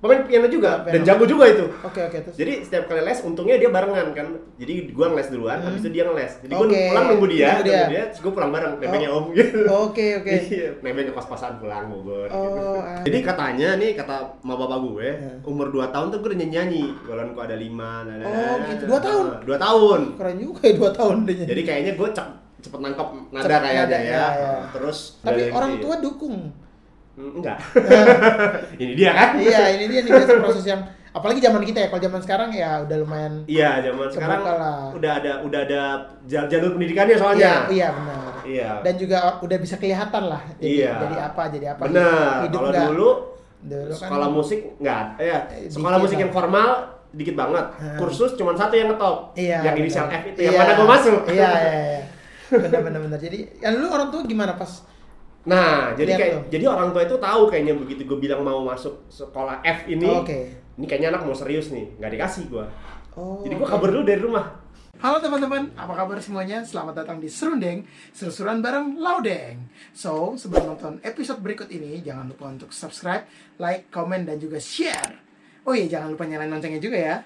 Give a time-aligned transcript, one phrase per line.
[0.00, 0.90] pemain piano juga Piano.
[0.90, 1.64] dan jago juga itu.
[1.80, 2.34] Oke oke terus.
[2.34, 4.26] Jadi setiap kali les untungnya dia barengan kan.
[4.56, 6.32] Jadi gua ngeles duluan, habis itu dia ngeles.
[6.40, 6.72] Jadi gua Hmm.
[6.72, 6.82] Oke.
[6.88, 7.76] pulang nunggu dia, Nunggu dia.
[7.76, 9.18] nunggu dia, terus gua pulang bareng, nebengnya Oh.
[9.18, 9.58] om gitu.
[9.66, 10.32] Oke oke.
[10.50, 12.68] Iya, nebengnya pas-pasan pulang Bogor Oh, gitu.
[13.06, 15.32] Jadi katanya nih kata ma bapak gue, Ya.
[15.42, 16.84] umur 2 tahun tuh gue udah nyanyi-nyanyi.
[17.02, 17.88] Golonku ada 5.
[18.02, 18.84] Nah, Oh, gitu.
[18.86, 19.24] Dua tahun?
[19.42, 20.00] Dua tahun.
[20.16, 21.36] Keren juga ya dua tahun deh.
[21.44, 22.28] Jadi kayaknya cep,
[22.60, 24.08] cepet nangkep nada Cepet kayaknya nada, ya.
[24.10, 24.52] ya, ya.
[24.70, 25.82] Terus Tapi orang gitu.
[25.82, 26.36] tua dukung.
[27.20, 27.58] Hmm, enggak.
[28.80, 29.28] Ini dia kan?
[29.36, 30.80] iya, ini dia nih biasa proses yang
[31.10, 31.88] apalagi zaman kita ya.
[31.88, 34.88] Kalau zaman sekarang ya udah lumayan Iya, zaman sekarang lah.
[34.90, 35.82] udah ada udah ada
[36.24, 37.52] jal- jalur pendidikannya Iya, soalnya.
[37.68, 38.32] iya benar.
[38.40, 38.70] Iya.
[38.80, 40.42] Dan juga udah bisa kelihatan lah.
[40.56, 40.92] Jadi, Iya.
[40.98, 41.82] jadi apa, jadi apa.
[41.84, 42.00] Hidup
[42.50, 43.10] Kalau nggak- dulu
[43.60, 45.38] dulu kan sekolah musik enggak ya.
[45.68, 46.68] Sekolah musik yang formal
[47.10, 47.66] dikit banget.
[47.76, 47.98] Hmm.
[47.98, 49.36] Kursus cuma satu yang ngetop.
[49.36, 49.60] Iya.
[49.60, 49.82] yang benar.
[49.82, 50.60] inisial F itu yang Iya.
[50.62, 51.20] mana gue masuk.
[51.26, 52.02] Iya, iya, iya.
[52.64, 53.18] Benar benar benar.
[53.20, 54.82] Jadi, yang dulu orang tua gimana pas
[55.48, 56.42] Nah, jadi Lihat kayak tuh.
[56.52, 60.04] jadi orang tua itu tahu kayaknya begitu gue bilang mau masuk sekolah F ini.
[60.04, 60.52] Oh, Oke.
[60.76, 62.64] Ini kayaknya anak mau serius nih, nggak dikasih gua.
[63.16, 63.40] Oh.
[63.44, 63.72] Jadi gua oke.
[63.76, 64.48] kabur dulu dari rumah.
[65.00, 66.60] Halo teman-teman, apa kabar semuanya?
[66.60, 69.64] Selamat datang di Serundeng, seru-seruan bareng Laudeng.
[69.96, 73.24] So, sebelum nonton episode berikut ini, jangan lupa untuk subscribe,
[73.56, 75.16] like, komen, dan juga share.
[75.64, 77.16] Oh iya, jangan lupa nyalain loncengnya juga ya.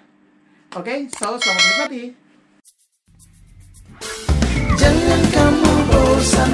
[0.78, 2.02] Oke, so selamat menikmati.
[4.78, 6.50] Jangan kamu bosan,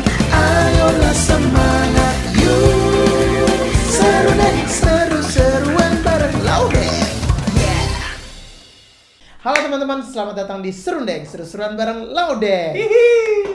[9.41, 12.77] Halo teman-teman, selamat datang di Serundeng, seru-seruan bareng Laudeng.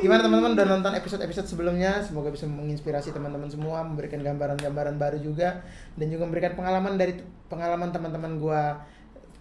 [0.02, 2.02] Gimana teman-teman udah nonton episode-episode sebelumnya?
[2.02, 5.62] Semoga bisa menginspirasi teman-teman semua, memberikan gambaran-gambaran baru juga
[5.94, 8.82] dan juga memberikan pengalaman dari pengalaman teman-teman gua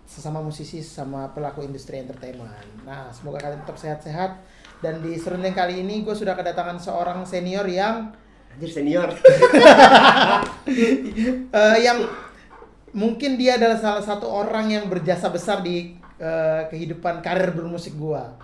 [0.04, 2.84] sesama musisi sama pelaku industri entertainment.
[2.84, 4.44] Nah, semoga kalian tetap sehat-sehat
[4.84, 8.12] dan di Serundeng kali ini gue sudah kedatangan seorang senior yang
[8.52, 9.08] Anjir senior.
[10.68, 12.04] eh, yang
[12.92, 18.38] mungkin dia adalah salah satu orang yang berjasa besar di eh, kehidupan karir bermusik gua.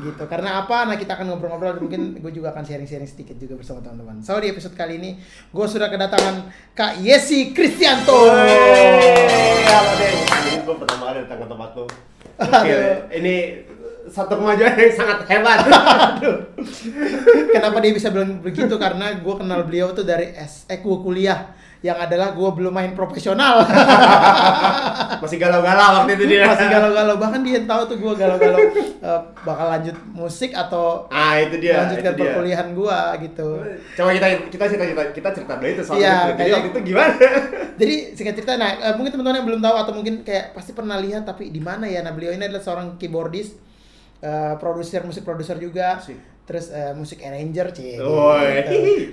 [0.00, 0.24] Gitu.
[0.24, 0.88] Karena apa?
[0.88, 4.24] Nah kita akan ngobrol-ngobrol dan mungkin gue juga akan sharing-sharing sedikit juga bersama teman-teman.
[4.24, 5.20] So di episode kali ini
[5.52, 8.32] gue sudah kedatangan kak Yesi Kristianto.
[8.32, 10.12] Halo deh.
[10.64, 11.70] Pertama kali datang ke tempat
[12.34, 13.14] Aduh.
[13.14, 13.62] ini
[14.08, 15.64] satu kemajuan yang sangat hebat.
[17.56, 18.74] kenapa dia bisa bilang begitu?
[18.76, 21.52] Karena gue kenal beliau tuh dari SE gue kuliah
[21.84, 23.60] yang adalah gue belum main profesional
[25.22, 26.44] Masih galau-galau waktu itu dia.
[26.44, 31.60] masih galau-galau bahkan dia tahu tuh gue galau-galau eh, bakal lanjut musik atau Ah, itu
[31.60, 31.80] dia.
[31.80, 32.26] lanjutkan itu dia.
[32.30, 33.48] perkuliahan gua gitu.
[33.94, 36.32] Coba kita kita cerita cerita kita cerita dulu itu soal Iya, itu.
[36.34, 37.14] Jadi waktu itu gimana?
[37.80, 40.96] Jadi singkat cerita, nah eh, mungkin teman-teman yang belum tahu atau mungkin kayak pasti pernah
[40.96, 42.00] lihat tapi di mana ya?
[42.00, 43.60] Nah beliau ini adalah seorang keyboardist,
[44.20, 46.16] eh, produser musik produser juga, Asik.
[46.44, 47.96] terus eh, musik arranger, cie.
[47.96, 48.08] Gitu.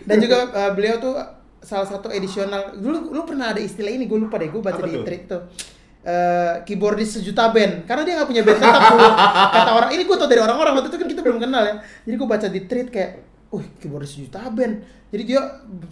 [0.04, 1.16] Dan juga eh, beliau tuh
[1.62, 2.74] salah satu edisional.
[2.76, 5.42] Dulu lu pernah ada istilah ini, gue lupa deh, gue baca Apa di tweet tuh.
[6.02, 8.82] Eh, keyboardist sejuta band karena dia nggak punya band tetap
[9.54, 11.78] kata orang ini gue tau dari orang-orang waktu itu kan kita belum kenal ya
[12.10, 13.12] jadi gue baca di tweet kayak
[13.54, 14.82] uh keyboardist sejuta band
[15.14, 15.42] jadi dia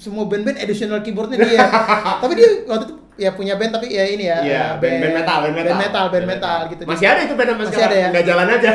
[0.02, 1.62] semua band-band additional keyboardnya dia
[2.26, 5.14] tapi dia waktu itu ya punya band tapi ya ini ya Iya, eh, band, band
[5.14, 5.70] metal, band metal.
[5.70, 8.08] band metal band metal gitu Masih ada itu band Masih ada ya?
[8.10, 8.70] Nggak jalan aja.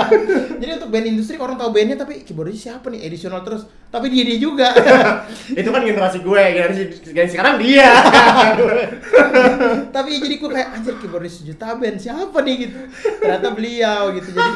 [0.60, 3.64] jadi untuk band industri orang tahu bandnya tapi keyboardist siapa nih additional terus
[3.96, 4.68] tapi dia dia juga
[5.60, 7.88] itu kan generasi gue, generasi, generasi sekarang dia.
[9.90, 12.78] tapi jadi gue kayak anjir keyboardist sejuta band siapa nih gitu
[13.18, 14.52] ternyata beliau gitu jadi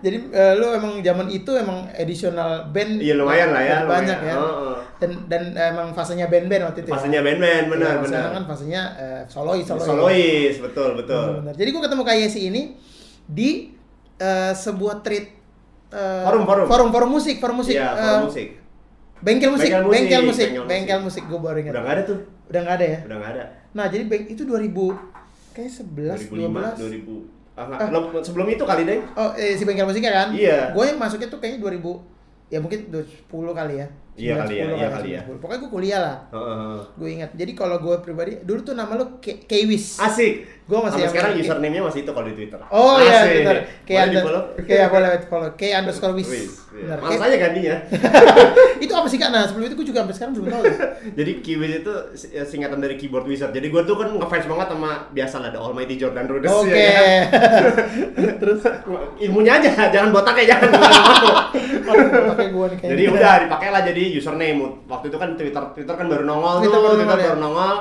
[0.00, 3.76] jadi eh, lu emang zaman itu emang additional band Iya lumayan lah ya.
[3.84, 4.32] banyak lumayan.
[4.32, 4.76] ya Oh, oh.
[4.96, 7.24] dan dan emang fasenya band-band waktu itu Fasenya ya.
[7.24, 8.08] band-band, benar Iya, benar.
[8.08, 11.24] sekarang kan fasenya eh, solois solois Solois, betul betul.
[11.36, 11.54] Benar-benar.
[11.54, 12.62] jadi gue ketemu Kak Yesi ini
[13.22, 13.50] di
[14.16, 15.26] eh, sebuah treat
[15.90, 16.64] eh, Forum, forum.
[16.66, 18.48] forum forum musik forum musik eh, forum musik.
[19.22, 21.22] Bengkel musik Bengkel musik, bengkel musik bengkel bengkel musik.
[21.22, 22.18] musik gue baru ingat Udah nggak ada tuh.
[22.50, 23.44] udah nggak ada ya Udah nggak ada.
[23.72, 24.68] nah jadi beng itu 2000
[25.52, 27.14] kayak 11 2005, 12 2000.
[27.52, 27.68] Ah.
[27.68, 27.78] Ah.
[27.86, 28.98] Belum- sebelum itu kali deh.
[29.12, 30.28] Oh, eh, si bengkel musiknya kan?
[30.32, 30.72] Iya.
[30.72, 32.00] Gue yang masuknya tuh kayaknya 2000
[32.48, 33.86] ya mungkin 10 kali ya.
[34.12, 35.20] Iya kali ya, 9, iya 10 kali ya.
[35.24, 35.40] 9, 10.
[35.40, 36.16] Pokoknya gue kuliah lah.
[36.28, 36.80] Heeh, heeh.
[36.94, 37.30] Gue ingat.
[37.32, 39.96] Jadi kalau gue pribadi dulu tuh nama lu K- Kwis.
[39.96, 40.32] Asik.
[40.62, 42.60] Gue masih sekarang username-nya masih itu kalau di Twitter.
[42.68, 43.56] Oh iya, benar.
[43.82, 44.42] Kayak under, di-follow?
[44.62, 45.50] kayak boleh follow.
[45.56, 46.28] Kayak underscore wis.
[46.28, 46.44] Iya.
[46.72, 46.96] Benar.
[47.02, 47.76] Males aja gantinya.
[48.84, 49.30] itu apa sih kak?
[49.32, 50.64] Nah sebelum itu gue juga sampai sekarang belum tahu.
[51.18, 53.50] Jadi Kiwis itu si- singkatan dari keyboard wizard.
[53.50, 56.52] Jadi gue tuh kan ngefans banget sama biasa lah The Almighty Jordan Rhodes.
[56.52, 56.68] Oke.
[56.76, 57.64] ya kan?
[58.44, 58.60] Terus
[59.18, 60.68] Ilmunya aja, jangan botaknya jangan.
[61.82, 62.92] Pakai gue nih kayaknya.
[62.94, 64.60] jadi udah dipakai lah jadi username.
[64.86, 67.28] Waktu itu kan Twitter Twitter kan baru nongol Twitter tuh, baru Twitter nongol ya?
[67.30, 67.76] baru nongol.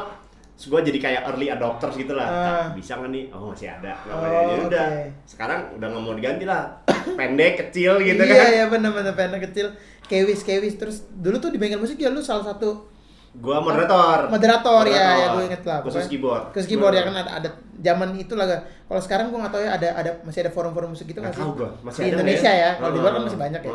[0.51, 2.27] Terus gue jadi kayak early adopters gitu lah.
[2.30, 2.45] Ah.
[2.45, 3.24] Kak, bisa nggak nih?
[3.33, 3.92] Oh masih ada.
[4.06, 4.21] Oh.
[4.21, 4.88] Jadi udah.
[5.25, 6.62] Sekarang udah nggak mau diganti lah.
[7.19, 8.50] Pendek, kecil gitu iya, kan.
[8.53, 9.74] Iya benar-benar pendek kecil.
[10.06, 12.90] Kewis Kewis terus dulu tuh di bengkel musik ya lu salah satu
[13.31, 14.28] Gua moderator.
[14.28, 16.51] moderator ya ya gue inget lah Khusus keyboard.
[16.51, 17.50] khusus keyboard ya kan ada ada
[17.80, 18.44] zaman itu lah
[18.83, 21.44] kalau sekarang gue nggak tahu ya ada ada masih ada forum-forum musik gitu Nggak sih?
[21.48, 22.60] gua, masih di ada Indonesia ya?
[22.60, 22.72] Ya?
[22.75, 23.72] kalau di luar kan masih banyak ya.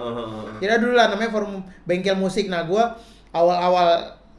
[0.61, 1.53] jadi dulu lah namanya forum
[1.89, 2.53] bengkel musik.
[2.53, 2.85] Nah gue
[3.33, 3.89] awal-awal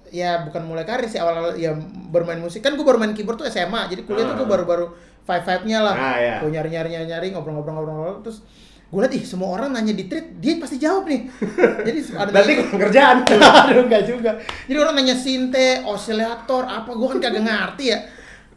[0.07, 1.73] ya bukan mulai karir sih awal-awal ya
[2.13, 2.61] bermain musik.
[2.61, 4.93] Kan gue baru main keyboard tuh SMA jadi kuliah tuh gue baru-baru
[5.25, 5.95] five five nya lah.
[5.97, 6.35] Ah, iya.
[6.39, 8.45] gue nyari nyari nyari nyari ngobrol-ngobrol-ngobrol terus
[8.87, 11.27] gue liat ih semua orang nanya di tweet dia pasti jawab nih
[11.87, 13.17] jadi ada Berarti kerjaan.
[13.67, 14.31] Aduh enggak juga.
[14.63, 17.99] Jadi orang nanya sinte, osilator, apa gua kan kagak ngerti ya.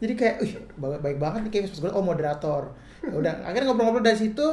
[0.01, 2.63] Jadi kayak, wih, baik, baik banget nih kayak pas gua oh moderator.
[3.03, 4.47] Ya udah, akhirnya ngobrol-ngobrol dari situ.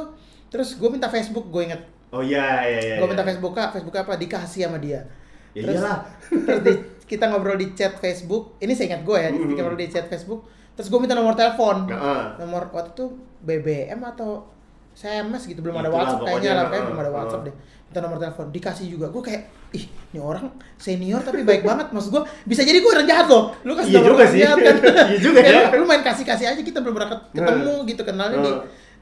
[0.49, 1.81] Terus gue minta Facebook, gue inget.
[2.09, 2.95] Oh iya iya iya.
[2.97, 3.11] gue iya.
[3.13, 5.05] minta Facebook kak, Facebook apa dikasih sama dia.
[5.53, 5.97] Ya terus, iyalah.
[6.45, 8.57] terus di- kita ngobrol di chat Facebook.
[8.57, 9.47] Ini saya ingat gue ya, Mhm.
[9.53, 10.49] kita ngobrol di chat Facebook.
[10.73, 11.87] Terus gue minta nomor telepon.
[11.87, 12.21] Heeh.
[12.41, 13.05] Nomor waktu itu
[13.45, 14.58] BBM atau
[14.99, 17.55] SMS gitu belum ada Itulah WhatsApp kayaknya lah kayak belum ada WhatsApp deh
[17.89, 19.41] minta nomor telepon dikasih juga gue kayak
[19.71, 23.55] ih ini orang senior tapi baik banget maksud gue bisa jadi gue orang jahat loh
[23.63, 24.39] lu kasih Iya juga sih.
[24.39, 24.75] jahat kan
[25.09, 25.61] Iya juga ya.
[25.71, 28.51] lu, main kasih kasih aja kita belum pernah ket- ketemu gitu kenalnya di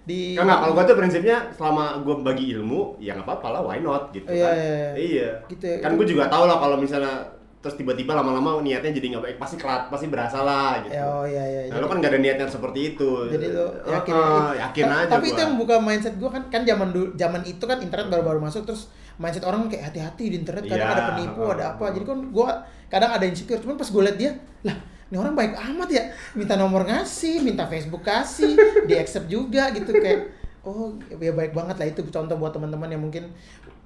[0.07, 3.75] di Enggak, kalau gua tuh prinsipnya selama gua bagi ilmu, ya nggak apa-apa lah, why
[3.77, 4.55] not gitu Iya, kan.
[4.55, 4.89] iya, iya.
[4.95, 5.29] Iya.
[5.51, 5.77] Gitu ya.
[5.83, 7.27] Kan gua juga tahu lah kalau misalnya
[7.67, 10.95] terus tiba-tiba lama-lama niatnya jadi nggak baik, pasti kelat, pasti berasa lah gitu.
[10.95, 13.09] Ya, oh iya iya Nah, lu kan gak ada niatnya seperti itu.
[13.27, 15.33] jadi lu yakin Heeh, yakin Ta- aja tapi gua.
[15.33, 18.63] itu yang buka mindset gue kan kan zaman dulu zaman itu kan internet baru-baru masuk
[18.63, 21.53] terus mindset orang kayak hati-hati di internet kadang Iya, ada penipu heeh.
[21.53, 22.47] ada apa jadi kan gue
[22.87, 24.31] kadang ada insecure cuman pas gue liat dia
[24.63, 26.03] lah ini orang baik amat ya
[26.33, 30.31] minta nomor ngasih minta Facebook kasih di accept juga gitu kayak
[30.61, 33.31] oh ya baik banget lah itu contoh buat teman-teman yang mungkin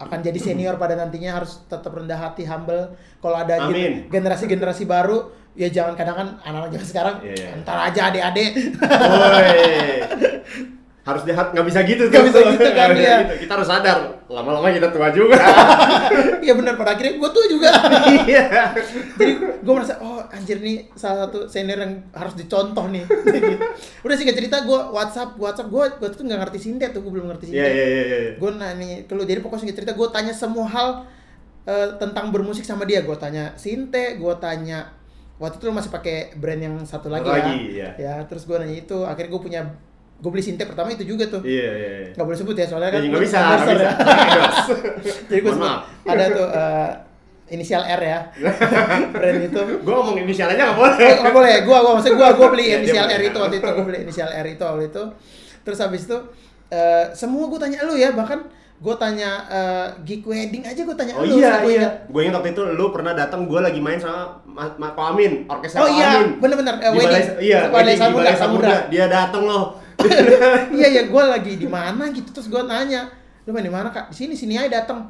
[0.01, 3.69] akan jadi senior pada nantinya harus tetap rendah hati humble kalau ada
[4.09, 7.49] generasi-generasi baru ya jangan kadang kan anak-anak zaman sekarang Iya, iya.
[7.61, 8.51] ntar aja adik-adik
[11.01, 13.17] harus jahat nggak bisa gitu Nggak bisa gitu kan, iya.
[13.25, 13.33] gitu.
[13.45, 13.97] Kita harus sadar,
[14.31, 15.35] lama-lama kita tua juga.
[16.41, 17.69] Iya benar pada akhirnya gue tuh juga.
[18.25, 18.73] Iya.
[19.19, 23.05] Jadi gue merasa oh anjir nih salah satu senior yang harus dicontoh nih.
[24.05, 27.29] Udah sih cerita gue WhatsApp WhatsApp gue gue tuh nggak ngerti sintet tuh gue belum
[27.29, 27.71] ngerti Iya sintet.
[27.77, 28.31] iya iya iya.
[28.41, 30.89] Gue nanya ke lu jadi pokoknya singkat cerita gue tanya semua hal
[31.69, 33.05] eh, tentang bermusik sama dia.
[33.05, 34.89] Gue tanya sinte, gue tanya
[35.37, 37.33] waktu itu lu masih pakai brand yang satu lagi, ya.
[37.37, 37.89] lagi, iya.
[38.01, 39.61] Ya terus gue nanya itu akhirnya gue punya
[40.21, 41.41] gue beli sinte pertama itu juga tuh.
[41.41, 41.89] Iya iya.
[41.99, 42.09] iya.
[42.13, 43.91] Nggak boleh sebut ya soalnya kan Ya, nggak bisa, sponsor nggak ya.
[43.91, 44.73] bisa.
[45.27, 45.71] Jadi gue sebut
[46.05, 46.89] ada tuh eh,
[47.49, 48.19] inisial R ya.
[49.13, 49.61] brand itu.
[49.81, 50.95] Gua ngomong inisial aja nggak boleh.
[50.95, 53.05] Eh, nggak boleh, gua gua maksudnya gua gua beli Iya, inisial.
[53.07, 55.03] R itu waktu itu, gua beli inisial R itu waktu itu.
[55.61, 56.17] Terus habis itu
[56.69, 58.45] eh, semua gua tanya lu ya, bahkan
[58.77, 61.35] gua tanya eh, gig wedding aja gua tanya Oh lu.
[61.35, 61.89] iya gua iya.
[62.07, 65.43] Gue ingat waktu itu lu pernah datang, gue lagi main sama Ma- Ma- Pak Amin,
[65.45, 66.37] orkestra Oh iya, Amin.
[66.37, 67.09] bener-bener Di wedding.
[67.09, 68.77] Balai- iya, wedding di Balai Samudra.
[68.87, 69.80] Dia datang loh.
[70.77, 73.09] iya iya gua lagi di mana gitu terus gua nanya,
[73.45, 74.11] lu main di mana kak?
[74.11, 75.09] Di sini sini aja datang.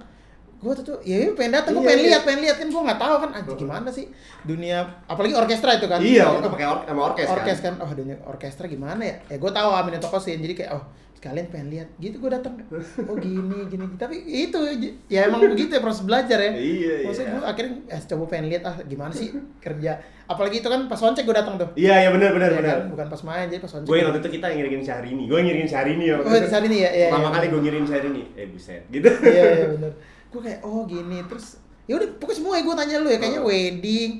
[0.62, 2.08] Gua tuh, tuh ya iya, pengen datang, Iya, pengen iya.
[2.14, 4.06] lihat, pengen lihat kan gua nggak tahu kan anjir gimana sih
[4.46, 4.78] dunia
[5.10, 5.98] apalagi orkestra itu kan.
[5.98, 7.74] Iya, itu pakai or sama orkes, orkes kan.
[7.78, 10.84] kan oh dunia orkestra gimana ya ya gue tahu Amin itu kosin jadi kayak oh
[11.21, 12.57] sekalian pengen lihat gitu gue datang
[13.06, 14.57] oh gini gini tapi itu
[15.06, 17.35] ya emang begitu ya proses belajar ya Iya, maksudnya iya.
[17.38, 19.29] gue akhirnya eh, coba pengen lihat ah gimana sih
[19.62, 22.73] kerja apalagi itu kan pas soncek gue datang tuh Iya iya benar benar Ya benar.
[22.73, 22.89] kan?
[22.89, 25.23] bukan pas main jadi pas soncek Gue ingat waktu itu kita ngiringin Syahrini.
[25.29, 26.15] Gue ngiringin Syahrini ya.
[26.18, 27.51] oh saat ini ya ya Pertama ya, kali bener.
[27.53, 28.23] gue ngiringin Syahrini.
[28.33, 29.09] Eh buset, gitu.
[29.29, 29.91] iya iya benar
[30.31, 31.45] gue kayak oh gini terus
[31.85, 34.12] ya udah pokoknya semua ya gue tanya lu ya kayaknya wedding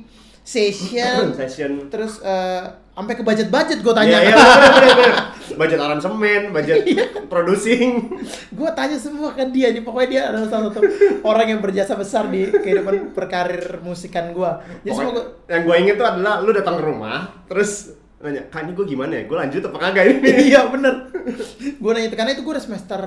[0.44, 1.72] session Session.
[1.88, 2.64] terus eh,
[3.02, 5.16] sampai ke budget budget gue tanya Iya, iya, bener, bener, bener.
[5.52, 7.06] Budget aransemen, budget Iya.
[7.26, 7.90] producing.
[8.48, 10.80] gue tanya semua ke dia nih pokoknya dia adalah salah satu
[11.22, 15.96] orang yang berjasa besar di kehidupan berkarir musikan gue jadi semua gua, yang gue inget
[15.96, 19.24] tuh adalah lu datang ke rumah, terus nanya, kak ini gue gimana ya?
[19.26, 20.30] Gue lanjut apa kagak ini?
[20.48, 21.10] iya bener
[21.74, 23.02] gue nanya itu karena itu gue udah semester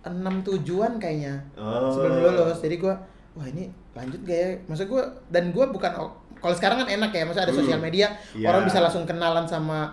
[0.00, 0.14] 6
[0.46, 1.90] tujuan kayaknya Oh.
[1.90, 2.94] sebelum lulus jadi gue
[3.30, 5.92] wah ini lanjut gak ya maksud gue dan gue bukan
[6.40, 8.48] kalau sekarang kan enak ya maksudnya ada sosial media Iya.
[8.48, 9.92] orang bisa langsung kenalan sama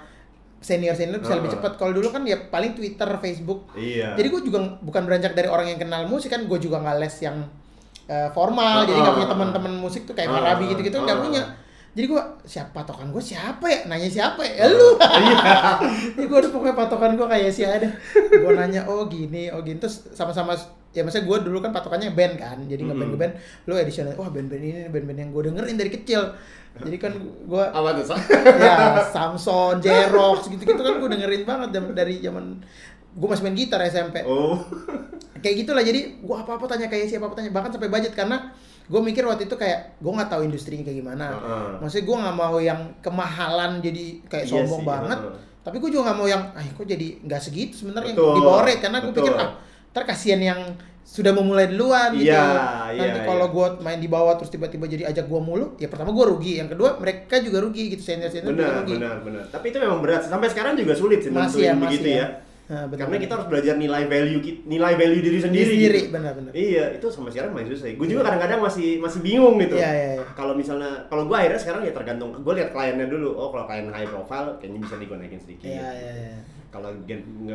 [0.58, 1.56] senior senior bisa lebih Oh.
[1.60, 4.16] cepat kalau dulu kan ya paling twitter facebook Iya.
[4.16, 7.16] Jadi gue juga bukan beranjak dari orang yang kenal musik kan, gue juga nggak les
[7.22, 7.38] yang
[8.08, 9.34] eh, formal, jadi nggak punya Ah.
[9.36, 10.39] teman-teman musik tuh kayak Ah.
[10.39, 11.22] Farabi gitu-gitu nggak Ah.
[11.22, 11.44] punya.
[11.92, 13.80] Jadi gue siapa patokan gue siapa ya?
[13.86, 14.63] Nanya siapa ya?
[14.63, 14.96] Ya lu.
[14.96, 15.38] Iya.
[16.16, 17.89] Jadi gue udah pokoknya patokan gue kayak si ada.
[18.32, 20.56] Gue nanya oh gini, oh gini terus sama-sama
[20.89, 23.12] ya maksudnya gue dulu kan patokannya band kan, jadi ngeband Mm-mm.
[23.13, 26.22] ngeband, lu edition wah band-band ini band-band yang gue dengerin dari kecil.
[26.77, 28.17] Jadi kan gue Apa tuh?
[28.58, 28.75] Ya
[29.06, 32.62] Samson, Jerox gitu-gitu kan gue dengerin banget dari zaman
[33.12, 34.62] gue masih main gitar SMP Oh.
[35.38, 38.53] kayak gitulah jadi gua apa apa tanya kayak siapa apa tanya bahkan sampai budget karena
[38.84, 41.70] gue mikir waktu itu kayak gue nggak tahu industrinya kayak gimana Heeh.
[41.77, 45.38] maksudnya gue nggak mau yang kemahalan jadi kayak Iya sombong sih, banget heeh.
[45.62, 48.82] tapi gue juga nggak mau yang ah kok jadi nggak segitu sebenarnya di bawah rate
[48.82, 49.50] karena gue pikir ah
[49.98, 50.62] ntar kasihan yang
[51.01, 52.30] sudah memulai duluan gitu.
[52.30, 52.46] Iya,
[52.94, 53.56] Nanti iya, kalau iya.
[53.56, 56.70] gua main di bawah terus tiba-tiba jadi ajak gua mulu, ya pertama gua rugi, yang
[56.70, 58.94] kedua mereka juga rugi gitu senior-senior juga benar rugi.
[58.94, 62.10] benar benar tapi itu memang berat sampai sekarang juga sulit sih Masih ya, masih begitu
[62.13, 62.20] ya.
[62.22, 62.27] ya,
[62.68, 63.08] Nah, benar.
[63.08, 66.12] karena kita harus belajar nilai value nilai value diri Diri sendiri sendiri, gitu.
[66.12, 66.51] benar-benar.
[66.51, 70.10] iya itu sampai sekarang masih susah gue juga kadang-kadang masih masih bingung gitu Iya, iya,
[70.20, 70.24] iya.
[70.36, 73.88] kalau misalnya kalau gue akhirnya sekarang ya tergantung gue lihat kliennya dulu oh kalau klien
[73.88, 76.36] high profile kayaknya bisa nih gue naikin sedikit Iya, iya, iya.
[76.78, 76.90] Kalau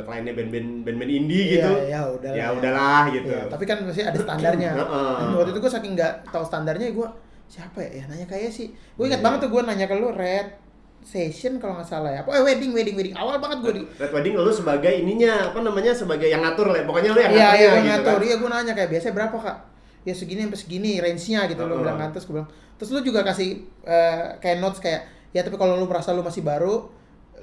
[0.02, 2.35] kliennya band-band band-band indie Iya, gitu ya udahlah.
[2.35, 4.71] ya udahlah gitu Iya, tapi kan masih ada standarnya.
[5.23, 7.09] Dan waktu itu gue saking nggak tahu standarnya, gue
[7.47, 8.02] siapa ya?
[8.02, 8.75] Ya nanya kayak sih.
[8.93, 9.26] Gue ingat Iya.
[9.31, 10.59] banget tuh gue nanya ke lu red
[11.00, 12.21] session kalau nggak salah ya.
[12.21, 13.14] Apa eh, wedding, wedding, wedding.
[13.14, 13.83] Awal banget gue di.
[13.97, 17.43] Red Wedding lu sebagai ininya apa namanya sebagai yang ngatur lah pokoknya lu yang Iya,
[17.43, 18.12] ngaturnya iya, gue gitu ngatur.
[18.12, 18.23] kan.
[18.23, 19.57] Iya, gue nanya kayak biasanya berapa kak?
[20.02, 21.61] Ya segini sampai segini range-nya gitu.
[21.61, 21.81] Lo Heeh.
[21.81, 22.50] bilang kan terus gue bilang.
[22.75, 23.50] Terus lu juga kasih
[23.83, 26.91] eh, kayak notes kayak ya tapi kalau lu merasa lu masih baru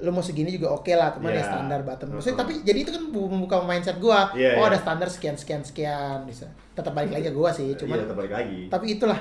[0.00, 1.46] lu mau segini juga oke lah teman ya Iya.
[1.46, 2.06] standar bottom.
[2.12, 2.40] Maksudnya Heeh.
[2.42, 4.32] tapi jadi itu kan bu- membuka mindset gua.
[4.32, 4.68] Iya, oh iya.
[4.68, 6.48] ada standar sekian sekian sekian bisa.
[6.72, 9.20] Tetap balik lagi ke gua sih, cuman iya tetap balik lagi tapi itulah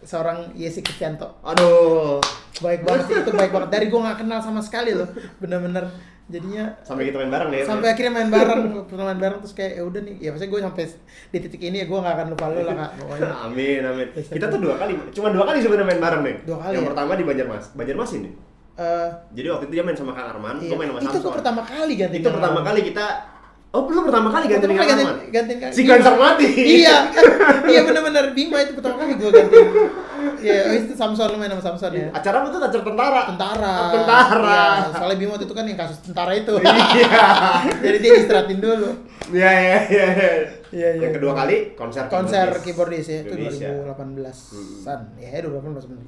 [0.00, 2.20] seorang Yesi Kristianto aduh
[2.60, 5.88] baik banget sih itu baik banget dari gue nggak kenal sama sekali loh bener-bener
[6.26, 9.72] jadinya sampai kita main bareng deh sampai akhirnya main bareng pernah main bareng terus kayak
[9.74, 10.84] ya udah nih ya maksudnya gue sampai
[11.30, 14.46] di titik ini ya gue nggak akan lupa lu lah kak pokoknya amin amin kita
[14.46, 16.88] tuh dua kali cuma dua kali sebenarnya main bareng nih Dua kali yang ya?
[16.92, 18.30] pertama di Banjarmas Banjarmas ini
[18.74, 20.74] Eh, jadi waktu itu dia main sama Kang Arman iya.
[20.74, 21.22] gue main sama itu Samson.
[21.22, 23.06] gue pertama kali ganti itu pertama kali kita
[23.70, 24.90] oh belum pertama kali ganti Kang Arman?
[24.90, 25.90] ganti gantiin Kak si Bima.
[25.94, 26.96] Ganser mati iya
[27.70, 29.56] iya bener-bener Bima itu pertama kali gue ganti
[30.38, 32.08] Iya, habis itu Samson lu main sama Samson ya.
[32.10, 33.22] Acara itu acara tentara.
[33.30, 33.72] Tentara.
[33.74, 34.62] Ah, tentara.
[34.78, 36.54] Iya, soalnya waktu itu kan yang kasus tentara itu.
[36.94, 37.24] Iya.
[37.80, 38.88] Jadi dia istirahatin dulu.
[39.32, 40.06] Iya iya iya
[40.74, 41.06] Iya, iya.
[41.06, 43.06] yang kedua kali konser konser keyboardis.
[43.06, 43.18] keyboardis ya.
[43.22, 43.68] Itu Indonesia.
[43.86, 46.04] 2018-an ya 2018 bener.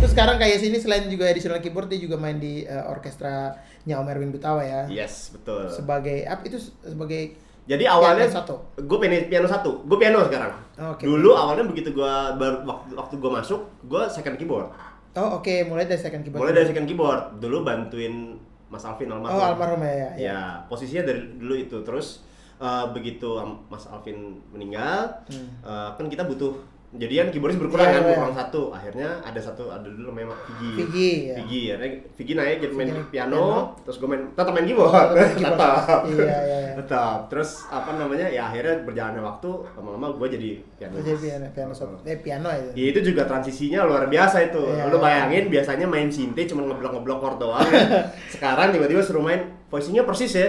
[0.00, 3.56] Terus sekarang kayak sini selain juga additional keyboard dia juga main di eh, orkestra
[3.88, 4.84] Nya Om Erwin Butawa ya.
[4.92, 5.72] yes betul.
[5.72, 6.58] Sebagai apa itu?
[6.84, 8.54] Sebagai Jadi awalnya Piano satu.
[8.76, 10.52] gue piano, piano satu, gue piano sekarang.
[10.76, 11.02] Oh, oke.
[11.02, 14.68] Dulu awalnya begitu gue baru waktu, waktu gue masuk, gue second keyboard.
[15.10, 16.40] Oh oke mulai dari second keyboard.
[16.40, 18.38] Mulai dari second keyboard, dulu bantuin
[18.70, 19.34] Mas Alvin almarhum.
[19.34, 19.90] Oh almarhum ya.
[19.90, 20.10] ya.
[20.16, 21.76] Ya, posisinya dari dulu itu.
[21.82, 22.22] Terus
[22.56, 23.26] eh, begitu
[23.66, 25.50] Mas Alvin meninggal, Hmm.
[25.60, 26.54] eh, kan kita butuh.
[26.90, 28.08] Jadi kan keyboardis berkurang Iya, kan, iya.
[28.10, 28.62] berkurang satu.
[28.74, 30.70] Akhirnya ada satu, ada dulu namanya Vigi.
[30.74, 31.34] Vigi, ya.
[31.38, 33.44] Vigi, akhirnya Vigi naik jadi main piano, piano.
[33.86, 36.02] terus gue main, tetap main keyboard, tetap.
[36.02, 36.72] Iya, iya, iya.
[36.80, 37.18] Tetap.
[37.30, 38.26] Terus apa namanya?
[38.26, 40.50] Ya akhirnya berjalannya waktu, lama-lama gue jadi
[40.82, 40.92] piano.
[40.98, 42.68] Jadi piano piano sob, eh piano itu.
[42.74, 44.58] Ya, itu juga transisinya luar biasa itu.
[44.58, 45.02] Iya, Lu iya.
[45.02, 47.70] bayangin biasanya main sinte cuma ngeblok-ngeblok chord doang.
[48.34, 50.48] Sekarang tiba-tiba suruh main voicingnya persis ya.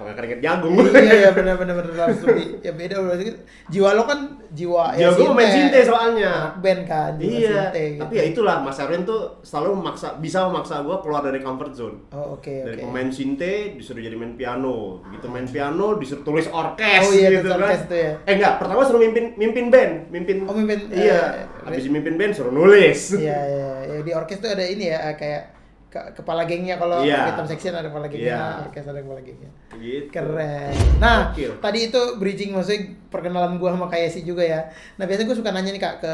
[0.00, 0.72] Pakai keringet jagung.
[0.96, 3.36] iya iya benar benar benar harus lebih ya beda gitu.
[3.68, 6.32] Jiwa lo kan jiwa Jiwa gua main sinte soalnya.
[6.32, 7.52] Anak band kan jiwa iya.
[7.68, 8.00] sinte gitu.
[8.00, 11.96] Tapi ya itulah Mas Erwin tuh selalu memaksa bisa memaksa gua keluar dari comfort zone.
[12.10, 12.88] Oh oke Dari oke.
[12.88, 15.04] pemain sinte disuruh jadi main piano.
[15.04, 17.60] Begitu main piano disuruh tulis orkes Oh iya, gitu kan.
[17.60, 18.12] orkes tuh ya.
[18.24, 20.48] Eh enggak, pertama suruh mimpin mimpin band, mimpin.
[20.48, 21.44] Oh, mimpin, Iya.
[21.44, 23.20] eh, Habis mimpin band suruh nulis.
[23.20, 25.59] Iya, iya, ya, di orkes tuh ada ini ya kayak
[25.90, 27.26] ke- kepala gengnya kalau Iya.
[27.28, 28.62] rhythm section ada kepala gengnya, Iya.
[28.62, 29.50] orkes ada kepala gengnya.
[29.72, 30.06] Gitu.
[30.08, 30.70] Keren.
[30.96, 31.50] Nah, Gokil.
[31.58, 34.62] tadi itu bridging maksudnya perkenalan gua sama Kayesi juga ya.
[34.94, 36.12] Nah, biasanya gua suka nanya nih Kak ke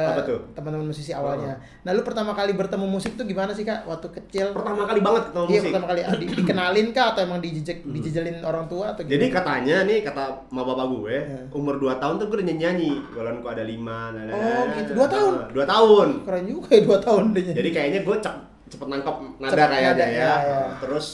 [0.52, 1.52] teman-teman musisi awalnya.
[1.83, 4.50] Nah, lu pertama kali bertemu musik tuh gimana sih Kak waktu kecil?
[4.50, 5.68] Pertama kali banget ketemu Iya, musik.
[5.68, 9.37] pertama kali ah, di- dikenalin Kak atau emang dijejek dijejelin orang tua atau Jadi gimana?
[9.37, 11.40] katanya nih kata ma bapak gue, Iya.
[11.50, 12.92] umur 2 tahun tuh gue udah nyanyi.
[13.11, 14.16] Golonganku ada 5.
[14.30, 14.90] Oh, gitu.
[14.95, 15.33] Dua tahun?
[15.52, 16.09] 2 tahun.
[16.25, 17.45] keren juga ya 2 tahun deh.
[17.52, 20.11] Jadi kayaknya gue cep, cepet nangkep nada Cepet kayaknya nada, ya.
[20.12, 20.61] ya, ya.
[20.78, 21.06] Terus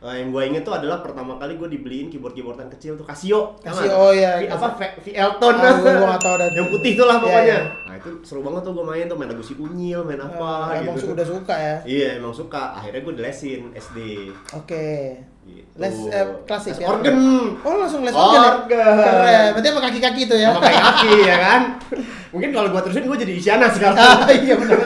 [0.00, 3.56] eh, yang gue inget tuh adalah pertama kali gue dibeliin keyboard-keyboardan kecil tuh Casio.
[3.58, 5.54] Casio, oh iya, V, apa V, V Elton.
[5.54, 6.48] Ah, tahu dah.
[6.54, 7.44] yang putih tuh lah Iya, pokoknya.
[7.46, 7.60] iya.
[7.84, 10.76] Nah, itu seru banget tuh gue main tuh main lagu si Unyil, main apa Ah,
[10.76, 11.08] emang gitu.
[11.08, 11.76] su- udah suka ya.
[11.84, 12.62] Iya, emang suka.
[12.74, 13.98] Akhirnya gue dilesin SD.
[14.52, 14.88] Oke.
[15.44, 15.76] Gitu.
[15.76, 16.86] Les eh, klasik Les ya.
[16.86, 17.14] organ.
[17.60, 18.32] Oh, langsung les organ.
[18.34, 18.48] ya?
[18.58, 18.96] Organ.
[18.98, 19.48] Keren.
[19.52, 20.48] Berarti sama kaki-kaki itu ya.
[20.48, 21.62] sama kayak kaki ya kan
[22.34, 24.78] mungkin kalau gua terusin gua jadi Isyana sekarang ah, iya benar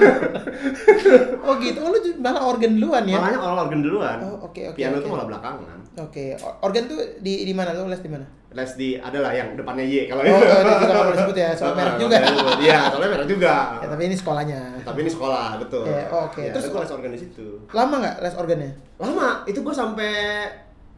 [1.40, 1.78] oh gitu.
[1.78, 3.16] Oh, lu malah organ duluan ya.
[3.16, 5.02] makanya orang organ duluan Oh, oke, oke, piano oke.
[5.02, 8.22] tuh malah belakangan Oke, O- organ tuh di di mana lu les di mana?
[8.48, 11.72] les di adalah yang depannya Y kalau Oh, itu juga nggak boleh disebut ya, soal
[11.74, 12.16] merek juga.
[12.58, 14.60] iya soalnya merek juga Ya, tapi ini sekolahnya.
[14.82, 16.38] tapi ini sekolah betul Iya, oh, oke.
[16.38, 18.70] Ya, Terus- terus gua les organ di situ Lama nggak les organnya?
[18.98, 20.12] lama itu gua sampai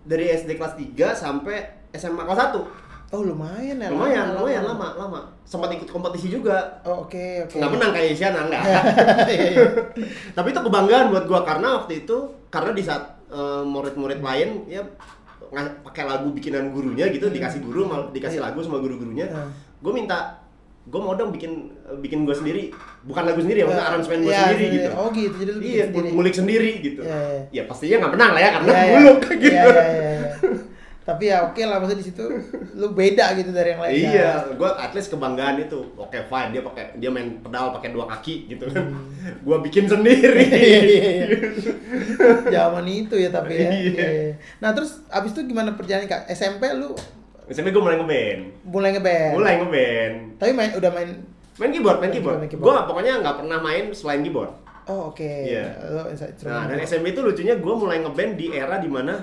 [0.02, 1.56] dari SD kelas 3 sampai
[1.92, 3.90] SMA kelas 1 Oh, lumayan ya.
[3.90, 7.58] lumayan lumayan lama lama sempat ikut kompetisi juga Oh, oke, oke.
[7.58, 8.62] nggak menang kayak Isyana enggak
[9.28, 9.66] Iya, iya.
[10.30, 12.16] tapi itu kebanggaan buat gua karena waktu itu
[12.48, 14.86] karena di saat eh, murid-murid lain ya
[15.82, 18.46] pakai lagu bikinan gurunya gitu dikasih guru mal- dikasih Iya.
[18.46, 19.50] lagu sama guru-gurunya Hmm.
[19.76, 20.38] gue minta
[20.82, 21.66] gue mau dong bikin
[21.98, 22.70] bikin gue sendiri
[23.02, 24.74] bukan lagu sendiri ya maksudnya Ya, aransemen gue iya, sendiri iya.
[24.76, 25.34] gitu Oh, gitu.
[25.36, 26.08] Jadi lu iya sendiri.
[26.08, 27.40] ngulik sendiri gitu Iya, iya.
[27.52, 28.90] ya pastinya nggak menang lah ya karena Iya, iya.
[28.94, 30.28] buluk gitu Iya, iya, iya, iya.
[31.10, 32.22] Tapi ya oke lah maksudnya di situ
[32.72, 33.94] lu beda gitu dari yang lain.
[33.96, 34.12] kan?
[34.14, 35.82] Iya, gue at least kebanggaan itu.
[35.96, 38.86] Oke, fine dia pakai dia main pedal pakai dua kaki gitu kan.
[39.46, 40.46] Gua bikin sendiri.
[40.46, 40.54] Hmm.
[40.54, 41.26] Iya, iya, iya.
[42.54, 43.70] Zaman itu ya tapi ya.
[43.70, 44.38] Iya.
[44.58, 46.30] Nah, terus abis itu gimana perjalanan Kak?
[46.30, 46.94] SMP lu
[47.48, 48.40] SMP gue mulai ngeband.
[48.62, 49.32] mulai ngeband.
[49.34, 50.14] Mulai ngeband.
[50.38, 51.10] Tapi main udah main
[51.58, 52.38] Main keyboard, main keyboard.
[52.38, 52.70] main keyboard.
[52.70, 54.54] Gue pokoknya nggak pernah main selain keyboard.
[54.86, 55.26] Oh, oke.
[55.26, 55.66] Iya.
[55.88, 59.18] Lu insa- Nah, dari SMP itu lucunya gue mulai ngeband di era di mana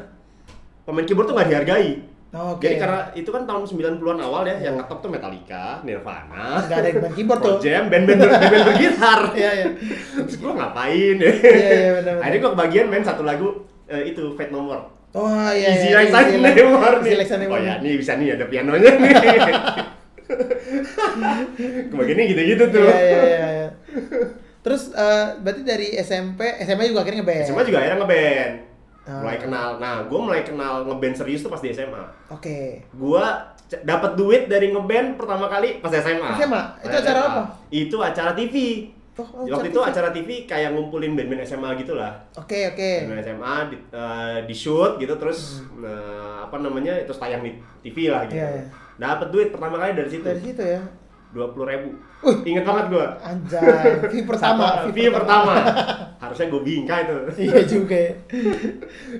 [0.88, 1.90] pemain keyboard tuh nggak dihargai.
[2.30, 2.60] Oh, oke.
[2.60, 4.80] Jadi karena itu kan tahun 90-an awal ya, yang Iya.
[4.80, 7.56] ngetop tuh Metallica, Nirvana, Nggak ada yang main keyboard tuh.
[7.58, 9.20] Jam, band-band ber- band-band bergitar.
[9.34, 9.68] Iya, iya.
[10.18, 11.32] Terus gue ngapain ya?
[11.32, 11.32] Iya,
[11.74, 12.22] iya, benar-benar.
[12.22, 13.48] Akhirnya gue kebagian main satu lagu
[13.86, 14.84] eh, itu Fate No More.
[15.12, 15.72] Oh, iya.
[15.72, 18.46] Easy iya, like Sunny Easy like- More Easy like Oh ya, nih bisa nih ada
[18.46, 19.14] pianonya nih.
[21.90, 22.84] Kebagiannya gitu-gitu tuh.
[22.84, 23.70] Iya, iya, iya, iya.
[24.60, 27.46] Terus eh, berarti dari SMP, SMA juga akhirnya ngeband.
[27.46, 28.54] SMA juga akhirnya ngeband.
[29.08, 29.24] Ah.
[29.24, 29.70] Mulai kenal.
[29.78, 32.04] Nah, gue mulai kenal ngeband serius tuh pas di SMA.
[32.28, 32.84] Oke.
[32.92, 33.24] Gua
[33.64, 36.36] c- dapat duit dari ngeband pertama kali pas SMA.
[36.36, 36.62] SMA?
[36.78, 37.30] Itu Pas acara SMA.
[37.30, 37.42] apa?
[37.70, 38.56] Itu acara TV.
[39.16, 39.88] Oh, oh, Waktu itu TV.
[39.88, 42.14] acara TV kayak ngumpulin band-band SMA gitu lah.
[42.36, 42.92] Oke, oke.
[43.08, 45.98] Band SMA di, eh, di shoot gitu terus eh,
[46.38, 48.36] apa namanya itu tayang di TV lah gitu.
[48.36, 48.44] Hmm.
[48.44, 48.66] Iya, iya.
[48.98, 50.22] Dapat duit pertama kali dari situ.
[50.22, 50.82] Dari situ ya.
[51.28, 51.90] Dua puluh ribu.
[52.18, 52.34] Uh.
[52.42, 53.08] Ingat banget gua.
[53.20, 55.54] Anjay, fee pertama, Satu- fee pertama.
[56.18, 57.20] Harusnya gue bingkai tuh.
[57.38, 58.12] iya juga ya.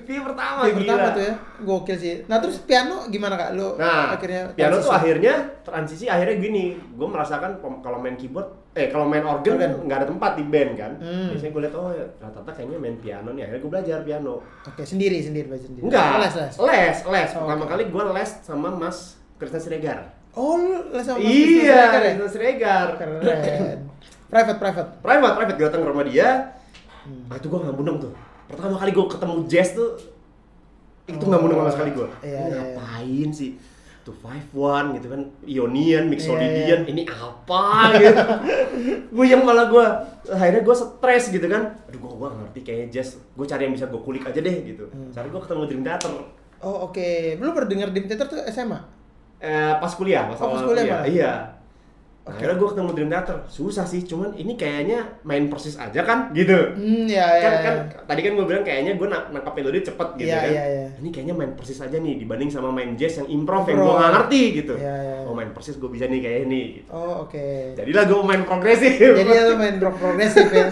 [0.02, 0.60] fee pertama.
[0.64, 0.82] Fee gila.
[0.82, 1.34] pertama tuh ya.
[1.62, 2.14] Gokil sih.
[2.26, 3.50] Nah, terus piano gimana Kak?
[3.54, 8.88] Lu Nah, akhirnya piano tuh akhirnya transisi akhirnya gini, gue merasakan kalau main keyboard, eh
[8.88, 10.92] kalau main organ kan nggak ada tempat di band kan.
[10.98, 11.28] Hmm.
[11.30, 14.34] Biasanya gue liat oh ya, rata-rata kayaknya main piano nih, akhirnya gue belajar piano.
[14.64, 15.84] Oke, sendiri, sendiri belajar sendiri.
[15.86, 16.54] Enggak, Oh, les, les.
[16.58, 17.30] les, les.
[17.30, 17.70] Oh, Pertama oke.
[17.70, 18.98] kali gue les sama Mas
[19.36, 20.17] Krisna Siregar.
[20.38, 22.98] Oh, lu les sama Mas iya, Krisna Siregar ya?
[23.02, 23.78] Keren.
[24.30, 24.90] Private, private.
[25.02, 26.28] private, private gue datang ke rumah dia.
[27.02, 27.26] Hmm.
[27.26, 28.12] Nah itu gue nggak muneng tuh.
[28.46, 29.98] Pertama kali gue ketemu jazz tuh,
[31.10, 32.08] itu nggak muneng sama sekali gue.
[32.22, 33.50] Iya, Ini iya, ngapain sih?
[34.06, 36.92] Tuh five one gitu kan, Ionian, Iya, Mixolydian, iya.
[36.92, 37.62] ini apa
[37.98, 38.22] gitu?
[39.16, 39.84] gue yang malah gue
[40.30, 41.82] akhirnya gue stres gitu kan.
[41.90, 43.18] Aduh gue gak ngerti kayaknya jazz.
[43.34, 44.86] Gue cari yang bisa gue kulik aja deh gitu.
[44.86, 45.10] Hmm.
[45.10, 46.12] Cari gue ketemu Dream Theater.
[46.62, 47.08] Oh, oke.
[47.40, 48.97] Lu pernah denger Dream Theater tuh SMA?
[49.38, 51.02] Eh, pas kuliah, pas Oh, pas kuliah kuliah.
[51.06, 51.32] Iya.
[52.28, 52.44] Oke.
[52.44, 53.36] Akhirnya gue ketemu Dream Theater.
[53.48, 56.76] Susah sih, cuman ini kayaknya main persis aja kan gitu.
[56.76, 57.40] Hmm, ya, ya.
[57.40, 57.60] kan, ya.
[57.64, 57.74] kan
[58.04, 60.50] tadi kan gue bilang kayaknya gue nak nangkap melodi cepet gitu Iya, kan.
[60.52, 60.86] iya, iya.
[61.00, 64.12] Ini kayaknya main persis aja nih dibanding sama main jazz yang improv, yang gue nggak
[64.12, 64.74] ngerti gitu.
[64.76, 65.16] Iya, iya.
[65.24, 66.62] Oh main persis gue bisa nih kayak ini.
[66.84, 66.88] Gitu.
[66.92, 67.48] Oh, oke.
[67.80, 68.92] Jadilah gue main progresif.
[69.00, 70.68] Jadi lu main rock progresif ya.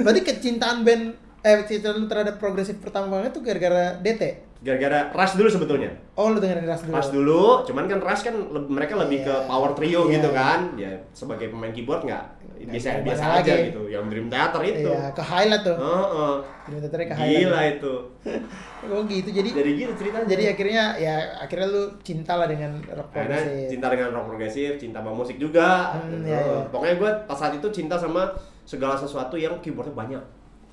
[0.00, 1.04] Berarti kecintaan band
[1.44, 4.22] eh kecintaan lu terhadap progresif pertama banget tuh gara-gara DT.
[4.64, 5.92] Gara-gara Rush dulu sebetulnya.
[6.14, 6.94] Oh, lu dengerin Ras dulu.
[6.94, 9.44] Rush dulu, cuman kan Rush kan le- mereka lebih ke Iya.
[9.44, 10.12] power trio Iya.
[10.14, 10.60] gitu kan.
[10.74, 12.24] Ya sebagai pemain keyboard nggak
[12.64, 13.44] biasa biasa lagi.
[13.44, 13.82] aja gitu.
[13.86, 14.88] Yang Dream Theater itu.
[14.88, 15.76] Iya, ke highlight tuh.
[15.76, 16.34] Heeh.
[16.64, 17.40] Dream Theater ke highlight.
[17.42, 17.94] Gila itu.
[18.84, 19.28] Oh, gitu.
[19.30, 20.26] Jadi Jadi gitu ceritanya.
[20.26, 23.68] jadi akhirnya ya akhirnya lu cinta lah dengan rock Akhirnya progresif.
[23.70, 25.68] cinta dengan rock progresif, cinta sama musik juga.
[25.94, 26.28] Hmm, gitu.
[26.28, 26.60] iya, iya.
[26.68, 28.28] Pokoknya gue pas saat itu cinta sama
[28.62, 30.22] segala sesuatu yang keyboardnya banyak.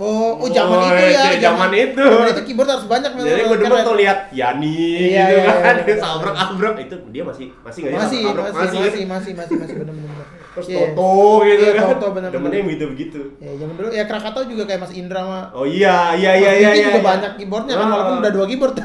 [0.01, 1.29] Oh, oh zaman Oh, itu ya.
[1.29, 2.01] iya, zaman itu.
[2.01, 3.27] Zaman itu keyboard harus banyak memang.
[3.27, 3.85] Jadi gue Keren.
[3.85, 5.95] tuh lihat Yani Iya, gitu iya, kan, iya.
[5.95, 8.53] sabrak abrek itu dia masih masih nggak ya Masih, sabrak-abrek?
[8.57, 9.11] masih, masih, kan?
[9.13, 10.09] masih, masih, masih, bener bener.
[10.09, 10.27] bener.
[10.51, 10.79] Terus Iya.
[10.91, 11.85] Toto gitu Iya, kan.
[11.87, 12.33] Toto, bener-bener.
[12.33, 13.19] Demennya yang gitu-begitu.
[13.37, 16.69] Ya, zaman dulu ya Krakatau juga kayak Mas Indra sama Oh iya, iya, iya, iya,
[16.73, 16.85] iya.
[16.87, 17.05] juga iya.
[17.05, 17.91] banyak keyboardnya kan Ah.
[17.93, 18.75] walaupun udah dua keyboard.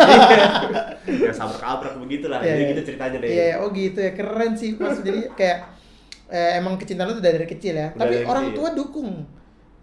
[1.26, 2.38] ya sabrak-abrak begitu lah.
[2.38, 2.70] Iya, Jadi iya.
[2.70, 3.28] gitu ceritanya deh.
[3.28, 5.00] Iya, oh gitu ya keren sih Mas.
[5.00, 5.58] Jadi kayak
[6.28, 7.88] eh, emang kecintaan lu tuh dari kecil ya.
[7.90, 9.24] Tapi orang tua dukung.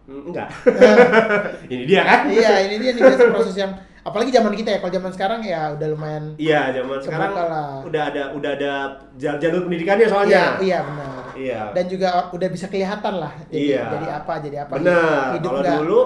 [0.04, 0.52] Hmm, Enggak.
[0.68, 0.96] Nah,
[1.72, 2.20] Ini dia kan?
[2.28, 4.80] iya, ini dia nih biasa proses yang apalagi zaman kita ya.
[4.80, 7.80] Kalau zaman sekarang ya udah lumayan Iya, zaman sekarang lah.
[7.82, 8.72] udah ada udah ada
[9.16, 10.44] jal- jalur pendidikannya Iya, soalnya.
[10.60, 11.24] iya benar.
[11.34, 11.60] Iya.
[11.72, 13.32] Dan juga udah bisa kelihatan lah.
[13.48, 13.84] Jadi, Iya.
[13.90, 14.72] jadi apa, jadi apa.
[14.76, 15.40] Benar.
[15.40, 16.00] Kalau nggak- dulu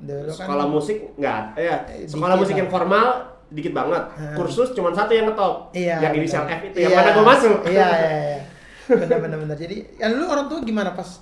[0.00, 1.76] dulu kan sekolah musik enggak ya.
[1.90, 3.06] Eh, Sekolah musik yang formal
[3.50, 4.02] dikit banget.
[4.14, 4.32] Hmm.
[4.32, 5.74] Kursus cuma satu yang ngetop.
[5.74, 5.96] Iya.
[6.00, 6.98] Yang inisial F itu yang Iya.
[7.02, 7.58] mana gua masuk.
[7.64, 8.40] Iya, iya, iya.
[9.02, 9.54] Benar benar benar.
[9.54, 11.18] Jadi, yang lu orang tua gimana pas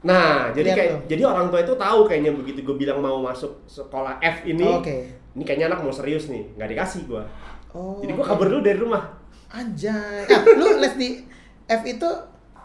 [0.00, 1.00] Nah, jadi Lihat kayak tuh.
[1.12, 4.64] jadi orang tua itu tahu kayaknya begitu gue bilang mau masuk sekolah F ini.
[4.64, 5.04] Oh, Oke.
[5.30, 7.22] Ini kayaknya anak mau serius nih, nggak dikasih gua.
[7.70, 8.00] Oh.
[8.02, 8.30] Jadi gua oke.
[8.34, 9.02] kabur dulu dari rumah.
[9.52, 10.26] Anjay.
[10.26, 11.08] Ah, lu les di
[11.68, 12.10] F itu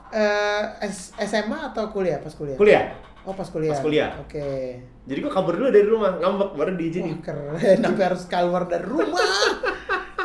[0.10, 2.18] eh, S- SMA atau kuliah?
[2.18, 2.58] Pas kuliah?
[2.58, 2.84] Kuliah.
[3.22, 3.70] Oh, pas kuliah.
[3.76, 4.10] Pas kuliah.
[4.18, 4.82] Oke.
[5.06, 7.20] Jadi gua kabur dulu dari rumah, ngambek baru Wah, diizinin.
[7.22, 7.78] keren.
[7.84, 9.30] Sampai harus keluar dari rumah.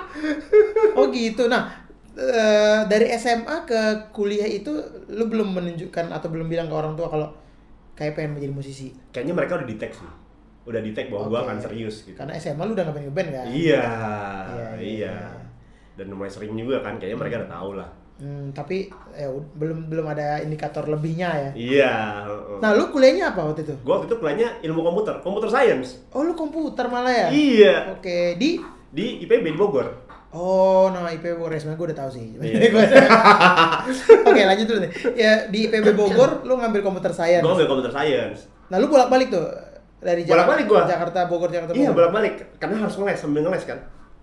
[0.97, 1.45] oh, gitu.
[1.45, 4.71] Nah, eh, dari SMA ke kuliah itu
[5.11, 7.29] lu belum menunjukkan atau belum bilang ke orang tua kalau
[7.95, 8.89] kayak pengen menjadi musisi.
[9.13, 10.11] Kayaknya mereka udah detect sih.
[10.65, 11.47] Udah detect bahwa gua Oke.
[11.53, 12.17] akan serius gitu.
[12.17, 13.45] Karena SMA lu udah nggak pengen ngeband kan?
[13.45, 13.85] Iya, Iya,
[14.51, 15.17] iya, iya.
[15.99, 17.91] Dan lumayan sering juga kan, kayaknya mereka udah tahu lah.
[18.21, 21.51] Hmm, tapi ya, belum belum ada indikator lebihnya ya.
[21.57, 21.93] Iya.
[22.61, 23.75] Nah, lu kuliahnya apa waktu itu?
[23.81, 26.05] Gua waktu itu kuliahnya ilmu komputer, komputer science.
[26.13, 27.29] Oh, lu komputer malah ya?
[27.33, 27.77] Iya.
[27.97, 30.10] Oke, di Di IPB di Bogor.
[30.31, 32.39] Oh, nama IPB Bogor Resma gue udah tahu sih.
[32.39, 32.71] Iya.
[32.71, 32.87] Gua-
[34.31, 34.91] Oke, lanjut dulu nih.
[35.15, 37.43] Ya di IPB Bogor lu ngambil komputer science.
[37.43, 38.47] Gue ambil computer science.
[38.67, 39.43] Nah, lu bolak-balik tuh
[39.99, 40.87] dari Jak- Bolak-balik gua.
[40.87, 42.07] Jakarta Bogor Jakarta Iya Bogor.
[42.07, 43.79] bolak-balik karena harus ngeles sambil ngeles kan.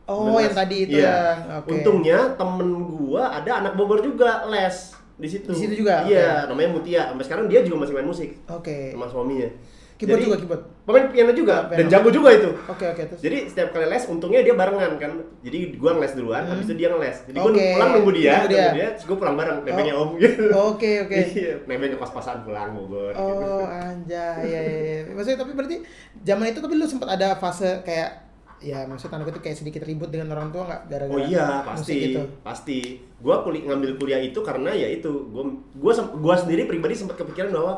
[0.06, 0.56] Oh, Sambil yang ngeles.
[0.56, 1.12] tadi itu Iya.
[1.12, 1.70] yang- oke.
[1.70, 4.78] Untungnya temen gua ada anak Bogor juga les
[5.13, 5.50] di situ.
[5.50, 7.02] Di situ juga, Iya, namanya Mutia.
[7.06, 8.96] Sampai sekarang dia juga masih main musik Oke.
[8.96, 9.50] sama suaminya.
[9.98, 10.64] Keyboard Jadi, juga keyboard.
[10.86, 11.90] Pemain piano juga Oh, dan piano.
[11.90, 12.50] jago juga itu.
[12.66, 13.20] Oke, oke terus.
[13.20, 15.12] Jadi setiap kali les untungnya dia barengan kan.
[15.42, 16.54] Jadi gua ngeles duluan, Hmm.
[16.54, 17.18] habis itu dia ngeles.
[17.26, 18.62] Jadi gua pulang nunggu dia, Nunggu dia.
[18.62, 20.04] nunggu dia, terus gua pulang bareng, nebengnya Oh.
[20.04, 20.44] om gitu.
[20.54, 21.18] Oke, oke.
[21.34, 23.26] Iya, nebeng ke kos-kosan pulang Bogor gitu.
[23.42, 24.38] Oh, anjay.
[24.46, 25.00] Ya, ya, ya.
[25.10, 25.78] Maksudnya tapi berarti
[26.22, 28.10] zaman itu tapi lu sempat ada fase kayak
[28.58, 31.94] ya maksudnya tanda kutip kayak sedikit ribut dengan orang tua nggak gara-gara Oh iya, pasti.
[32.08, 32.22] gitu?
[32.42, 32.80] Pasti.
[33.18, 35.42] Gua kuli ngambil kuliah itu karena ya itu, gua
[35.74, 37.74] gua gua sendiri pribadi sempat kepikiran bahwa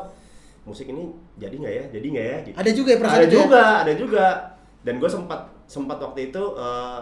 [0.60, 1.08] musik ini
[1.40, 1.84] jadi nggak ya?
[1.90, 2.56] Jadi nggak ya gitu.
[2.56, 3.40] Ada juga ya perasaan Ada itu ya?
[3.40, 4.26] juga, ada juga.
[4.80, 7.00] Dan gue sempat sempat waktu itu eh,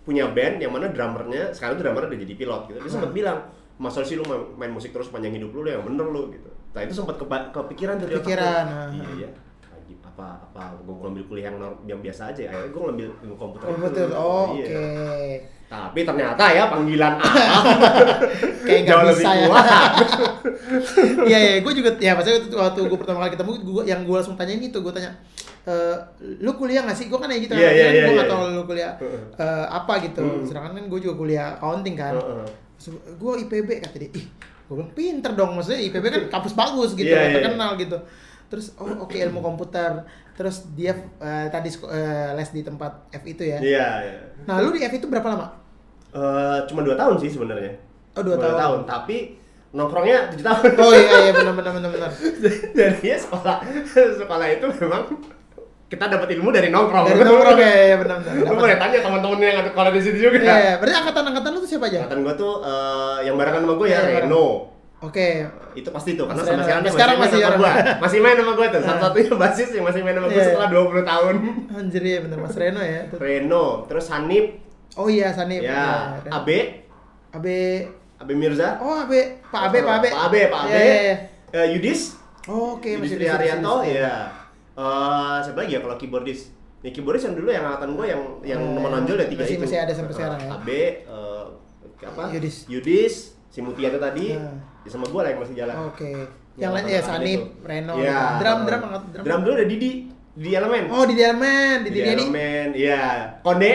[0.00, 2.78] punya band yang mana drummernya sekarang tuh drummernya udah jadi pilot gitu.
[2.78, 3.18] Dia sempat Hmm.
[3.18, 3.38] bilang,
[3.76, 6.48] "Masa sih lu main, main musik terus panjang hidup lu, lu yang bener lu." gitu.
[6.70, 7.18] Nah, itu sempat
[7.50, 8.78] kepikiran tuh Kepikiran, gua.
[8.80, 8.90] ah.
[8.90, 9.30] Iya, iya.
[10.02, 12.42] Apa apa gue ngambil kuliah yang, yang biasa aja.
[12.46, 13.66] Akhirnya gue ngambil ilmu komputer.
[13.66, 13.82] Oh, itu.
[13.82, 14.08] betul.
[14.12, 14.66] Oh, Iya.
[15.70, 17.62] Tapi ternyata ya panggilan alam
[18.66, 19.46] Kayak lebih bisa ya.
[21.30, 24.16] Iya, iya, gue juga ya maksudnya waktu, waktu gue pertama kali ketemu gua yang gue
[24.18, 25.14] langsung tanyain itu, gue tanya
[25.66, 25.74] e,
[26.42, 27.06] lu kuliah nggak sih?
[27.06, 28.54] Gue kan kayak gitu Iya, kan, iya, kan iya, gue nggak iya.
[28.58, 28.92] lu kuliah
[29.38, 30.22] eh, apa gitu.
[30.22, 30.42] Hmm.
[30.42, 32.14] Sedangkan kan gue juga kuliah accounting kan.
[32.18, 32.46] Heeh.
[33.20, 34.26] gue IPB kata dia, ih
[34.66, 37.98] gue bilang pinter dong, maksudnya IPB kan kampus bagus gitu, iya, terkenal gitu.
[38.50, 40.02] Terus oh oke ilmu komputer,
[40.34, 43.58] terus dia eh, tadi eh, les di tempat F itu ya.
[43.62, 44.18] Iya, iya.
[44.50, 45.59] Nah lu di F itu berapa lama?
[46.10, 47.72] Eh, cuma dua tahun sih sebenarnya.
[48.12, 48.78] Oh, dua Cuma tahun.
[48.82, 49.38] tapi
[49.70, 50.62] nongkrongnya tujuh tahun.
[50.76, 52.10] Oh iya iya benar benar benar benar.
[52.76, 53.56] Jadi ya sekolah
[54.18, 55.02] sekolah itu memang
[55.86, 57.02] kita dapat ilmu dari nongkrong.
[57.04, 58.34] Dari nongkrong ya, ya benar benar.
[58.42, 60.38] Lu boleh tanya teman-teman yang ada sekolah di situ juga.
[60.38, 60.72] Iya, iya.
[60.78, 61.98] berarti angkatan-angkatan lu tuh siapa aja?
[62.02, 64.46] Angkatan gua tuh eh, yang barengan sama gua ya Iya, yang Reno.
[65.00, 65.28] Oke.
[65.72, 66.66] Itu pasti tuh karena sampai Reno.
[66.66, 67.72] sekarang dia Sekarang masih, masih sama gua.
[68.02, 68.78] Masih main sama gua tuh.
[68.78, 68.86] Nah.
[68.90, 70.46] Satu-satunya basis yang masih main sama gua Iya.
[70.50, 71.34] setelah 20 tahun.
[71.72, 73.02] Anjir ya benar Mas Reno ya.
[73.14, 74.46] Reno, terus Hanif,
[75.00, 75.64] Oh iya Sanip.
[75.64, 76.32] ya, Reno.
[76.34, 76.58] Abe,
[77.32, 77.58] Abe.
[78.16, 78.76] Abe Mirza.
[78.78, 80.08] Oh Abe, Pak Abe, Pak Abe.
[80.10, 80.70] Pak Abe, Pak Abe.
[80.70, 81.16] Iya, iya, iya.
[81.50, 84.00] Eh, Yudis, Oh, Oke, Yudis masih Tri di Haryanto, di situ.
[84.00, 84.14] ya.
[84.74, 86.40] Eh, siapa lagi ya kalau keyboardis?
[86.80, 89.64] Nih keyboardis yang dulu yang angkatan gue yang yang Eh, menonjol ya tiga masih- itu.
[89.64, 90.50] masih ada sampai Eh, sekarang ya?
[90.50, 91.44] Abe, eh,
[92.02, 92.22] apa?
[92.30, 92.56] Yudis.
[92.66, 93.14] Yudis,
[93.46, 94.56] si Mutia itu tadi, Nah.
[94.82, 95.74] ya sama gue lah yang masih jalan.
[95.86, 96.12] Oke.
[96.56, 97.92] Yang lain ya Sanip, Reno.
[97.94, 98.20] Iya.
[98.36, 99.22] Drum, drum, drum.
[99.22, 99.90] Drum dulu ada Didi,
[100.32, 100.84] Didi Elemen.
[100.88, 102.24] Oh di Delman, di Didi Didi.
[102.24, 103.02] Elemen, iya.
[103.40, 103.72] Konde,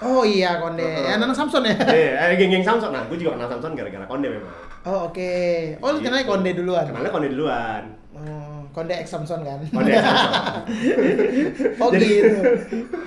[0.00, 0.80] Oh iya Konde.
[0.80, 1.06] Heeh.
[1.06, 1.76] Ya, Nanang Samson ya.
[1.86, 2.88] eh, eh, geng-geng Samson.
[2.88, 4.52] Nah, gue juga kenal Samson gara-gara Konde memang.
[4.82, 5.32] Oh oke.
[5.78, 6.32] Oh lu kenalnya Gitu.
[6.32, 6.84] Konde duluan.
[6.84, 7.82] Kenalnya Konde duluan.
[8.10, 9.60] Oh, Konde X Samson kan.
[9.66, 10.32] Konde Samson.
[11.82, 12.38] oh Jadi- gitu.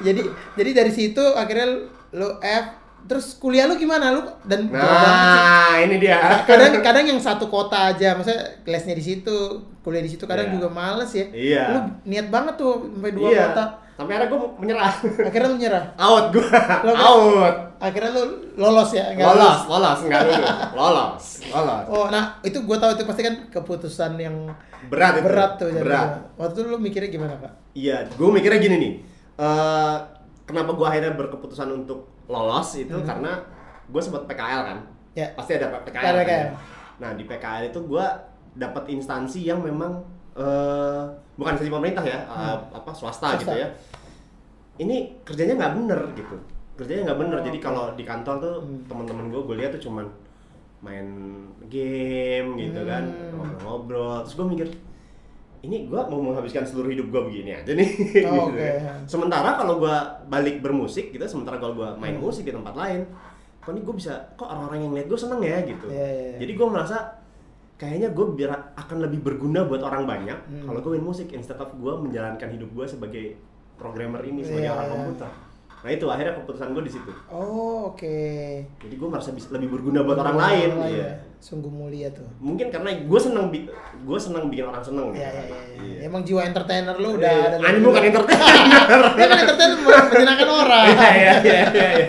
[0.04, 0.22] Jadi
[0.54, 1.68] jadi dari situ akhirnya
[2.12, 2.66] lu F
[3.04, 4.70] terus kuliah lu gimana lu dan.
[4.70, 6.40] Nah, ini dia.
[6.46, 9.36] kadang kadang yang satu kota aja maksudnya lesnya di situ
[9.82, 10.56] kuliah di situ kadang Iya.
[10.56, 11.64] juga males ya Iya.
[11.68, 13.44] lu niat banget tuh sampai dua iya.
[13.50, 14.92] kota Sampai akhirnya gue menyerah.
[15.22, 16.48] akhirnya lu menyerah Out gue.
[16.92, 17.56] Out.
[17.78, 18.24] akhirnya lu
[18.56, 19.62] lolos ya nggak Lolos, lulus.
[19.68, 20.46] lolos, enggak lulus.
[20.74, 21.86] Lolos, lolos.
[21.88, 24.36] oh nah itu gue tahu itu pasti kan keputusan yang
[24.84, 25.24] Berat itu.
[25.24, 25.84] berat tuh jadinya.
[25.84, 26.10] Berat.
[26.36, 28.94] waktu itu lu mikirnya gimana kak Iya, gue mikirnya gini nih.
[29.36, 29.96] Eh,
[30.44, 33.02] kenapa gue akhirnya berkeputusan untuk lolos itu Hmm.
[33.04, 33.32] karena
[33.84, 34.78] gue sempat PKL kan.
[35.12, 35.34] Ya.
[35.34, 35.98] Pasti ada PKL.
[36.00, 36.24] Ada kan?
[36.24, 36.50] PKL.
[36.96, 38.06] Nah di PKL itu gue
[38.54, 43.34] dapat instansi yang memang eh bukan instansi pemerintah ya, eh, apa swasta.
[43.34, 43.40] Swasta.
[43.40, 43.68] gitu ya.
[44.76, 46.36] Ini kerjanya nggak bener gitu.
[46.74, 47.38] Kerjanya nggak bener.
[47.40, 47.66] Oh, Jadi oke.
[47.66, 48.82] kalau di kantor tuh Hmm.
[48.86, 50.06] teman-teman gue gue lihat tuh cuman
[50.82, 51.08] main
[51.70, 53.38] game gitu kan, Hmm.
[53.38, 54.26] ngobrol-ngobrol.
[54.26, 54.68] Terus gue mikir
[55.64, 57.88] ini gua mau menghabiskan seluruh hidup gua begini aja nih.
[58.28, 58.60] Oh, gitu oke.
[58.60, 58.92] ya.
[59.08, 59.96] Sementara kalau gua
[60.28, 62.28] balik bermusik gitu, sementara kalau gua main Hmm.
[62.28, 63.08] musik di tempat lain,
[63.64, 65.88] kok ini gua bisa, kok orang-orang yang lihat gua seneng ya gitu.
[65.88, 66.38] Iya, iya, iya.
[66.44, 66.98] Jadi gua merasa
[67.86, 70.66] kayaknya gua biar akan lebih berguna buat orang banyak Hmm.
[70.66, 73.36] kalau gua main musik instead of gua menjalankan hidup gua sebagai
[73.74, 74.94] programmer ini sebagai Iya, orang iya.
[74.96, 75.32] komputer.
[75.84, 77.12] Nah itu akhirnya keputusan gua di situ.
[77.28, 78.20] oh oke
[78.80, 80.70] Jadi gua merasa bisa lebih berguna buat orang lain.
[80.86, 80.88] Iya.
[80.96, 81.10] ya.
[81.44, 83.68] Sungguh mulia tuh Mungkin karena gua seneng, bi-
[84.02, 85.12] gua seneng bikin orang seneng.
[85.12, 85.20] Gitu.
[85.20, 85.60] iya, iya.
[85.76, 85.98] Iya.
[86.04, 87.48] Emang jiwa entertainer lu udah Iya.
[87.50, 87.56] ada.
[87.62, 88.84] Anjing bukan entertainer.
[89.20, 90.86] Dia kan entertainer menyenangkan orang.
[90.88, 91.88] Iya iya iya iya.
[92.00, 92.08] iya.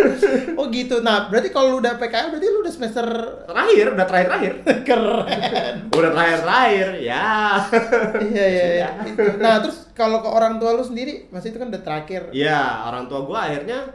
[0.60, 1.00] Oh gitu.
[1.00, 3.06] Nah, berarti kalau lu udah PKL berarti lu udah semester
[3.44, 4.52] Terakhir, udah terakhir terakhir.
[4.88, 5.40] keren.
[5.90, 7.26] Udah terakhir terakhir, ya.
[8.20, 8.88] Iya iya.
[9.04, 9.24] Itu.
[9.36, 12.28] Nah, terus kalau ke orang tua lu sendiri, masih itu kan udah terakhir.
[12.30, 13.88] Iya, orang tua gua akhirnya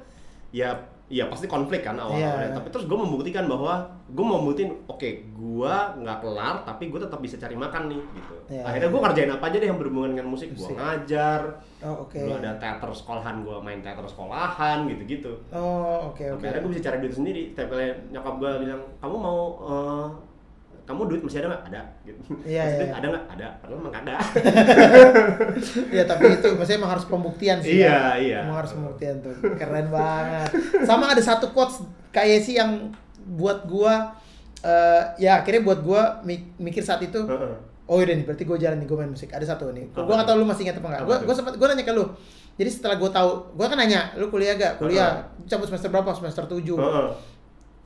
[0.49, 0.73] ya
[1.11, 2.47] Iya pasti konflik kan awal-awalnya.
[2.47, 2.55] Iya.
[2.55, 7.19] Tapi terus gue membuktikan bahwa gue mau membuktiin, oke, gue nggak kelar, tapi gue tetap
[7.19, 8.35] bisa cari makan nih, gitu.
[8.47, 8.63] Iya.
[8.63, 10.55] Akhirnya gue ngerjain apa aja deh yang berhubungan dengan musik.
[10.55, 11.41] Gue ngajar,
[11.83, 12.15] Oh, oke.
[12.15, 15.35] gue ada teater sekolahan, gue main teater sekolahan, gitu-gitu.
[15.51, 16.43] Oh, oke oke.
[16.47, 17.43] Akhirnya gue bisa cari duit sendiri.
[17.51, 20.07] Kali nyokap gue bilang, kamu mau, eh,
[20.83, 21.63] kamu duit masih ada nggak?
[21.67, 21.81] Ada.
[22.03, 22.19] Gitu.
[22.43, 22.77] Iya, iya.
[22.77, 23.23] duit Ada nggak?
[23.29, 23.47] Ada.
[23.57, 24.19] Padahal emang kagak.
[25.93, 27.79] Iya, tapi itu maksudnya emang harus pembuktian sih.
[27.79, 28.01] Iya, ya.
[28.17, 28.37] iya.
[28.43, 29.33] Emang harus pembuktian tuh.
[29.55, 30.49] Keren banget.
[30.83, 32.91] Sama ada satu quotes kayak sih yang
[33.23, 34.17] buat gua
[34.61, 37.69] eh, ya akhirnya buat gua mi- mikir saat itu Heeh.
[37.85, 39.27] Oh udah nih, berarti gue jalan nih, gue main musik.
[39.29, 39.83] Ada satu nih.
[39.91, 40.31] Apa Gue gak tuh?
[40.31, 41.03] tau lu masih ingat apa enggak.
[41.03, 41.25] Gue tuh?
[41.27, 42.05] gue sempat gue nanya ke lu.
[42.55, 44.79] Jadi setelah gue tahu, gue kan nanya, lu kuliah gak?
[44.79, 45.27] Kuliah.
[45.43, 46.07] Cabut semester berapa?
[46.15, 46.55] Semester 7.
[46.71, 47.07] Heeh.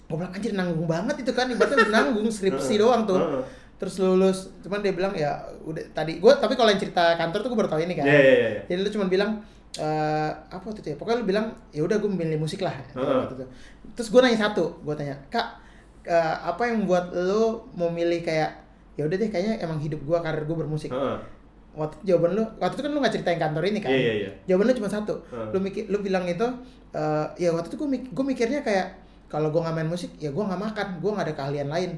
[0.06, 3.18] Gue bilang anjir nanggung banget itu kan, ibaratnya nanggung skripsi doang tuh.
[3.76, 7.50] Terus lulus, cuman dia bilang ya udah tadi gue tapi kalau yang cerita kantor tuh
[7.50, 8.08] gue baru tahu ini kan.
[8.08, 8.62] Iya, iya, iya.
[8.66, 9.32] Jadi lu cuma bilang
[9.76, 10.98] eh apa waktu itu ya?
[10.98, 12.72] Pokoknya lu bilang ya udah gue memilih musik lah.
[13.92, 15.48] Terus gue nanya satu, gue tanya kak
[16.06, 18.64] eh, apa yang membuat lu mau milih kayak
[18.96, 20.96] ya udah deh kayaknya emang hidup gue karir gue bermusik.
[21.76, 23.92] Waktu jawaban lu waktu itu kan lu nggak ceritain kantor ini kan?
[23.92, 24.30] Iya, iya, iya.
[24.48, 25.20] Jawaban lu cuma satu.
[25.52, 26.48] Lu mikir lu bilang itu
[26.94, 29.04] eh, ya waktu itu gue mik- gue mikirnya kayak
[29.36, 31.92] kalau gue nggak main musik ya gue nggak makan, gue nggak ada keahlian lain.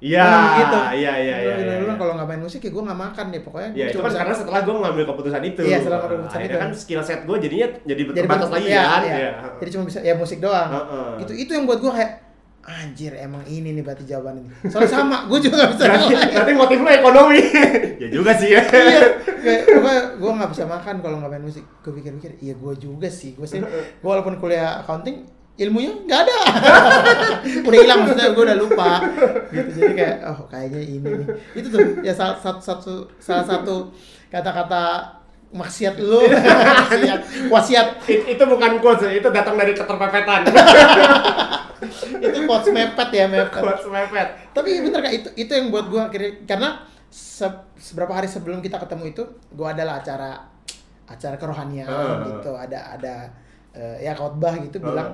[0.00, 0.24] Iya,
[0.64, 0.78] gitu.
[0.96, 1.54] iya, iya, iya.
[1.60, 2.00] iya, lu bilang iya.
[2.00, 3.70] kalau nggak main musik ya gue nggak makan deh pokoknya.
[3.76, 5.60] Ya gua itu kan karena setelah gue ngambil keputusan itu.
[5.60, 6.64] Iya, setelah keputusan Akhirnya itu.
[6.64, 9.00] kan skill set gue jadinya jadi terbatas lagi iya, kan.
[9.04, 9.14] iya.
[9.14, 9.30] Iya.
[9.60, 10.70] Jadi cuma bisa ya musik doang.
[11.20, 12.12] Gitu itu yang buat gue kayak
[12.60, 14.48] anjir emang ini nih berarti jawaban ini.
[14.68, 17.40] Soalnya sama, gue juga gak bisa Berarti, motif lo ekonomi.
[18.02, 18.62] ya juga sih ya.
[18.68, 21.64] iya, kayak gue gak bisa makan kalau nggak main musik.
[21.80, 23.32] Gue pikir-pikir, iya gue juga sih.
[23.32, 25.24] Gue sih, gue walaupun kuliah accounting,
[25.60, 26.38] ilmunya nggak ada.
[27.68, 28.90] udah hilang maksudnya, gue udah lupa.
[29.46, 31.26] Gitu jadi kayak, oh kayaknya ini nih.
[31.54, 33.92] Itu tuh ya salah satu, satu salah satu
[34.26, 35.04] kata-kata
[35.50, 36.22] maksiat lu,
[36.88, 40.46] maksiat, wasiat It- itu bukan quotes, itu datang dari keterpepetan.
[42.20, 43.58] itu quotes mepet ya mepet.
[43.58, 44.28] quotes mepet.
[44.50, 46.68] Tapi bener kak itu itu yang buat gua akhirnya karena
[47.06, 50.30] se- seberapa hari sebelum kita ketemu itu gua adalah acara
[51.04, 52.22] acara kerohanian Ah.
[52.22, 53.14] gitu ada ada
[53.72, 54.84] eh, ya khotbah gitu Ah.
[54.84, 55.08] bilang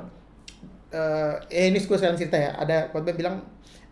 [0.97, 3.45] eh eh, ini gue sekalian cerita ya ada khotbah bilang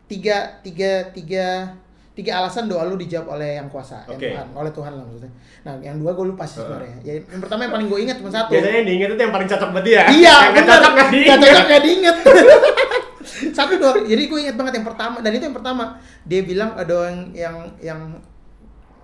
[0.08, 1.76] tiga tiga tiga
[2.14, 4.30] tiga alasan doa lu dijawab oleh yang kuasa yang Oke.
[4.30, 5.32] Tuhan oleh Tuhan lah maksudnya
[5.66, 8.30] nah yang dua gue lupa sih sebenarnya ya, yang pertama yang paling gue ingat cuma
[8.30, 10.02] satu Biasanya yang diinget itu yang paling cocok buat dia.
[10.06, 10.70] Iya, yang bener.
[10.70, 11.28] cocok nggak diinget.
[11.28, 12.16] Nggak cocok nggak diinget.
[13.56, 14.04] Satu doang.
[14.06, 15.84] Jadi gue ingat banget yang pertama dan itu yang pertama.
[16.24, 18.00] Dia bilang ada doa yang yang yang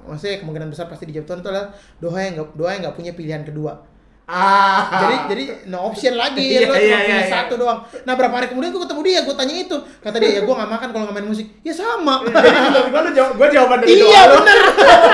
[0.07, 3.13] maksudnya kemungkinan besar pasti dijawab Tuhan itu adalah doa yang nggak doa yang nggak punya
[3.17, 3.73] pilihan kedua.
[4.31, 4.79] Ah.
[4.95, 7.27] Jadi jadi no option lagi Iya, lo cuma iya, punya iya, iya.
[7.27, 7.83] satu doang.
[8.07, 10.71] Nah berapa hari kemudian gue ketemu dia, gue tanya itu, kata dia ya gue nggak
[10.71, 11.47] makan kalau nggak main musik.
[11.67, 12.23] Ya sama.
[12.23, 14.59] Jadi menurut gua lu jawab, gua jawaban dari iya bener.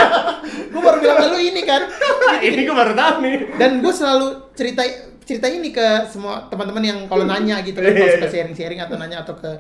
[0.77, 1.83] gue baru bilang ke lu ini kan.
[2.45, 3.37] Ini gua baru tahu nih.
[3.57, 4.83] dan gue selalu cerita
[5.27, 8.35] cerita ini ke semua teman-teman yang kalau nanya gitu kan Iya, kalau iya, suka iya.
[8.37, 9.51] sharing-sharing atau nanya atau ke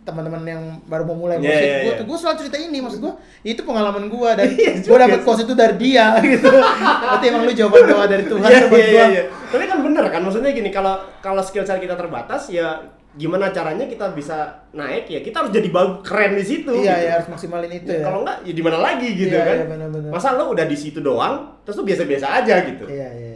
[0.00, 3.00] teman-teman yang baru mau mulai Iya, musik iya, gue tuh gue selalu cerita ini maksud
[3.00, 7.42] gue itu pengalaman gue dan Iya gue dapet quotes itu dari dia gitu berarti emang
[7.44, 9.22] lu jawaban doa dari Tuhan Iya, buat iya, gue iya, iya.
[9.46, 12.78] Tapi kan bener kan, maksudnya gini, kalau kalau skill set kita terbatas, ya
[13.10, 16.70] gimana caranya kita bisa naik ya kita harus jadi bagus keren di situ.
[16.72, 17.04] iya gitu.
[17.04, 19.56] ya harus maksimalin itu Ya, ya Kalau enggak, ya di mana lagi gitu Iya, kan?
[19.56, 20.10] iya, benar-benar.
[20.14, 22.84] Masa lo udah di situ doang, terus lu biasa-biasa aja gitu?
[22.86, 23.29] iya iya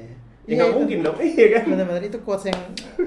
[0.45, 0.77] Ya nggak itu.
[0.77, 1.63] mungkin dong, iya kan?
[1.67, 2.61] benar-benar itu quotes yang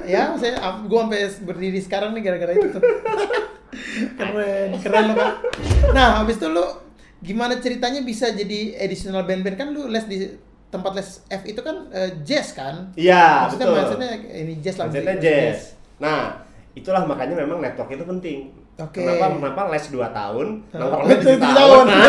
[0.04, 2.82] ya saya gue sampai berdiri sekarang nih gara-gara itu tuh
[4.17, 5.32] keren keren lo kak
[5.91, 6.65] nah habis itu lu
[7.19, 10.17] gimana ceritanya bisa jadi additional band-band kan lu les di
[10.67, 13.78] tempat les F itu kan eh, jazz kan Iya, maksudnya betul.
[13.80, 15.60] maksudnya ini jazz lah Mindsetnya musik- jazz.
[15.97, 16.21] Nah,
[16.73, 18.39] itulah makanya memang network itu penting.
[18.78, 19.02] Oke.
[19.02, 21.58] Kenapa kenapa les 2 tahun, Ah, nongkrongnya betul, 7 tujuh tahun.
[21.58, 21.86] tahun.
[21.88, 22.06] Nah,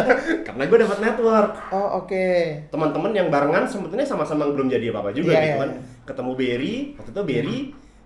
[0.46, 1.50] karena gue dapat network.
[1.70, 2.26] oh oke
[2.68, 5.70] Teman-teman yang barengan sebetulnya sama-sama belum jadi apa-apa juga Iya, gitu iya, kan.
[5.70, 5.80] iya.
[6.04, 7.58] Ketemu Berry, waktu itu Berry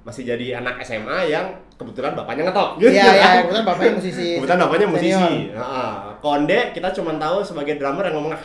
[0.04, 4.60] masih jadi anak SMA yang kebetulan bapaknya ngetok gitu iya iya kebetulan bapaknya musisi Kebetulan
[4.60, 5.32] bapaknya musisi.
[5.50, 5.90] Heeh.
[6.20, 8.32] Konde kita cuma tahu sebagai drummer yang ngomong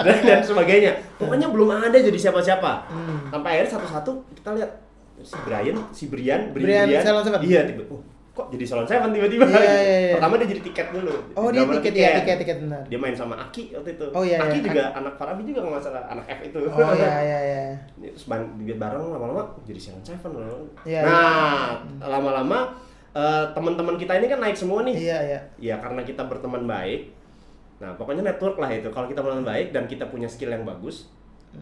[0.00, 0.96] dan, dan sebagainya.
[1.14, 2.72] Pokoknya belum ada jadi siapa-siapa.
[2.88, 3.18] Hmm.
[3.28, 4.70] Sampai akhirnya satu-satu kita lihat
[5.20, 7.40] si Brian, si Brian, Brian Salon Seven?
[7.42, 7.84] Iya, tiba.
[7.86, 8.00] Oh,
[8.34, 9.46] kok jadi Salon Seven tiba-tiba?
[9.46, 9.78] Iya, iya,
[10.10, 10.14] iya.
[10.18, 11.14] Pertama dia jadi tiket dulu.
[11.38, 14.06] oh dia tiket ya tiket tiket benar Dia main sama Aki waktu itu.
[14.10, 14.64] Oh, iya, Aki iya.
[14.66, 16.58] juga anak Farabi juga nggak masalah anak F itu.
[16.66, 17.62] oh iya iya iya
[18.10, 18.26] Terus
[18.58, 20.66] duit bareng lama-lama jadi Salon Seven loh.
[20.82, 22.74] Iya, nah, lama-lama
[23.14, 24.98] eh, teman-teman kita ini kan naik semua nih.
[24.98, 27.14] iya iya Ya karena kita berteman baik.
[27.78, 28.90] Nah, pokoknya network lah itu.
[28.90, 31.06] Kalau kita berteman baik dan kita punya skill yang bagus,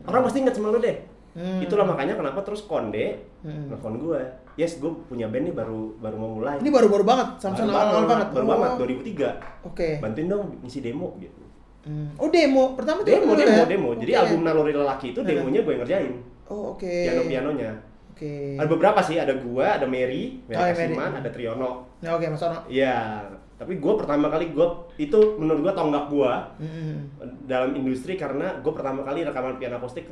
[0.08, 0.96] orang pasti ingat sama lu deh.
[1.32, 1.58] Hmm.
[1.58, 3.66] Itulah makanya kenapa terus Konde Hmm.
[3.66, 4.20] nelfon gue.
[4.54, 6.56] Yes, gue punya band nih baru baru mau mulai.
[6.56, 9.28] ini baru-baru banget Samson Baru awal-awal banget Baru Oh, banget 2003.
[9.64, 11.40] oke Bantuin dong ngisi demo gitu.
[11.82, 12.12] Hmm.
[12.14, 13.66] Oh demo pertama Demo, dulu demo, ya?
[13.66, 13.90] demo.
[13.94, 14.20] Jadi Oke.
[14.22, 16.12] album Naluri Lelaki itu demonya gue yang ngerjain.
[16.46, 16.84] Oh oke.
[16.84, 17.72] Piano-pianonya.
[18.12, 18.54] Oke.
[18.54, 20.92] Ada beberapa sih, ada gua, ada Mary, Mary Oh, ya, Mary.
[20.92, 21.70] Kasiman, ada Triono.
[21.98, 22.60] Nah, oke Mas Ono.
[22.68, 23.24] Iya,
[23.56, 27.08] tapi gua pertama kali gua itu menurut gua tonggak gua Hmm.
[27.42, 30.06] dalam industri karena gua pertama kali rekaman piano akustik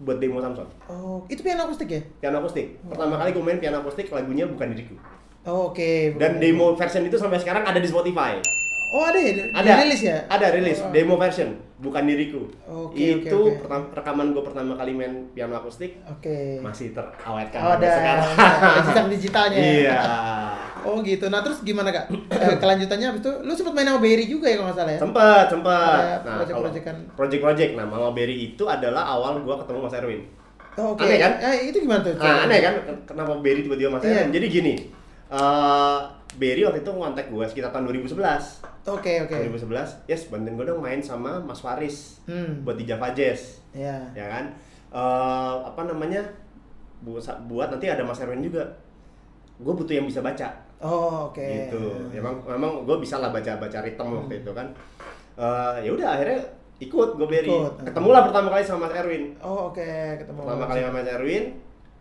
[0.00, 0.68] buat demo Samson.
[0.88, 2.00] Oh, itu piano akustik ya?
[2.24, 2.80] Piano akustik.
[2.88, 4.96] Pertama kali gua main piano akustik lagunya bukan diriku.
[5.44, 6.16] Oh, oke.
[6.20, 6.40] Dan bukan.
[6.40, 8.40] demo version itu sampai sekarang ada di Spotify.
[8.90, 9.46] Oh, ada ya?
[9.52, 9.70] Ada.
[9.78, 10.18] Rilis ya?
[10.26, 10.90] Ada rilis Oh.
[10.90, 11.46] demo version,
[11.78, 12.42] bukan diriku.
[12.64, 13.62] Oke, oke, itu oke.
[13.62, 16.58] pertam- rekaman gue pertama kali main piano akustik Oke.
[16.58, 18.26] masih terawetkan Oh, sampai ada sekarang.
[18.34, 19.56] ada digital digitalnya.
[19.56, 19.70] ya?
[19.80, 19.98] Iya.
[20.80, 21.28] Oh gitu.
[21.28, 22.08] Nah terus gimana kak?
[22.08, 24.98] Eh, kelanjutannya abis itu lu sempat main sama Berry juga ya kalau nggak salah ya?
[24.98, 25.76] Sempet, sempet.
[25.76, 26.96] Ada Nah, kalau project-projectan.
[27.12, 27.70] project-project.
[27.76, 30.24] Nah, Mama Berry itu adalah awal gua ketemu Mas Erwin.
[30.74, 31.04] Oh, Oke.
[31.04, 31.32] Aneh kan?
[31.38, 32.16] Eh, itu gimana tuh?
[32.16, 32.74] Nah, aneh kan
[33.04, 34.24] kenapa Berry tiba-tiba Mas Iya.
[34.24, 34.32] Erwin?
[34.32, 34.74] Jadi gini,
[35.28, 35.98] eh
[36.40, 38.64] Berry waktu itu ngontak gua sekitar tahun 2011.
[38.88, 39.36] Oke oke.
[39.36, 42.64] 2011, yes, bantuin gue dong main sama Mas Faris Hmm.
[42.64, 43.60] buat di Java Jazz.
[43.70, 44.00] Ya.
[44.10, 44.48] ya kan
[44.90, 46.18] Eh, apa namanya
[47.00, 48.66] buat buat nanti ada Mas Erwin juga
[49.56, 51.38] gue butuh yang bisa baca Oh oke.
[51.38, 51.78] gitu
[52.10, 54.66] memang memang gue bisa lah baca baca ritme waktu itu kan
[55.36, 56.40] Eh, ya udah akhirnya
[56.78, 57.84] ikut gue beri Ikut.
[57.84, 60.40] ketemulah pertama kali sama Mas Erwin Oh oke ketemu.
[60.42, 61.44] pertama kali sama Mas Erwin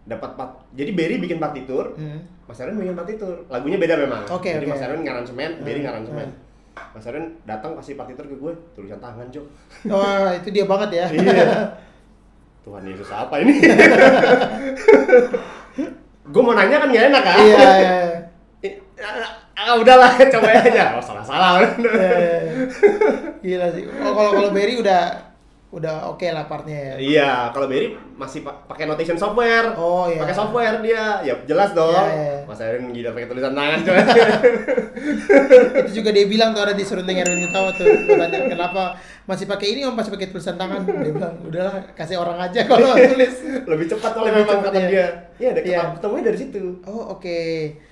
[0.10, 2.26] dapat part jadi Berry bikin partitur Hmm.
[2.44, 4.74] Mas Erwin bikin partitur lagunya beda memang Oke, jadi oke.
[4.74, 6.92] Mas Erwin ngaransemen Berry Hmm, ngaransemen hmm.
[6.92, 9.46] Mas Erwin datang kasih partitur ke gue tulisan tangan cok
[9.94, 11.06] Wah itu dia banget ya.
[11.08, 11.46] Iya.
[12.66, 13.56] Tuhan Yesus apa ini?
[16.30, 17.38] gue mau nanya kan gak enak kan?
[17.38, 17.58] Iya.
[17.58, 17.94] iya.
[18.62, 18.74] Eh,
[19.60, 20.96] Ah, udahlah, coba aja.
[20.96, 21.60] Oh, salah-salah.
[21.84, 22.64] Eh,
[23.40, 23.84] Gila sih.
[24.00, 25.29] Oh kalau kalau Berry udah
[25.70, 26.94] udah oke lah partnya ya.
[26.98, 29.70] iya, kalau Berry masih pa- pakai notation software.
[29.74, 30.18] Oh, iya.
[30.18, 31.22] Pakai software dia.
[31.22, 31.94] Ya jelas dong.
[31.94, 32.36] Iya, iya.
[32.44, 34.02] Mas Erin gila pakai tulisan tangan coba.
[35.80, 38.84] itu juga dia bilang tuh ada di serundeng Erwin Gutawa tuh tanya kenapa
[39.24, 42.98] masih pakai ini om masih pakai tulisan tangan dia bilang udahlah kasih orang aja kalau
[43.14, 45.08] tulis Lebih cepat Lebih memang cepat, kata dia.
[45.38, 45.80] Iya, ada Iya.
[45.94, 46.62] ketemunya dari situ.
[46.84, 47.40] oh oke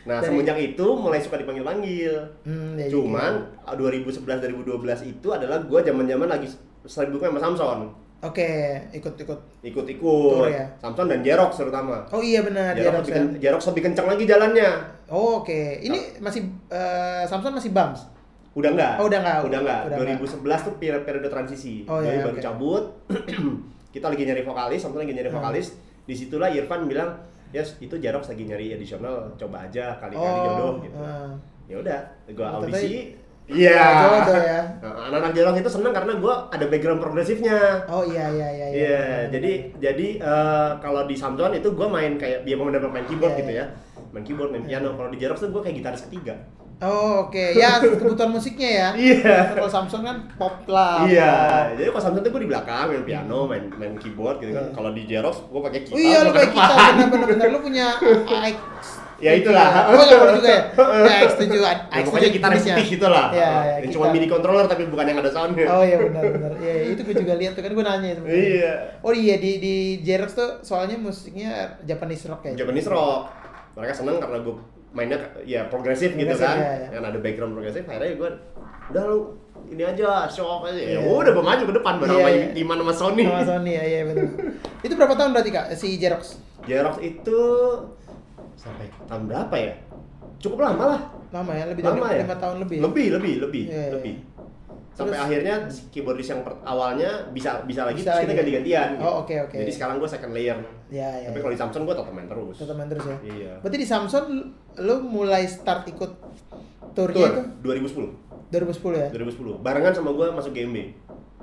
[0.03, 2.13] Nah, Dari- semenjak itu mulai suka dipanggil-panggil.
[2.41, 3.33] hmm, ya, Cuman
[3.69, 4.73] 2011 2012
[5.05, 6.47] itu adalah gua zaman-zaman lagi
[6.87, 7.79] sibuknya sama Samson.
[8.19, 8.49] oke
[8.91, 9.13] ikut
[9.61, 10.33] Ikut-ikut.
[10.33, 10.65] Tour ya?
[10.77, 12.01] Samson dan Jerox terutama.
[12.07, 13.17] oh iya benar Jerox, Jerox lebih, ya.
[13.19, 14.69] ken- Jerox lebih kencang lagi jalannya.
[15.07, 18.07] oh oke ini masih eh, Samson masih bums
[18.57, 18.97] Udah enggak?
[18.97, 19.39] Oh, udah enggak.
[19.45, 19.81] Udah enggak.
[19.85, 21.85] Udah 2011 tuh periode, periode transisi.
[21.85, 22.41] Oh, Jadi iya, baru oke.
[22.41, 22.83] cabut.
[23.93, 25.37] kita lagi nyari vokalis, Samson lagi nyari Hmm.
[25.37, 25.77] vokalis.
[26.03, 30.73] Di situlah Irfan bilang, "Yes, itu Jerox lagi nyari additional, coba aja kali-kali oh jodoh
[30.81, 31.29] gitu." eh.
[31.69, 31.99] Ya udah,
[32.31, 32.65] gua Oh,
[33.49, 33.63] audisi.
[33.63, 34.43] tapi- Iya.
[34.43, 34.61] ya.
[34.77, 37.57] Nah, Anak-anak Jerox itu seneng karena gua ada background progresifnya.
[37.85, 42.43] oh iya iya iya Iya, jadi jadi eh, kalau di Samson itu gua main kayak
[42.43, 43.63] dia mau main keyboard Iya, gitu iya.
[43.63, 43.65] ya.
[44.09, 44.91] Main keyboard, main piano.
[44.93, 46.35] Kalau di Jerox tuh gua kayak gitaris ketiga.
[46.77, 49.49] oh oke ya kebutuhan musiknya ya Iya.
[49.49, 51.33] kalau Samson kan pop lah Iya,
[51.73, 54.61] jadi kalau Samsung tuh gue di belakang main piano, main main keyboard gitu kan.
[54.61, 54.73] Iya.
[54.77, 55.97] Kalau di Xerox gue pakai Oh gitar.
[55.97, 56.93] iya lu gua ke kayak kita depan.
[57.33, 57.87] benar lu punya
[59.17, 59.65] Ya itulah.
[59.89, 60.61] Oh enggak juga ya.
[61.09, 63.27] Ya X7 Ya, AX7 pokoknya gitar putih gitu lah.
[63.33, 65.65] Iya, iya, yang cuma midi controller tapi bukan yang ada soundnya.
[65.65, 66.51] Oh iya benar benar.
[66.57, 68.21] Iya iya, itu gue juga lihat tuh kan gue nanya itu.
[68.23, 68.73] Iya.
[69.01, 72.53] Oh iya di di Xerox tuh soalnya musiknya Japanese rock ya.
[72.55, 73.33] Japanese rock.
[73.73, 74.55] Mereka seneng karena gue
[74.93, 76.55] mainnya ya progresif gitu kan.
[76.55, 76.87] iya, iya.
[76.93, 78.29] Yang ada background progresif akhirnya gue
[78.87, 79.19] udah lu
[79.67, 80.77] ini aja show aja.
[80.77, 81.09] Ya Iya.
[81.09, 82.53] udah gue maju ke depan bareng Iya, sama.
[82.55, 83.23] Iman sama Sony.
[83.25, 84.29] Sama Sony ya iya benar.
[84.79, 86.37] itu berapa tahun berarti Kak si Xerox?
[86.63, 87.39] Xerox itu
[88.57, 89.73] sampai tahun berapa ya?
[90.37, 91.01] Cukup lama lah.
[91.29, 92.23] Lama ya, lebih dari lama ya?
[92.25, 92.77] 5 tahun lebih.
[92.81, 93.91] Lebih, lebih, lebih, Iya, iya.
[93.93, 94.15] lebih.
[94.91, 95.55] Sampai Terus- akhirnya
[95.93, 98.87] keyboardis yang awalnya bisa bisa lagi Bisa terus kita ganti-gantian.
[98.97, 99.05] gitu.
[99.05, 99.53] Oh, oke, oke.
[99.55, 100.57] Jadi sekarang gue second layer.
[100.89, 101.29] Ya ya.
[101.29, 101.41] Tapi ya.
[101.45, 102.55] kalau di Samsung gue tetap main terus.
[102.57, 103.17] Tetap main terus ya.
[103.21, 103.53] Iya.
[103.61, 106.11] Berarti di Samsung lu- lu mulai start ikut
[106.91, 108.09] tournya Tour itu 2010.
[108.49, 109.07] 2010 ya?
[109.13, 109.61] 2010.
[109.61, 110.77] Barengan sama gue masuk GMB.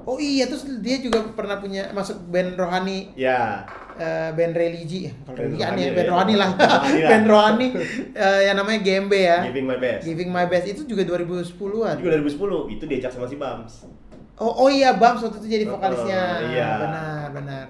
[0.05, 3.65] Oh iya, terus dia juga pernah punya masuk band rohani Ya.
[3.95, 6.13] eh, band religi, kalau Band religi rohani aneh, ya, band ya.
[6.13, 7.11] rohani lah, Rohani lah.
[7.11, 7.67] band rohani
[8.13, 10.01] eh, yang namanya GMB ya, Giving my best.
[10.03, 11.95] Giving My Best itu juga 2010-an.
[11.97, 12.75] Juga 2010.
[12.75, 13.73] Itu diajak sama si Bams.
[14.35, 16.23] Oh, oh iya, Bams waktu itu jadi Oh, vokalisnya.
[16.49, 16.69] iya.
[16.77, 17.64] Benar, benar.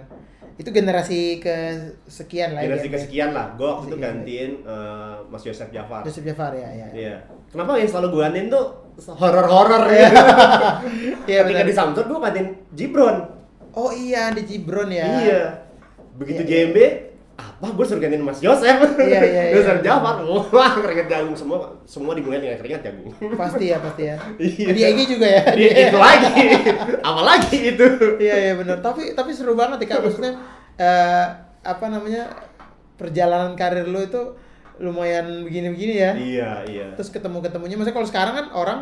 [0.54, 2.94] Itu generasi kesekian lah Generasi GMB.
[2.94, 3.46] kesekian lah.
[3.54, 6.02] Gue waktu itu gantiin eh, Mas Yosef Jafar.
[6.02, 6.88] Joseph Jafar ya, ya.
[6.90, 7.16] Iya.
[7.50, 8.64] Kenapa yang selalu gue gantiin tuh
[9.10, 10.06] horor-horor Iya.
[10.06, 10.10] ya?
[11.26, 13.16] Iya, Ketika di Samsung gue gantiin Gibron.
[13.74, 15.06] Oh iya, di Gibron ya.
[15.20, 15.42] Iya.
[16.14, 16.58] Begitu Iya, iya.
[16.62, 16.76] JMB,
[17.64, 18.76] apa gue suruh gantiin Mas Yosef?
[19.00, 19.56] Iya, iya, iya.
[19.56, 23.08] Yosef Jafar, wah keringet jagung semua, semua dimulai dengan keringet jagung.
[23.40, 24.16] Pasti ya, pasti ya.
[24.44, 24.68] Iya.
[24.76, 25.42] Di IG juga ya.
[25.56, 26.44] Di, itu lagi,
[27.00, 27.86] apa lagi itu?
[28.20, 28.84] Iya iya benar.
[28.84, 30.04] Tapi tapi seru banget ya kak.
[30.04, 30.36] Maksudnya
[30.76, 31.24] eh,
[31.64, 32.28] apa namanya
[33.00, 34.36] perjalanan karir lu itu
[34.76, 36.12] lumayan begini-begini ya.
[36.12, 36.86] Iya, iya.
[37.00, 37.80] Terus ketemu ketemunya.
[37.80, 38.80] Maksudnya kalau sekarang kan orang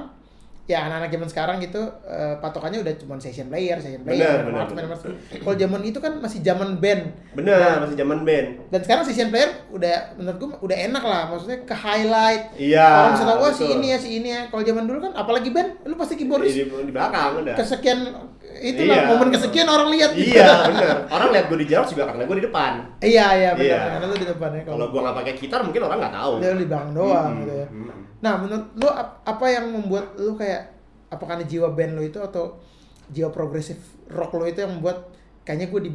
[0.72, 4.88] ya anak-anak zaman sekarang gitu eh, patokannya udah cuma session player, session player, Benar, benar,
[4.88, 5.12] benar.
[5.36, 7.12] Kalau zaman itu kan masih zaman band.
[7.36, 8.46] Bener, masih zaman band.
[8.72, 12.42] Dan sekarang session player udah menurut gua udah enak lah, maksudnya ke highlight.
[12.56, 14.40] Iya, Orang bisa tahu wah si ini ya si ini ya.
[14.48, 17.54] Kalau zaman dulu kan apalagi band, lu pasti keyboardis Di, di belakang udah.
[17.54, 17.98] kesekian
[18.62, 19.08] itulah Iya.
[19.08, 20.34] momen kesekian orang lihat gitu.
[20.34, 20.96] Iya, bener.
[21.08, 22.72] Orang lihat gue di jauh juga karena gue di depan.
[22.98, 23.66] Iya iya benar.
[23.66, 23.80] Iya.
[23.92, 24.62] Karena lu di depan ya.
[24.64, 26.32] Kalau gue nggak pakai gitar mungkin orang nggak tahu.
[26.38, 27.66] dia di belakang doang Mm-mm, gitu ya.
[27.68, 28.00] mm-mm.
[28.18, 30.62] Nah, menurut lu ap- apa yang membuat lu kayak
[31.08, 32.56] apa karena jiwa band lu itu atau
[33.08, 33.76] jiwa progresif
[34.06, 35.10] rock lu itu yang membuat
[35.42, 35.92] kayaknya gue di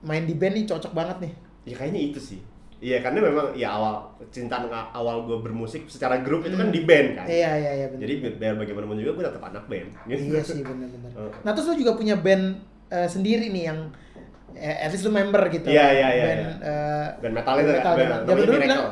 [0.00, 1.32] main di band nih cocok banget nih.
[1.64, 2.38] Ya kayaknya itu sih.
[2.82, 3.94] Iya karena memang ya awal
[4.34, 4.58] cinta
[4.90, 7.26] awal gue bermusik secara grup itu kan di band kan.
[7.30, 8.00] Iya iya iya benar.
[8.02, 9.88] Jadi bi- biar bagaimanapun juga gue tetap anak band.
[10.10, 10.22] gitu.
[10.28, 11.10] iya sih benar-benar.
[11.46, 12.58] Nah, terus lu juga punya band
[12.90, 13.78] eh, sendiri nih yang
[14.52, 15.70] eh, at least lu member gitu.
[15.70, 16.50] Iya, iya, iya, Band iya.
[16.58, 17.76] eh, Band metal itu ya?
[17.78, 18.66] metal, Band- namanya Zaman dulu Miracle.
[18.66, 18.82] bilang.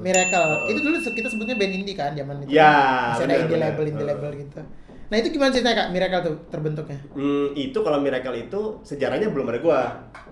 [0.00, 0.48] Miracle.
[0.48, 0.70] Heeh.
[0.72, 2.50] Itu dulu kita sebutnya band indie kan zaman itu.
[2.56, 2.72] Iya,
[3.12, 4.08] Masih ada indie label, indie Heeh.
[4.16, 4.60] label gitu.
[5.10, 6.98] Nah, itu gimana ceritanya Kak Miracle tuh terbentuknya?
[7.12, 9.80] Hmm, itu kalau Miracle itu sejarahnya belum ada gua.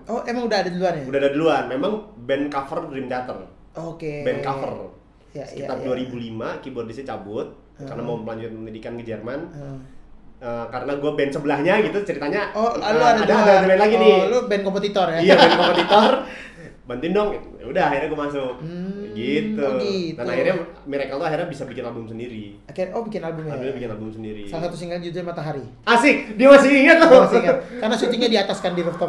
[0.09, 1.03] Oh, emang udah ada duluan ya?
[1.07, 1.63] Udah ada duluan.
[1.69, 1.93] Memang
[2.25, 3.37] band cover Dream Theater.
[3.77, 4.25] Oke.
[4.25, 4.71] Band cover.
[5.33, 5.93] Ya, ya, Sekitar ya.
[5.93, 8.09] 2005 keyboardisnya cabut karena Hmm.
[8.09, 9.39] mau melanjutkan pendidikan ke Jerman.
[9.49, 9.79] Hmm.
[10.43, 12.51] Eh, karena gue band sebelahnya gitu ceritanya.
[12.51, 13.39] Oh, eh, lu ada, ada, dua.
[13.63, 14.15] ada band lagi oh, nih.
[14.27, 15.19] Lu band kompetitor ya?
[15.23, 16.11] Iya band kompetitor.
[16.83, 17.31] Bantuin dong.
[17.31, 18.53] Ya udah akhirnya gue masuk.
[18.59, 19.63] Hmm, gitu.
[19.63, 20.19] oh gitu.
[20.19, 22.59] Dan akhirnya Miracle tuh akhirnya bisa bikin album sendiri.
[22.67, 23.55] Akhirnya, oh bikin album ya?
[23.55, 24.43] Akhirnya bikin album sendiri.
[24.51, 25.63] Salah satu single judulnya Matahari.
[25.87, 27.23] Asik, dia masih ingat loh.
[27.23, 27.57] masih ingat.
[27.79, 29.07] Karena syutingnya di atas kan di rooftop.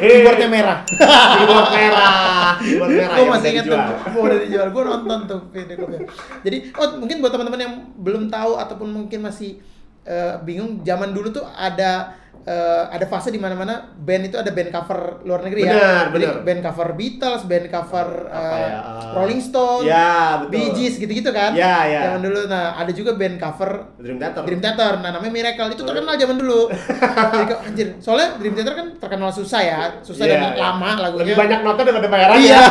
[0.00, 0.78] Keyboardnya merah.
[1.36, 2.56] Keyboard merah.
[2.64, 3.16] Keyboard merah.
[3.20, 3.80] Gue masih ingat tuh,
[4.16, 4.68] mau udah dijual.
[4.72, 5.84] Gue nonton tuh video.
[6.40, 9.60] Jadi, oh mungkin buat teman-teman yang belum tahu ataupun mungkin masih
[10.08, 12.16] eh, bingung, zaman dulu tuh ada
[12.50, 15.70] eh, ada fase di mana-mana band itu ada band cover luar negeri ya.
[15.70, 16.36] Benar, Jadi benar.
[16.42, 20.50] band cover Beatles, band cover Apa eh, ya, eh, Rolling Stone, Ya, betul.
[20.50, 21.54] Bee Gees gitu-gitu kan.
[21.54, 22.00] Ya, ya.
[22.04, 24.42] Zaman dulu nah ada juga band cover Dream Theater.
[24.42, 26.60] Dream Theater, nah namanya Miracle itu terkenal zaman dulu.
[27.30, 30.60] Jadi kok anjir, soalnya Dream Theater kan terkenal susah ya, susah Iya, dan iya.
[30.60, 31.22] lama lagunya.
[31.22, 32.42] Lebih banyak nota daripada bayarannya.
[32.42, 32.60] Iya.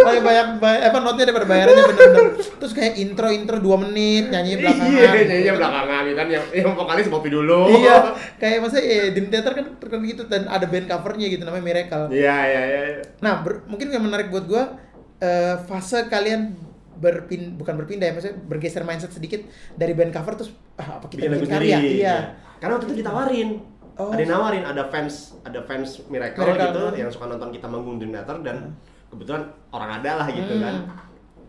[0.00, 2.24] Paling banyak bay- apa notnya daripada bayarannya bener-bener.
[2.60, 4.90] Terus kayak intro-intro 2 menit nyanyi belakangan.
[4.92, 7.39] Iya, nyanyinya belakangan kan yang yang vokalis kopi dulu.
[7.68, 7.96] Iya,
[8.40, 12.04] kayak maksudnya eh, Dream Theater kan terkenal gitu dan ada band covernya gitu namanya Miracle.
[12.10, 12.82] Iya, iya, iya.
[13.20, 14.76] Nah, ber- mungkin yang menarik buat gua
[15.18, 16.54] eh, fase kalian
[17.00, 19.40] berpin bukan berpindah ya, maksudnya bergeser mindset sedikit
[19.72, 21.78] dari band cover terus ah, apa kita Bikin karya.
[21.80, 22.16] Iya.
[22.60, 23.50] Karena waktu itu ditawarin.
[23.96, 24.08] Oh.
[24.08, 27.00] Ada yang nawarin, ada fans, ada fans Miracle, Miracle, gitu hmm.
[27.04, 28.72] yang suka nonton kita manggung Dream Theater dan
[29.12, 30.64] kebetulan orang ada lah gitu Hmm.
[30.64, 30.74] kan.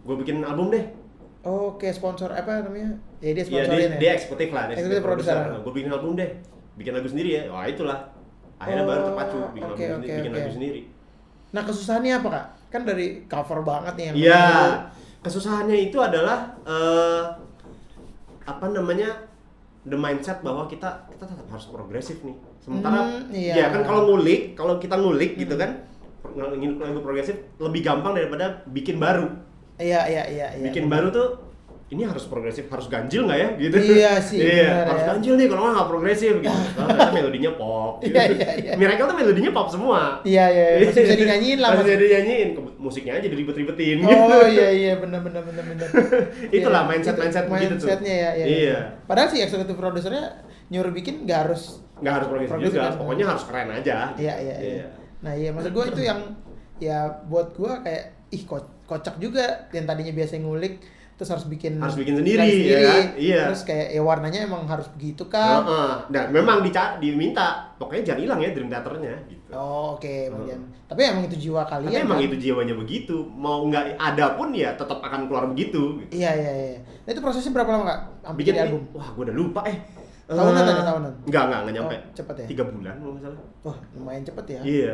[0.03, 0.83] Gue bikin album deh.
[1.41, 2.99] Oke, sponsor apa namanya?
[3.21, 3.97] Ya dia Iya, sponsorin dia, ya.
[4.01, 5.35] dia eksekutif lah, dia Eksekutif produser.
[5.61, 6.29] Gue bikin album deh.
[6.73, 7.43] Bikin lagu sendiri ya.
[7.53, 7.99] Wah, itulah.
[8.57, 10.39] Akhirnya Oh, baru terpacu bikin, oke, lagu, sendiri, oke, bikin oke.
[10.41, 10.81] lagu sendiri.
[11.51, 12.45] Nah, kesusahannya apa, Kak?
[12.71, 14.45] Kan dari cover banget nih yang Iya.
[15.21, 17.23] Kesusahannya itu adalah eh
[18.43, 19.29] apa namanya?
[19.81, 22.37] the mindset bahwa kita kita tetap harus progresif nih.
[22.61, 23.65] Sementara Hmm, iya.
[23.65, 25.73] ya kan kalau ngulik, kalau kita ngulik gitu kan
[26.21, 29.25] ngingin lagu progresif lebih gampang daripada bikin baru.
[29.81, 30.65] Iya, iya, iya, iya.
[30.69, 31.27] bikin baru tuh
[31.91, 33.75] ini harus progresif, harus ganjil nggak ya gitu.
[33.77, 35.07] Iya sih, iya, benar harus ya.
[35.11, 36.55] ganjil nih kalau nggak progresif gitu.
[36.79, 37.91] Ternyata melodinya pop.
[37.99, 38.15] Gitu.
[38.15, 38.73] Iya, iya, iya.
[38.79, 39.99] Miracle tuh melodinya pop semua.
[40.23, 40.87] Iya, iya, iya.
[40.87, 41.69] masih bisa dinyanyiin lah.
[41.71, 41.87] Masih Mas.
[41.91, 44.07] bisa dinyanyiin, musiknya aja diribet-ribetin gitu.
[44.07, 45.87] Oh iya iya benar benar benar benar.
[46.57, 47.85] Itulah Iya, mindset- itu mindset begitu tuh.
[47.85, 48.45] Mindsetnya ya, ya.
[48.47, 48.77] Iya.
[49.03, 50.25] Padahal sih eksekutif produsernya
[50.67, 51.83] nyuruh bikin nggak harus.
[51.99, 52.97] nggak harus progresif, Progresif juga, kan.
[52.97, 53.97] pokoknya harus keren aja.
[54.15, 54.85] Iya iya iya.
[55.19, 56.19] Nah iya maksud gue itu yang
[56.79, 60.81] ya buat gue kayak ih ko- kocak juga yang tadinya biasa ngulik
[61.13, 63.03] terus harus bikin Harus bikin sendiri, desain ya kan?
[63.13, 63.41] Iya.
[63.49, 65.61] Terus kayak ya warnanya emang harus begitu kan.
[65.61, 65.91] Heeh.
[66.09, 69.49] Dan memang dica diminta, pokoknya jangan hilang ya Dream Theaternya gitu.
[69.51, 70.27] Oh, oke, Heeh.
[70.27, 70.61] bagian.
[70.85, 71.87] Tapi emang itu jiwa kalian.
[71.87, 72.27] Tapi emang kan?
[72.27, 76.01] itu jiwanya begitu, mau nggak ada pun ya tetap akan keluar begitu.
[76.01, 76.11] gitu.
[76.11, 76.79] Iya iya iya.
[77.01, 77.99] Nah itu prosesnya berapa lama kak?
[78.33, 78.81] Bikin album?
[78.91, 79.77] wah gue udah lupa eh
[80.23, 81.13] Tahunan Eh, ada, tahunan?
[81.27, 82.45] enggak enggak enggak nyampe Oh, cepet ya?
[82.47, 84.61] tiga bulan kalau nggak salah Wah lumayan cepet ya.
[84.63, 84.93] iya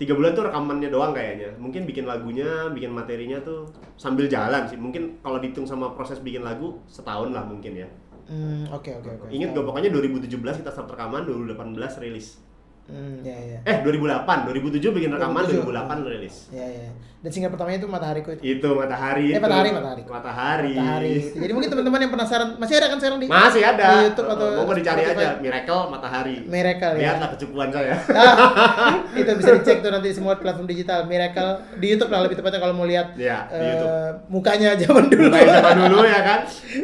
[0.00, 1.52] tiga bulan tuh rekamannya doang kayaknya.
[1.60, 3.68] Mungkin bikin lagunya bikin materinya tuh
[4.00, 4.80] sambil jalan sih.
[4.80, 7.88] Mungkin kalau dihitung sama proses bikin lagu setahun lah mungkin ya.
[8.30, 9.26] Hmm oke oke oke.
[9.34, 10.30] ingat gue pokoknya 2017
[10.62, 12.38] kita start rekaman 2018 rilis
[12.90, 13.58] Hmm ya ya.
[13.62, 15.62] eh 2008 2007 bikin rekaman 2007.
[15.62, 16.88] 2008 rilis Ya ya.
[17.20, 18.40] Dan single pertamanya itu Matahariku itu.
[18.42, 19.44] itu matahari Eh, itu.
[19.44, 20.02] Matahari, Matahari.
[20.02, 21.14] matahari Matahari.
[21.36, 24.46] Jadi mungkin teman-teman yang penasaran masih ada kan sekarang di masih ada Di YouTube atau
[24.50, 25.20] mau gue dicari Spotify?
[25.20, 27.00] aja miracle matahari Miracle ya.
[27.04, 28.34] lihatlah kecukupan saya Ah,
[29.20, 32.72] itu bisa dicek tuh nanti semua platform digital Miracle di YouTube lah lebih tepatnya kalau
[32.72, 34.00] mau lihat Iya, di eh, YouTube.
[34.30, 35.28] mukanya zaman dulu.
[35.30, 36.40] Kayak zaman dulu ya kan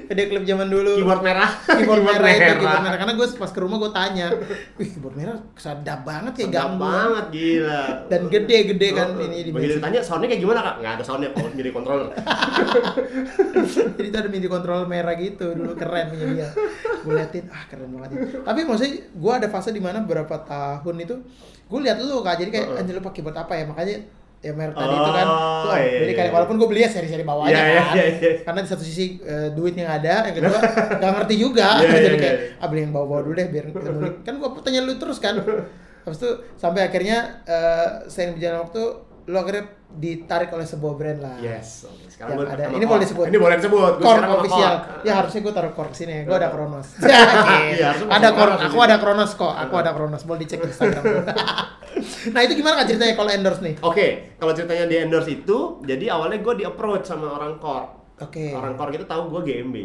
[0.07, 0.93] Video klip zaman dulu.
[0.97, 4.27] keyboard merah keyboard merah itu keyboard merah karena gue pas ke rumah gue tanya
[4.77, 7.83] wih keyboard merah sedap sedap banget kayak Sedap banget gila.
[8.07, 10.75] Dan gede-gede kan Oh, ini di Begitu ditanya soundnya kayak gimana kak?
[10.85, 12.09] Nggak ada soundnya, kalau MIDI controller.
[13.97, 16.49] Jadi itu ada MIDI control merah gitu dulu keren punya dia.
[17.01, 18.09] Gue liatin ah keren banget.
[18.13, 18.21] ini.
[18.45, 21.15] Tapi maksudnya gue ada fase di mana beberapa tahun itu
[21.67, 22.81] gue lihat lu kak jadi kayak Heeh.
[22.83, 23.99] anjir lu pakai buat apa ya makanya
[24.39, 26.35] ya merek tadi itu kan Oh, tuh, iya, jadi iya, kayak iya.
[26.39, 28.31] walaupun gue beli ya seri-seri bawahnya Iya, iya, kan iya, iya.
[28.47, 30.59] karena di satu sisi eh, duitnya nggak ada yang kedua
[31.03, 32.63] nggak ngerti juga Iya, iya, jadi kayak iya.
[32.63, 33.65] ah beli yang bawah-bawah dulu deh biar
[34.23, 35.35] kan gue tanya lu terus kan
[36.07, 38.83] habis itu sampai akhirnya eh seiring berjalan waktu
[39.27, 39.65] lu akhirnya
[39.97, 41.83] ditarik oleh sebuah brand lah Yes.
[41.83, 42.71] Yang Sekarang ada.
[42.71, 43.25] Ini boleh disebut.
[43.27, 43.93] Ini boleh disebut.
[44.01, 44.75] Sama official.
[45.03, 46.23] Ya harusnya gue taruh Korg sini.
[46.23, 46.89] Gue ada Kronos.
[47.77, 48.29] Iya, harusnya ada.
[48.33, 49.51] Kronos Aku ada Kronos kok.
[49.53, 50.23] Aku ada Kronos.
[50.23, 51.03] Boleh dicek Instagram.
[52.35, 53.75] nah itu gimana kan ceritanya kalau endorse nih?
[53.83, 57.89] Oke, kalau ceritanya di endorse itu, jadi awalnya gue di approach sama orang Korg.
[58.23, 58.55] Oke.
[58.55, 59.77] Orang Korg itu tahu gue GMB.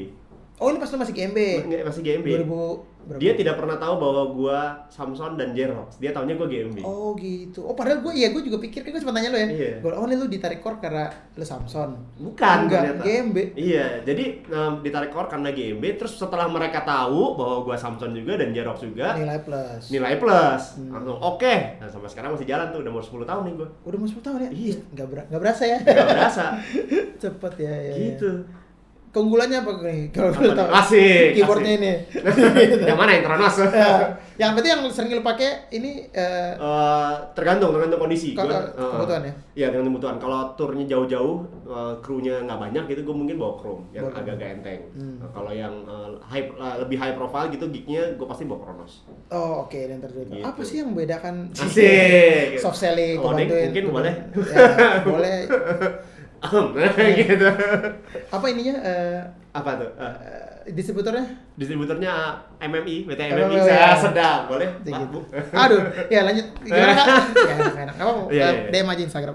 [0.62, 1.40] Oh ini pas lu masih GMB.
[1.88, 2.28] Masih GMB.
[2.46, 3.20] 2000 berapa?
[3.20, 5.98] Dia tidak pernah tahu bahwa gue Samsung dan Jerox.
[5.98, 6.78] Dia taunya gue GMB.
[6.82, 7.66] Oh gitu.
[7.66, 9.50] Oh padahal gue, iya gue juga pikir kan gue sempat tanya lo ya.
[9.50, 9.74] Iya.
[9.84, 11.92] Gue, oh lu ditarik Korg karena lu Samsung.
[12.22, 13.04] Bukan Enggak, ternyata.
[13.04, 13.38] GMB.
[13.58, 15.84] Iya, jadi um, ditarik Korg karena GMB.
[15.98, 19.84] Terus setelah mereka tahu bahwa gue Samsung juga dan Jerox juga, Nilai plus.
[19.92, 20.64] nilai plus.
[20.78, 20.92] Hmm.
[20.94, 21.56] Langsung oke.
[21.82, 23.68] Nah, sampai sekarang masih jalan tuh, udah mau 10 tahun nih gue.
[23.90, 24.50] Udah mau 10 tahun ya?
[24.54, 24.76] Iya.
[24.94, 25.78] Nggak, ber berasa ya?
[25.82, 26.46] Gak berasa.
[27.22, 27.74] Cepet ya.
[27.74, 28.32] ya, ya.
[29.12, 30.02] Keunggulannya apa nih?
[30.10, 30.56] Kalau nih?
[30.56, 30.70] tahu.
[30.72, 31.84] Asik, Keyboardnya asik.
[31.84, 31.94] ini.
[32.90, 33.56] yang mana yang Kronos?
[33.76, 33.92] ya.
[34.40, 38.92] Yang berarti yang sering lu pakai ini eh Eh, tergantung tergantung kondisi Kalau- Gua, eh,
[38.96, 39.34] kebutuhan ya?
[39.54, 43.84] iya tergantung kebutuhan kalau turnya jauh-jauh eh, krunya nggak banyak gitu gue mungkin bawa chrome
[43.92, 45.20] yang agak-agak enteng Hmm.
[45.20, 45.74] Nah, kalau yang
[46.24, 50.32] high eh, lebih high profile gitu gignya gue pasti bawa kronos oh oke dan tertutup.
[50.32, 50.42] Gitu.
[50.42, 55.38] Apa sih yang membedakan asik soft selling, Oh, mungkin boleh Ya, boleh.
[57.22, 57.48] gitu
[58.30, 59.22] Apa ininya eh
[59.52, 61.28] apa tuh eh, distributornya?
[61.54, 62.12] distributornya
[62.58, 63.64] MMI BT MMI, ya.
[63.68, 65.06] saya sedang boleh Pak, gitu.
[65.12, 65.20] Bu?
[65.68, 66.48] Aduh, ya lanjut.
[66.64, 67.08] Gimana kak?
[67.50, 67.96] ya enak enak.
[68.00, 68.12] Apa?
[68.32, 68.70] Iya, iya.
[68.72, 69.34] DM aja Instagram.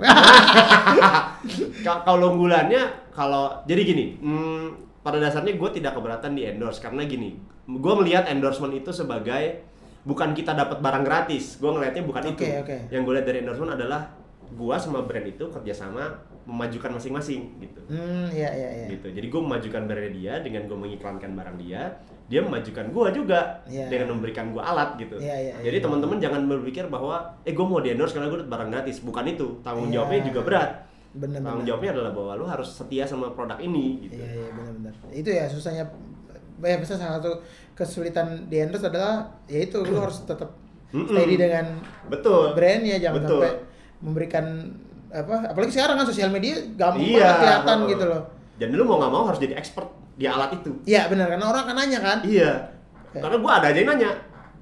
[1.85, 2.83] Ka- kalau unggulannya
[3.13, 4.67] kalau jadi gini hmm,
[5.01, 7.37] pada dasarnya gue tidak keberatan di endorse karena gini
[7.67, 9.63] gue melihat endorsement itu sebagai
[10.03, 12.77] bukan kita dapat barang gratis gue ngelihatnya bukan itu Oke, oke.
[12.91, 14.11] yang gue lihat dari endorsement adalah
[14.47, 16.15] gue sama brand itu kerjasama
[16.47, 18.87] memajukan masing-masing gitu hmm, iya iya iya.
[18.89, 21.81] gitu jadi gue memajukan brand dia dengan gue mengiklankan barang dia
[22.27, 23.87] dia memajukan gue juga Iya.
[23.87, 25.85] dengan memberikan gue alat gitu Iya, iya, jadi iya.
[25.85, 29.25] teman-teman jangan berpikir bahwa eh gue mau di endorse karena gue dapat barang gratis bukan
[29.27, 29.95] itu tanggung Iya.
[30.01, 30.71] jawabnya juga berat
[31.13, 31.69] Bener tanggung bener.
[31.75, 34.21] jawabnya adalah bahwa lu harus setia sama produk ini gitu.
[34.21, 34.93] Iya iya benar-benar.
[35.11, 35.89] Itu ya susahnya
[36.59, 37.41] ya bisa salah satu
[37.73, 40.53] kesulitan di endorse adalah ya itu lu harus tetap
[40.93, 41.09] Mm-mm.
[41.09, 42.53] steady dengan Betul.
[42.53, 43.41] brandnya jangan Betul.
[43.41, 43.53] sampai
[43.97, 44.45] memberikan
[45.17, 47.17] apa apalagi sekarang kan sosial media gampang Iya.
[47.19, 48.23] banget kelihatan gitu loh.
[48.57, 50.73] Dan lu mau nggak mau harus jadi expert di alat itu.
[50.85, 52.19] Iya benar karena orang akan nanya kan.
[52.21, 52.53] Iya.
[53.07, 53.19] Oke.
[53.19, 54.11] Karena gua ada aja yang nanya,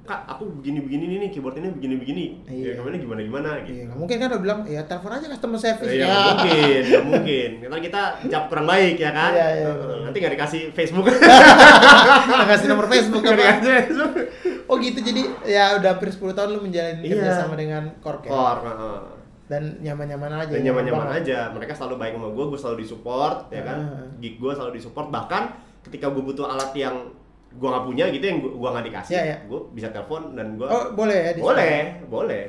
[0.04, 2.24] kak aku begini-begini nih keyboard ini begini-begini.
[2.44, 2.66] Iya.
[2.66, 3.72] Ya, kamu ini gimana-gimana gitu.
[3.72, 5.90] Iya, mungkin kan udah bilang ya telepon aja customer service.
[5.90, 6.10] Iya, ya.
[6.10, 7.50] nggak mungkin, nggak mungkin.
[7.62, 9.30] Karena kita jawab kurang baik ya kan.
[9.32, 9.98] Iya, iya, betul.
[10.02, 11.04] Nanti nggak dikasih Facebook.
[12.28, 13.46] Nggak kasih nomor Facebook apa.
[14.64, 17.12] Oh gitu jadi ya udah hampir 10 tahun lu menjalani Iya.
[17.14, 18.32] kerja sama dengan Kork ya.
[19.44, 20.50] Dan nyaman-nyaman aja.
[20.50, 24.08] dan nyaman-nyaman aja mereka selalu baik sama gue gue selalu disupport ya kan Ah.
[24.16, 25.42] gig gue selalu disupport bahkan
[25.82, 26.96] ketika gue butuh alat yang
[27.50, 29.36] gue nggak punya gitu yang gue nggak dikasih Iya, iya.
[29.44, 31.30] gue bisa telepon dan gue Oh, boleh ya?
[31.30, 31.76] di- boleh
[32.08, 32.44] boleh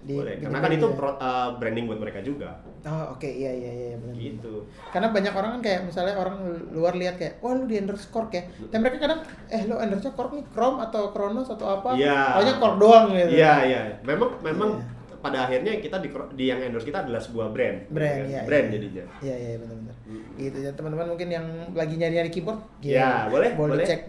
[0.00, 0.94] Di- boleh karena kan itu ya?
[0.94, 3.26] pro- uh, branding buat mereka juga Oh, oke.
[3.26, 4.14] Iya, iya, iya, benar.
[4.14, 4.62] gitu
[4.94, 6.38] Karena banyak orang kan kayak misalnya orang
[6.70, 10.06] luar lihat kayak, "Wah, lu di endorse Kork ya." Dan mereka kadang, "Eh, lu endorse
[10.08, 11.98] Kork nih Chrome atau Kronos atau apa?"
[12.30, 13.34] Pokoknya Kork doang gitu.
[13.34, 14.95] iya iya memang memang Iya.
[15.26, 18.30] Pada akhirnya kita di, di yang endorse kita adalah sebuah brand Brand, ya kan?
[18.30, 18.40] iya.
[18.46, 18.72] brand iya.
[18.72, 19.94] jadinya Iya, iya, benar-benar.
[20.06, 20.24] Mm.
[20.38, 23.82] Gitu ya, teman-teman mungkin yang lagi nyari-nyari keyboard, Iya, boleh, boleh.
[23.82, 24.00] cek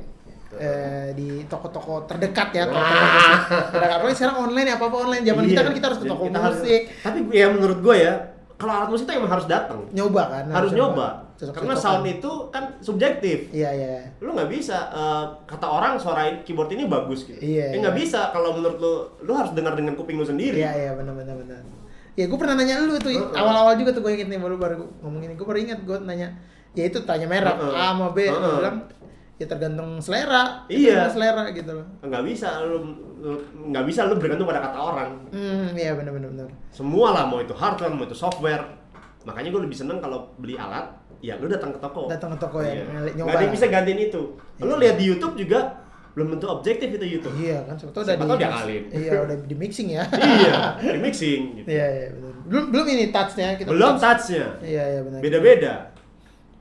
[0.48, 3.12] eh, di toko-toko terdekat ya, toko-toko Wah.
[3.12, 3.36] musik.
[3.68, 3.98] terdekat.
[4.00, 5.24] Apalagi sekarang online ya, apa-apa online.
[5.26, 5.50] Zaman Iya.
[5.50, 8.14] kita kan kita harus ke toko kita harus- musik, tapi ya menurut gue ya
[8.58, 10.44] kalau alat musik itu emang harus datang nyoba kan.
[10.50, 11.62] harus nyoba Cocok-cocokan.
[11.64, 14.10] karena sound itu kan subjektif Iya, iya.
[14.18, 18.02] lu nggak bisa eh, kata orang suara keyboard ini bagus gitu Iya, ya nggak iya.
[18.02, 21.36] bisa kalau menurut lu lu harus dengar dengan kuping lu sendiri Iya iya benar benar
[21.36, 21.62] benar.
[22.14, 23.30] Ya gue pernah nanya lu tuh Heeh.
[23.32, 26.34] awal-awal juga tuh gue inget nih baru baru ngomongin ini gue baru inget gue nanya
[26.74, 27.74] ya itu tanya merek Heeh.
[27.76, 28.34] A sama B Heeh.
[28.34, 28.78] Gua bilang
[29.38, 31.06] ya tergantung selera Iya.
[31.06, 31.86] tergantung selera gitu loh.
[32.02, 32.78] nggak bisa lu
[33.16, 36.50] lu- nggak bisa lu bergantung pada kata orang Hmm iya benar benar benar.
[36.72, 38.66] semua lah mau itu hardware mau itu software
[39.22, 42.58] makanya gue lebih seneng kalau beli alat ya lu datang ke toko Datang ke toko
[42.62, 42.84] ya, Iya.
[43.14, 43.56] nyoba nggak ada yang lah.
[43.56, 44.22] bisa gantiin itu
[44.60, 44.82] lu Iya.
[44.82, 45.60] lihat di YouTube juga
[46.14, 48.84] belum tentu objektif itu YouTube Iya kan sebetulnya udah di diakalin.
[48.90, 50.04] Iya udah di mixing ya.
[50.42, 51.68] iya di mixing gitu.
[51.70, 52.34] Iya iya benar.
[52.44, 54.02] Belum belum ini touchnya kita belum touch.
[54.26, 55.20] touchnya Iya iya benar.
[55.22, 55.74] beda-beda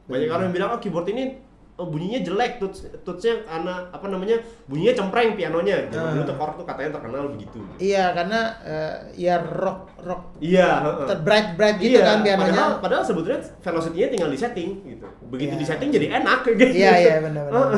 [0.07, 1.41] banyak orang yang bilang oh keyboard ini
[1.77, 5.97] oh, bunyinya jelek tuts tutsnya karena apa namanya bunyinya cempreng pianonya gitu.
[5.97, 6.11] Ah.
[6.11, 11.07] dulu tuh Korg tuh katanya terkenal begitu Iya, karena eh, ya rock rock iya heeh.
[11.07, 12.65] ter bright bright gitu iya, kan padahal, pianonya.
[12.81, 15.07] padahal sebetulnya velocity-nya tinggal di setting gitu.
[15.29, 15.61] Begitu Iya.
[15.61, 16.65] di setting jadi enak gitu.
[16.73, 17.71] Iya iya benar benar.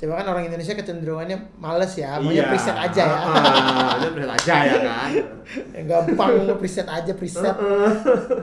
[0.00, 2.48] Coba kan orang Indonesia kecenderungannya males ya, maunya Iya.
[2.48, 3.18] preset aja ya.
[3.20, 3.36] Ah,
[3.92, 5.10] maunya preset aja ya kan.
[5.76, 7.56] Yang gampang preset aja preset.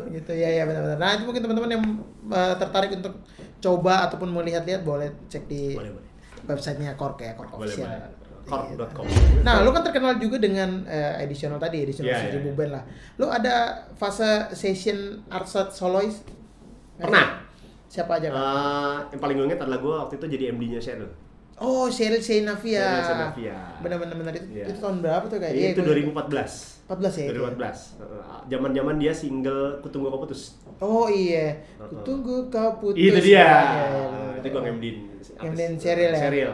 [0.07, 0.97] gitu ya ya benar-benar.
[0.97, 1.83] Nah, itu mungkin teman-teman yang
[2.29, 3.13] eh, tertarik untuk
[3.57, 6.05] coba ataupun mau lihat-lihat boleh cek di Boleh, boleh.
[6.45, 7.89] websitenya Kork ya, Kork Boleh, official.
[7.89, 8.15] boleh.
[8.47, 9.03] Kork.com.
[9.43, 12.55] Nah, lu kan terkenal juga dengan eh, editional tadi, Iya, iya, seribu iya.
[12.55, 12.83] band lah.
[13.17, 13.55] Lu ada
[13.97, 16.21] fase session art solois?
[16.95, 17.43] Pernah.
[17.87, 18.39] Siapa aja kan?
[18.39, 21.09] Eh, yang paling gue inget adalah gue waktu itu jadi MD-nya Shadow.
[21.57, 22.85] Oh, Cheryl Seinavia.
[22.85, 23.57] Cheryl Seinavia.
[23.81, 24.65] Benar-benar benar itu, Iya.
[24.69, 25.53] itu tahun berapa tuh kayak?
[25.53, 26.53] Iya, itu gua- 2014.
[26.85, 27.25] 14 ya.
[27.25, 27.37] itu ya?
[27.43, 27.77] 2014.
[27.97, 28.23] Heeh.
[28.47, 30.41] Zaman-zaman dia single Kutunggu Kau Putus.
[30.77, 33.01] Oh iya, kutunggu kau putus.
[33.01, 33.41] Itu dia.
[33.41, 34.37] Iya, iya, benar.
[34.37, 34.97] itu gue MD-in.
[35.43, 36.19] MD-in Cheryl ya?
[36.19, 36.51] Cheryl.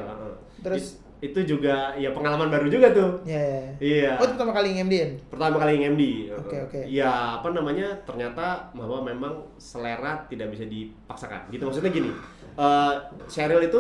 [0.62, 3.20] Terus- It- itu juga ya pengalaman baru juga tuh.
[3.24, 3.44] Iya.
[3.44, 3.64] iya.
[3.80, 4.12] Iya.
[4.16, 5.12] Oh, itu pertama kali nge-MD-in?
[5.28, 6.04] pertama kali nge-MD.
[6.34, 6.80] Oke, oke.
[6.86, 7.88] Ya apa namanya?
[8.02, 11.48] Ternyata bahwa memang selera tidak bisa dipaksakan.
[11.50, 12.12] Gitu maksudnya gini.
[12.54, 12.94] eh
[13.26, 13.80] Cheryl itu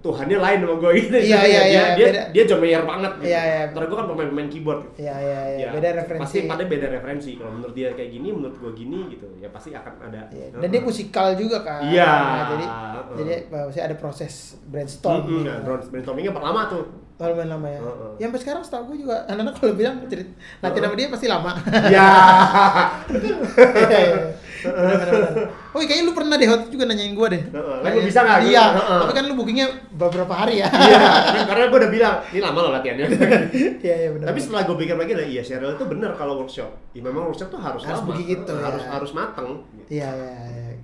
[0.00, 1.14] Tuhannya lain sama gue gitu.
[1.14, 2.22] Iya, iya, dia, iya, Dia, beda.
[2.32, 3.28] dia John Mayer banget gitu.
[3.28, 3.62] Iya, iya.
[3.70, 4.80] Ntar gue kan pemain-pemain keyboard.
[4.96, 5.58] Iya, iya, iya.
[5.62, 6.22] Ya, Beda referensi.
[6.24, 7.30] Pasti pada beda referensi.
[7.36, 9.26] Kalau menurut dia kayak gini, menurut gue gini gitu.
[9.36, 10.26] Ya pasti akan ada.
[10.32, 10.46] Iya.
[10.56, 11.80] Dan dia musikal juga kan.
[11.84, 12.10] Iya.
[12.10, 12.64] Nah, jadi
[13.14, 14.32] jadi pasti ada proses
[14.64, 15.22] brainstorm.
[15.22, 16.84] Hmm, nah, brainstorm- brainstormingnya pertama tuh.
[17.12, 17.78] Kalau main lama ya.
[17.78, 18.10] Heeh.
[18.18, 21.52] Ya sampai sekarang setahu gue juga anak-anak kalau bilang cerita nanti nama dia pasti lama.
[21.86, 22.08] Ya.
[24.62, 25.46] Bener, bener, bener.
[25.72, 27.42] Oh kayaknya lu pernah deh waktu itu juga nanyain gue deh.
[27.52, 28.38] Lu bisa nggak?
[28.46, 28.64] Iya.
[29.02, 30.68] Tapi kan lu bookingnya beberapa hari ya.
[30.70, 31.00] Iya,
[31.46, 33.06] karena gue udah bilang, ini lama loh latihannya.
[33.82, 34.26] Iya iya benar.
[34.30, 36.70] Tapi setelah gue pikir lagi, iya Cheryl itu bener kalau workshop.
[36.94, 38.62] Ya memang workshop tuh harus, Harus lama, begitu, ya.
[38.62, 39.48] harus harus mateng.
[39.90, 40.32] Iya iya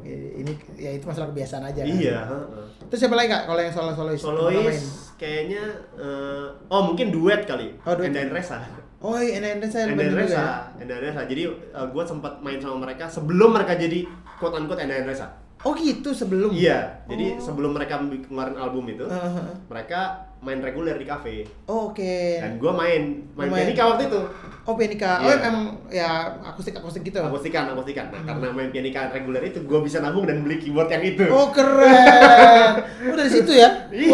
[0.03, 0.17] iya.
[0.39, 1.89] Ini ya itu masalah kebiasaan aja kan.
[1.89, 2.19] Iya.
[2.27, 2.65] heeh.
[2.89, 4.21] Terus siapa lagi kak kalau yang solo solois?
[4.21, 4.81] Solois
[5.19, 5.63] kayaknya,
[5.95, 7.75] eh, oh mungkin duet kali.
[7.85, 8.11] Oh, duet.
[8.11, 8.59] Enda and Resa.
[8.99, 10.51] Oh iya, Enda Enda saya Enda lupa and juga Resa, ya.
[10.77, 11.21] Enda and Resa.
[11.25, 11.43] Jadi
[11.87, 13.99] gue sempat main sama mereka sebelum mereka jadi
[14.37, 15.27] quote unquote Enda and Resa.
[15.61, 16.51] Oh gitu sebelum.
[16.51, 17.43] Iya, jadi Oh.
[17.43, 19.55] sebelum mereka ngeluarin album itu, Heeh, heeh.
[19.67, 21.43] mereka main reguler di cafe.
[21.65, 22.39] Oh, Oke.
[22.39, 23.67] Dan gue main, main main.
[23.67, 24.21] pianika waktu itu.
[24.63, 25.19] Oh pianika.
[25.19, 25.41] Oh Iya.
[25.43, 25.57] emang
[25.89, 26.11] ya
[26.45, 27.19] akustik akustik gitu.
[27.19, 28.29] akustikan akustikan nah Hmm.
[28.31, 32.85] karena main pianika reguler itu gue bisa nabung dan beli keyboard yang itu Oh keren.
[33.09, 33.89] Oh dari situ ya?
[33.89, 34.13] iya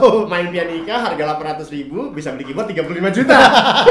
[0.00, 0.24] Wow.
[0.24, 3.36] main pianika harga 800 ribu bisa beli keyboard 35 juta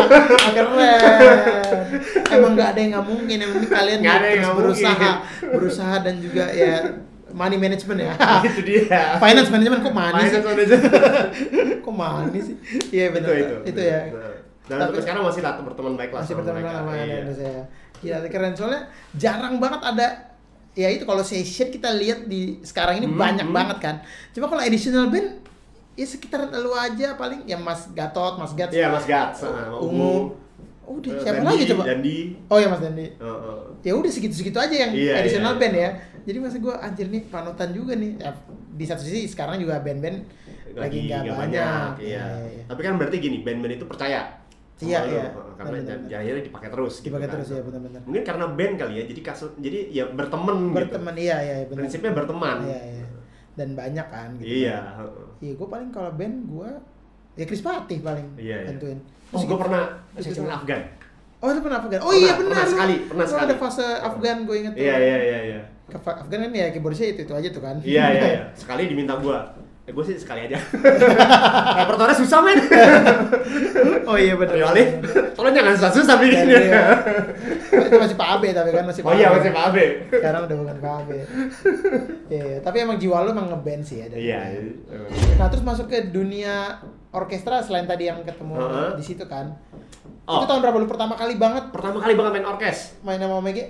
[0.56, 1.86] keren.
[2.28, 3.38] Emang nggak ada yang nggak mungkin.
[3.40, 5.14] Penting kalian Nggak ada yang berusaha, mungkin.
[5.52, 6.74] berusaha dan juga ya
[7.32, 8.14] money management ya.
[8.48, 8.82] itu dia
[9.18, 10.40] Finance management kok money sih?
[10.40, 10.74] Finance.
[11.86, 12.56] Kok money sih?
[12.90, 13.34] Iya itu benar.
[13.34, 14.00] itu Itu ya.
[14.66, 16.72] Dan Tapi- sekarang masih tetap berteman baik lah masih berteman mereka.
[16.76, 17.18] sama Iya.
[17.32, 17.62] Saya.
[18.00, 18.82] Gila keren soalnya
[19.14, 20.08] jarang banget ada
[20.72, 23.56] ya itu kalau session kita lihat di sekarang ini Hmm, banyak hmm.
[23.56, 23.96] banget kan.
[24.30, 25.42] Cuma kalau additional band
[25.94, 30.32] ya sekitaran lu aja paling ya Mas Gatot, Mas Gats, iya mas Gats sama Ungu.
[30.86, 31.84] Udah Eh, siapa Dandi, lagi coba?
[31.86, 32.18] Dandi
[32.48, 33.06] Oh ya Mas Dandi.
[33.12, 33.58] Heeh.
[33.84, 35.84] Ya udah segitu-segitu aja yang Iya, additional iya, band iya.
[35.84, 35.92] ya.
[36.22, 38.12] Jadi masa gue anjir nih panutan juga nih.
[38.16, 38.32] Ya,
[38.72, 40.18] di satu sisi sekarang juga band-band
[40.72, 41.92] lagi nggak nggak banyak.
[42.00, 42.24] iya.
[42.24, 42.64] Iya, iya.
[42.66, 44.22] tapi kan berarti gini band-band itu percaya
[44.80, 45.24] Iya, iya.
[45.54, 45.76] Karena
[46.10, 47.36] akhirnya dipakai terus gitu Dipakai kan.
[47.36, 48.02] terus ya benar-benar.
[48.08, 51.68] mungkin karena band kali ya jadi kasus jadi ya berteman Berteman iya iya gitu.
[51.70, 51.80] benar.
[51.84, 53.06] prinsipnya berteman Iya iya.
[53.54, 54.48] Dan banyak kan gitu.
[54.48, 55.08] iya kan.
[55.40, 56.70] Iya, gue paling kalau band gue
[57.36, 58.68] ya Chris Patih paling Iya, iya.
[58.72, 59.00] bantuin.
[59.30, 59.84] oh gue pernah
[60.16, 60.48] Terus sesi gitu.
[60.48, 60.82] Afgan
[61.40, 62.00] Oh itu pernah Afgan.
[62.00, 62.62] Oh Pernah, iya pernah benar.
[62.62, 63.46] lu- sekali, pernah sekali.
[63.46, 64.82] ada fase Afgan gue inget tuh.
[64.82, 65.60] iya iya iya iya
[65.90, 67.76] Afgan kan ya keyboardnya itu itu aja tuh kan.
[67.82, 68.42] iya iya iya.
[68.62, 69.38] sekali diminta gue
[69.82, 70.60] eh, gue sih sekali aja
[71.80, 72.60] repertoarnya susah men
[74.04, 74.54] oh iya benar.
[74.54, 74.84] kecuali
[75.32, 77.00] tolong jangan susah-susah Dan bikinnya dia-
[77.82, 80.76] itu masih Pak Abe tapi kan masih oh iya masih Pak Abe Sekarang udah bukan
[80.78, 81.20] Pak Abe.
[82.28, 82.58] Iya, iya.
[82.60, 85.08] tapi emang jiwa lu emang ngeband sih ya dari iya dulu.
[85.40, 86.78] Nah, terus masuk ke dunia
[87.12, 88.90] orkestra selain tadi yang ketemu Heeh.
[88.96, 89.58] di situ kan.
[90.24, 90.40] Oh.
[90.40, 93.66] Itu tahun berapa lu pertama kali banget pertama kali banget main orkes main sama Omega?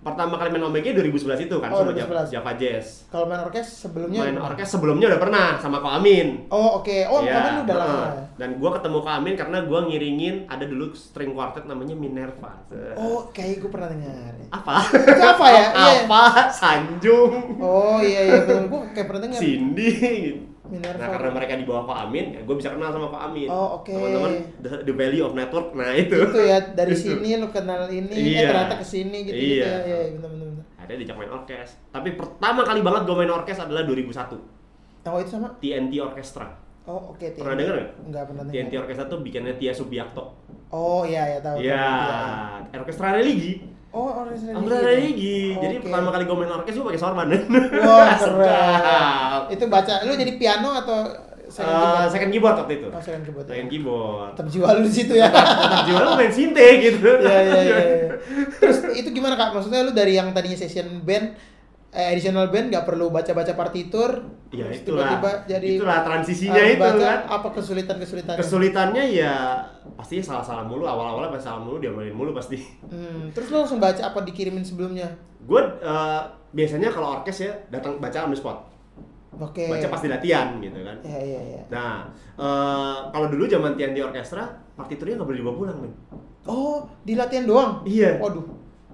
[0.00, 2.32] pertama kali main Omega 2011 itu kan Oh, sama Java, 2011.
[2.32, 6.80] Java Jazz Kalau main orkes sebelumnya main orkes sebelumnya udah pernah sama Ko Amin Oh,
[6.80, 7.04] oke.
[7.04, 8.04] Oh, Iya, kamu udah lama.
[8.34, 12.64] Dan gua ketemu Ko Amin karena gua ngiringin ada dulu string quartet namanya Minerva.
[12.96, 14.32] Oh, kayak gue pernah dengar.
[14.48, 14.76] Apa?
[14.88, 15.64] Itu apa ya?
[15.76, 15.92] Iya.
[16.08, 16.22] apa?
[16.48, 18.72] Sanjung, Oh, iya iya betul.
[18.72, 19.36] Gue kayak pernah dengar.
[19.36, 19.90] Cindy.
[20.00, 20.40] gitu.
[20.70, 21.02] Minerva.
[21.02, 23.48] Nah, karena mereka di bawah Ko Amin, ya gua bisa kenal sama Ko Amin.
[23.50, 23.90] Oh, oke.
[23.90, 25.74] Teman-teman, the, the value of network.
[25.74, 26.14] Nah, itu.
[26.14, 27.02] Itu ya dari Itu.
[27.10, 28.48] sini lu kenal ini, eh Iya.
[28.54, 29.66] ternyata ke sini gitu gitu Iya.
[29.66, 29.78] ya.
[29.82, 30.48] Iya, iya, benar benar.
[30.54, 30.64] benar.
[30.78, 31.68] Ada diajak main orkes.
[31.90, 34.38] Tapi pertama kali banget gua main orkes adalah 2001.
[35.00, 35.48] Oh, itu sama.
[35.58, 36.46] TNT Orchestra.
[36.86, 37.24] Oh, oke.
[37.34, 37.90] Pernah denger nggak?
[38.08, 38.82] Enggak pernah TNT dengar.
[38.86, 40.24] Orchestra tuh bikinnya Tia Subiakto.
[40.70, 41.56] Oh, iya iya tahu.
[41.58, 42.78] Iya, tahu, iya.
[42.78, 43.52] orkestra religi.
[43.90, 45.02] Oh, orkestra Ambrana Digi.
[45.02, 45.38] Digi.
[45.58, 45.84] Jadi Oke.
[45.84, 47.26] pertama kali gue main orkes gue pakai sorban.
[47.82, 49.40] Wah, keren.
[49.58, 50.98] Itu baca lu jadi piano atau
[51.50, 52.10] second Eh, keyboard?
[52.14, 52.88] second keyboard waktu itu.
[52.88, 53.42] Oh, second keyboard.
[53.42, 53.50] ya.
[53.50, 54.30] Second keyboard.
[54.38, 55.28] Tetap jiwa lu di situ ya.
[55.66, 57.10] Tetap jiwa lu main sinte gitu.
[57.18, 57.78] Iya, iya, iya.
[57.82, 58.06] iya.
[58.62, 59.58] Terus itu gimana Kak?
[59.58, 61.34] Maksudnya lu dari yang tadinya session band
[61.90, 64.10] eh, additional band nggak perlu baca-baca partitur.
[64.50, 65.06] Ya itulah.
[65.06, 67.18] tiba-tiba jadi itulah transisinya harus itu baca, kan.
[67.30, 68.40] Apa kesulitan-kesulitannya?
[68.42, 69.34] Kesulitannya ya
[69.94, 72.58] pastinya salah-salah mulu awal-awalnya pasti salah mulu dia main mulu pasti.
[72.90, 75.06] Hmm, terus lu langsung baca apa dikirimin sebelumnya?
[75.46, 78.58] Gue eh, biasanya kalau orkes ya datang baca on the spot.
[79.38, 79.70] Oke.
[79.70, 80.96] Baca pas di latihan gitu kan.
[81.06, 81.62] Ya, iya, iya.
[81.70, 85.92] Nah, eh, kalau dulu zaman Tian di orkestra, partiturnya nggak boleh dibawa pulang, men.
[86.50, 87.86] Oh, di latihan doang?
[87.86, 88.18] Iya.
[88.18, 88.42] Waduh.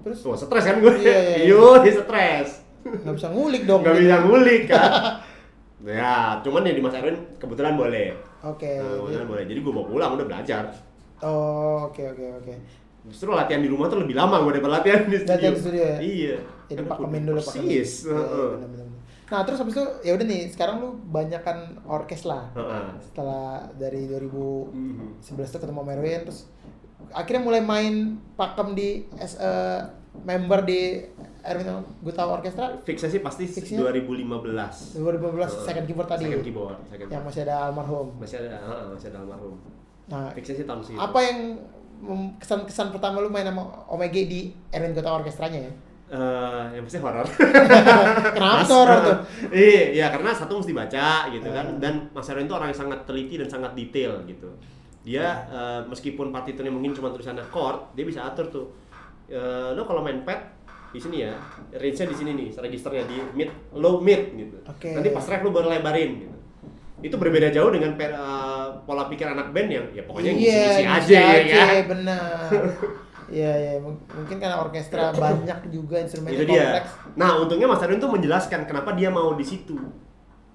[0.05, 0.93] Terus Tuh, stres kan gue.
[1.01, 1.45] Iya, iya, iya.
[1.51, 2.66] Yo, dia stres.
[3.03, 3.81] Nggak bisa ngulik dong.
[3.83, 4.91] Nggak bisa ngulik kan.
[6.01, 8.13] ya, cuman ya di Mas Erwin kebetulan boleh.
[8.43, 8.71] Oke.
[8.79, 9.43] Nah, kebetulan boleh.
[9.45, 10.63] Jadi gue bawa pulang udah belajar.
[11.21, 12.53] Oh, oke oke oke.
[13.07, 15.33] Justru latihan di rumah tuh lebih lama gue daripada latihan di studio.
[15.33, 15.97] Latihan di studio ya?
[15.97, 16.35] Iya.
[16.67, 17.67] Jadi Karena pakemin dulu pakemin.
[17.71, 17.91] Persis.
[18.03, 18.87] Iya, iya, benar.
[19.27, 22.47] Nah, terus habis itu ya udah nih, sekarang lu banyakan orkes lah.
[22.55, 22.87] Heeh.
[23.03, 25.51] Setelah dari 2011 Mhm.
[25.51, 26.47] tuh ketemu Merwin terus
[27.15, 29.83] akhirnya mulai main pakem di as a
[30.25, 31.05] member di
[31.47, 33.79] Erwin Guta Orkestra Fixnya sih pasti Fixnya?
[33.79, 34.99] 2015.
[34.99, 35.49] 2015 Heeh.
[35.63, 36.23] second keyboard tadi.
[36.27, 38.07] Second keyboard, second yang masih ada almarhum.
[38.19, 39.55] masih ada heeh, masih ada almarhum.
[40.07, 40.99] Nah, Fixnya sih tahun segitu.
[40.99, 41.39] apa yang
[42.37, 45.71] kesan-kesan pertama lu main sama Omega di Erwin Guta Orkestranya ya?
[46.07, 47.27] Eh, yang pasti horor.
[48.37, 49.17] Kenapa tuh horor tuh?
[49.51, 51.65] Iya, ya karena satu mesti baca gitu kan.
[51.67, 51.79] Hmm.
[51.83, 54.47] Dan Mas Erwin itu orang yang sangat teliti dan sangat detail gitu.
[55.03, 58.67] Dia eh, meskipun partiturnya mungkin cuma tulisannya chord, dia bisa atur tuh.
[59.27, 60.39] Eh, lo kalau main pad
[60.87, 61.31] di sini ya,
[61.71, 64.57] range-nya di sini nih, registernya di mid, low mid gitu.
[64.63, 64.91] Oke.
[64.91, 66.35] Nanti pas ref lo baru lebarin gitu.
[66.99, 70.97] Itu berbeda jauh dengan per- eh, pola pikir anak band yang ya pokoknya ngisi-ngisi Iya,
[70.97, 71.83] aja ya kan.
[71.87, 72.49] benar.
[73.27, 76.63] Iya, iya, Mung- mungkin karena orkestra banyak juga instrumennya Itu dia.
[76.63, 76.91] kompleks.
[77.13, 79.75] Nah, untungnya Mas Erwin tuh menjelaskan kenapa dia mau di situ.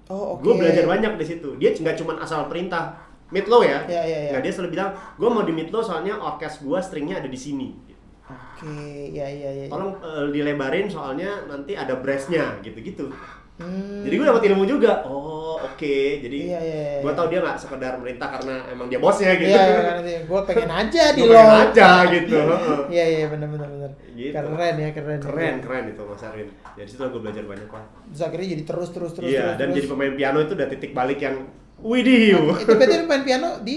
[0.09, 0.41] Oh, oke.
[0.41, 1.53] Gue belajar banyak di situ.
[1.55, 2.97] Dia nggak cuma asal perintah
[3.29, 3.85] mid low ya.
[3.85, 4.29] Iya, iya, iya.
[4.33, 7.37] Nggak, dia selalu bilang, gue mau di mid low soalnya orkes gue stringnya ada di
[7.37, 7.77] sini.
[8.23, 8.71] Oke,
[9.09, 9.65] iya iya iya.
[9.67, 13.11] Tolong eh, dilebarin soalnya nanti ada brassnya gitu-gitu.
[13.53, 14.01] Hmm.
[14.01, 15.05] Jadi gue dapat ilmu juga.
[15.05, 15.97] Oh oke.
[16.19, 16.99] Jadi Iya, iya, iya.
[16.99, 19.45] gue tau dia nggak sekedar merintah karena emang dia bosnya gitu.
[19.45, 21.33] Iya, iya, karena gue pengen aja di lo.
[21.33, 22.37] pengen aja gitu.
[22.95, 23.91] Iya, iya, benar benar benar.
[24.09, 24.33] Gitu.
[24.33, 25.19] Keren ya, keren.
[25.19, 26.47] keren keren itu Mas Erwin.
[26.73, 27.85] Dari situ gue belajar banyak lah.
[28.09, 29.53] Terus akhirnya jadi terus terus terus Iya terus.
[29.53, 29.75] dan terus.
[29.77, 31.35] jadi pemain piano itu udah titik balik yang
[31.77, 32.39] widih.
[32.57, 33.75] Itu berarti lu main piano di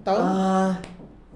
[0.00, 0.72] tahun Ah,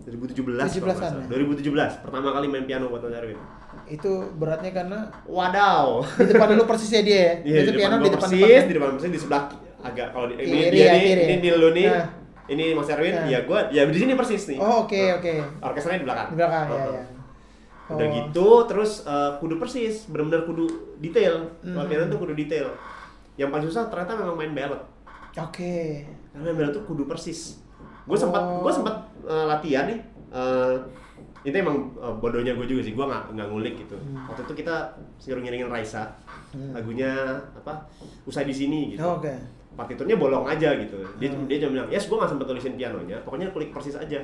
[0.04, 1.22] 2017 17-an kalau nggak salah.
[1.22, 1.86] ya?
[1.92, 3.38] 2017 pertama kali main piano buat Mas Erwin.
[3.84, 6.02] itu beratnya karena Wadaw.
[6.18, 7.32] di depan lu persisnya dia ya.
[7.46, 9.44] Iya, Itu di piano di depan persis, di depan persis di sebelah
[9.80, 11.38] agak kalau di, ini dia ya, nih, ini ya.
[11.38, 11.86] di lu nih.
[11.88, 12.06] Nah.
[12.44, 13.26] Ini Mas Erwin, Nah.
[13.28, 14.58] ya gua ya di sini persis nih.
[14.58, 15.32] Oh, oke oke.
[15.60, 16.26] Orkestranya di belakang.
[16.26, 16.92] Di belakang ya Heeh.
[16.92, 17.04] ya.
[17.88, 18.12] Udah Oh.
[18.12, 20.66] gitu terus eh, kudu persis, benar-benar kudu
[20.98, 21.46] detail.
[21.60, 21.88] Kalau Hmm.
[21.88, 22.66] piano tuh kudu detail.
[23.34, 24.82] Yang paling susah ternyata memang main ballad.
[25.34, 26.04] Oke.
[26.28, 27.62] Karena main ballad tuh kudu persis.
[28.02, 28.20] Gue Oh.
[28.20, 28.94] sempat gue sempat
[29.24, 30.00] eh, latihan nih.
[30.32, 30.76] eh,
[31.42, 33.96] itu emang eh, bodohnya gue juga sih, gue nggak nggak ngulik gitu.
[33.96, 34.24] Hmm.
[34.26, 34.76] Waktu itu kita
[35.16, 36.08] suruh ngiringin Raisa,
[36.50, 36.72] Hmm.
[36.72, 37.10] lagunya
[37.52, 37.84] apa?
[38.22, 39.02] Usai di sini gitu.
[39.02, 39.32] Oh, Oke.
[39.72, 41.00] Partiturnya bolong aja gitu.
[41.16, 41.44] Dia Hmm.
[41.46, 44.20] dia cuma bilang, yes gue nggak sempet tulisin pianonya, pokoknya kulik persis aja.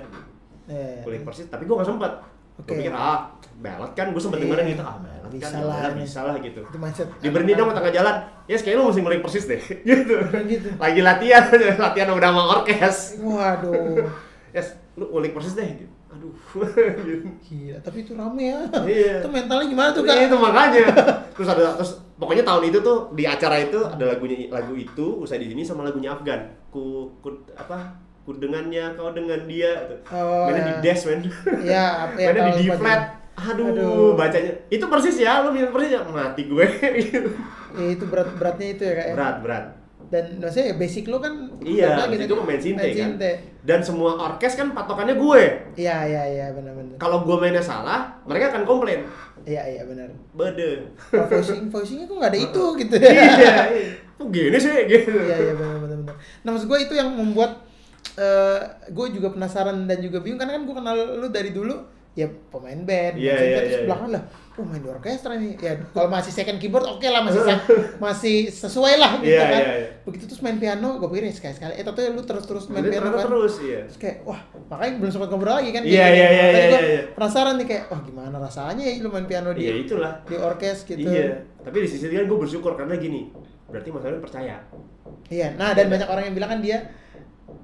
[0.65, 1.01] Iya.
[1.01, 2.13] Kulik persis, tapi gue nggak sempet.
[2.59, 4.45] Gue pikir ah ballad kan, gue sempet Iya.
[4.47, 6.61] dengerin gitu, ah ballad Bisa kan, ya lah bisa lah gitu.
[6.65, 7.05] Itu.
[7.21, 10.17] Di berhenti dong tengah jalan, yes kayaknya lu mesti ngulik persis deh, gitu.
[10.45, 10.69] gitu.
[10.77, 11.45] Lagi latihan,
[11.85, 12.97] latihan udah sama orkes.
[13.19, 14.05] Waduh.
[14.49, 15.65] Yes, lu ngulik persis deh.
[15.65, 15.95] Gitu.
[16.11, 16.33] Aduh.
[17.07, 17.27] gitu.
[17.47, 18.61] Gila, tapi itu rame ya.
[18.83, 19.17] Iya.
[19.23, 20.17] Itu mentalnya gimana tuh, Kak?
[20.19, 20.87] Itu makanya.
[21.39, 25.39] Terus ada terus pokoknya tahun itu tuh di acara itu ada lagunya lagu itu usai
[25.39, 26.51] di sini sama lagunya Afgan.
[26.75, 27.95] Ku, ku apa?
[28.27, 29.99] Ku dengannya kau dengan dia tuh.
[30.11, 30.81] Oh, Mainnya di ya.
[30.91, 31.21] dash men.
[31.63, 33.03] Iya, apa ya, Mainnya di D flat.
[33.39, 34.11] Aduh, Aduh.
[34.19, 34.51] bacanya.
[34.67, 36.03] Itu persis ya, lu bilang persis ya.
[36.03, 36.67] Mati gue.
[37.07, 37.31] gitu.
[37.79, 39.15] Ya, itu berat-beratnya itu ya, Kak ya.
[39.15, 39.65] berat, berat.
[40.09, 43.13] Dan maksudnya ya basic lu kan Iya, udah itu gitu, pemain sinte main kan.
[43.61, 45.43] Dan semua orkes kan patokannya gue.
[45.77, 46.97] Iya, iya, iya, benar-benar.
[46.97, 49.05] Kalau gue mainnya salah, mereka akan komplain.
[49.45, 50.09] Iya, iya, benar.
[50.33, 50.89] Bede.
[51.13, 53.55] Kalau voicing, voicingnya kok nggak ada itu gitu iya, iya.
[54.17, 55.13] Kok gini sih gitu.
[55.13, 56.17] Iya, iya, benar, benar, benar.
[56.17, 57.69] Nah, maksud gue itu yang membuat
[58.19, 62.27] eh gue juga penasaran dan juga bingung karena kan gue kenal lu dari dulu ya
[62.51, 65.55] pemain band, Iya, main sinte, iya, terus iya, belakang lah, oh main di orkestra nih,
[65.57, 67.63] ya kalau masih second keyboard oke lah masih sa-
[67.97, 69.61] masih sesuai lah gitu Iya, kan.
[69.61, 69.89] iya, iya.
[70.03, 72.83] Begitu terus main piano, gue pikir ya sekali sekali, eh tapi lu terus terus main
[72.83, 73.23] piano kan.
[73.25, 73.87] terus, iya.
[73.87, 76.11] Terus kayak wah makanya belum sempat ngobrol lagi kan Iya, iya, gitu.
[76.11, 77.03] iya, Makanya iya, gua iya.
[77.15, 80.13] penasaran nih kayak wah gimana rasanya ya lu main piano di Iya itulah.
[80.25, 81.39] di orkes gitu Iya.
[81.61, 83.31] Tapi di sisi lain gue bersyukur karena gini.
[83.65, 84.59] Berarti Mas Arwin percaya.
[85.29, 86.79] Iya, nah dan banyak orang yang bilang kan dia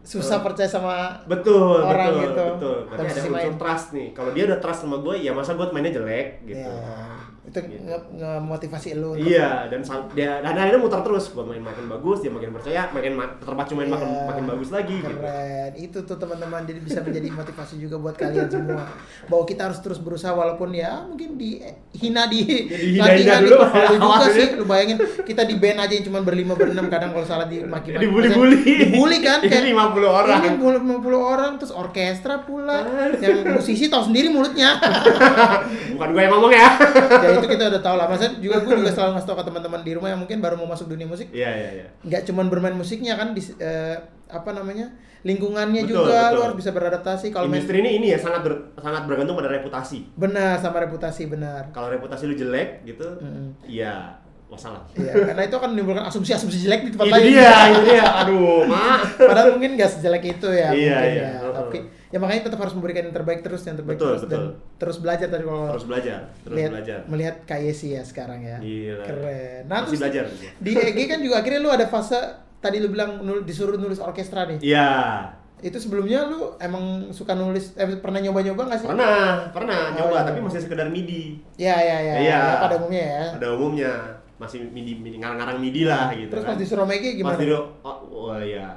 [0.04, 2.42] susah Eh, percaya sama betul orang betul gitu.
[2.54, 2.76] betul.
[2.86, 3.56] Tapi dalam ada unsur main.
[3.56, 4.08] trust nih.
[4.12, 6.70] Kalau dia udah trust sama gue ya masa gue mainnya jelek gitu.
[6.70, 7.76] Ya, itu Gitu.
[7.78, 11.28] nge- nge-motivasi lu Iya, dan dia dan akhirnya muter terus.
[11.28, 14.24] Gua main makin bagus, dia makin percaya, makin ma- terpacu main makin Iya.
[14.26, 15.12] makin bagus lagi gitu.
[15.14, 15.70] Keren.
[15.74, 18.88] Itu tuh teman-teman jadi bisa menjadi motivasi juga buat kalian semua.
[19.26, 24.04] Bahwa kita harus terus berusaha walaupun ya mungkin dihina di Jadi hina-hina dulu Lu juga
[24.08, 24.32] awalnya.
[24.32, 28.00] sih, lu bayangin kita di band aja yang cuma berlima berenam kadang kalau salah dimaki-maki.
[28.00, 28.60] Dibully-bully.
[28.88, 30.40] Dibully kan Ini 50 orang.
[30.40, 30.80] Ini 50
[31.14, 32.80] orang terus orkestra pula.
[33.14, 34.80] yang musisi tahu sendiri mulutnya.
[35.92, 36.68] Bukan gue yang ngomong ya.
[37.36, 38.06] Itu kita udah tahu lah.
[38.06, 40.66] Maksudnya juga gue juga selalu ngasih tau ke teman-teman di rumah yang mungkin baru mau
[40.66, 41.86] masuk dunia musik Iya, iya, iya.
[42.00, 44.88] nggak cuman bermain musiknya kan di eh, apa namanya
[45.20, 46.34] lingkungannya Betul, juga betul.
[46.34, 49.48] lu harus bisa beradaptasi kalau main Industri ini ini ya sangat ber- sangat bergantung pada
[49.48, 50.12] reputasi.
[50.14, 53.56] benar sama reputasi benar Kalau reputasi lu jelek gitu, Mm-mm.
[53.64, 54.80] iya masalah.
[54.94, 57.24] Iya, karena itu akan menimbulkan asumsi-asumsi jelek di tempat lain.
[57.26, 58.04] itu dia.
[58.22, 59.18] Aduh, mak.
[59.18, 60.70] Padahal mungkin nggak sejelek itu ya.
[60.70, 61.28] Iya, mungkin iya.
[61.42, 61.50] ya.
[61.50, 61.78] Tapi
[62.14, 64.46] ya makanya tetap harus memberikan yang terbaik terus, yang terbaik Betul, terus dan betul.
[64.78, 66.98] terus belajar tadi kalau Terus belajar, terus lihat, belajar.
[67.10, 68.56] melihat KYC ya sekarang ya.
[68.62, 69.02] Gila.
[69.02, 69.60] Keren.
[69.66, 70.24] Nah, Masih terus belajar.
[70.62, 72.18] Di EG kan juga akhirnya lu ada fase
[72.60, 74.62] tadi lu bilang nul, disuruh nulis orkestra nih.
[74.62, 74.90] Iya.
[75.58, 78.86] Itu sebelumnya lu emang suka nulis eh, pernah nyoba-nyoba nggak sih?
[78.86, 80.26] Pernah, pernah Oh, nyoba iya.
[80.28, 81.40] tapi masih sekedar MIDI.
[81.56, 82.14] Iya, iya, iya.
[82.14, 82.38] Iya.
[82.38, 83.24] Ya, pada umumnya ya.
[83.34, 83.92] Pada umumnya
[84.44, 86.28] masih MIDI, MIDI ngarang-ngarang MIDI lah gitu.
[86.30, 86.50] Terus kan.
[86.52, 87.32] pas disuruh Megi gimana?
[87.32, 87.98] Pas disuruh, oh,
[88.30, 88.68] oh ya.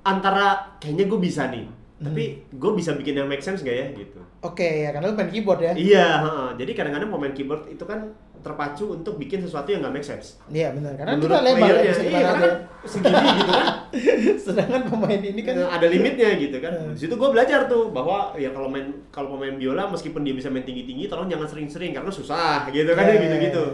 [0.00, 1.64] Antara kayaknya gue bisa nih,
[1.96, 2.58] tapi Hmm.
[2.58, 4.20] gue bisa bikin yang make sense gak ya gitu.
[4.40, 5.72] Oke, ya karena lu main keyboard ya.
[5.72, 6.48] Iya, heeh.
[6.60, 8.12] jadi kadang-kadang pemain keyboard itu kan
[8.44, 10.36] terpacu untuk bikin sesuatu yang gak make sense.
[10.52, 12.52] Iya benar, karena Menurut kita lebar ya, bisa iya, karena kan
[12.84, 13.66] segini gitu kan.
[14.44, 16.72] Sedangkan pemain ini kan Nah, ada limitnya gitu kan.
[16.76, 16.92] Hmm.
[16.92, 20.52] Di situ gue belajar tuh bahwa ya kalau main kalau pemain biola meskipun dia bisa
[20.52, 23.64] main tinggi-tinggi, tolong jangan sering-sering karena susah gitu kan Iya, gitu-gitu.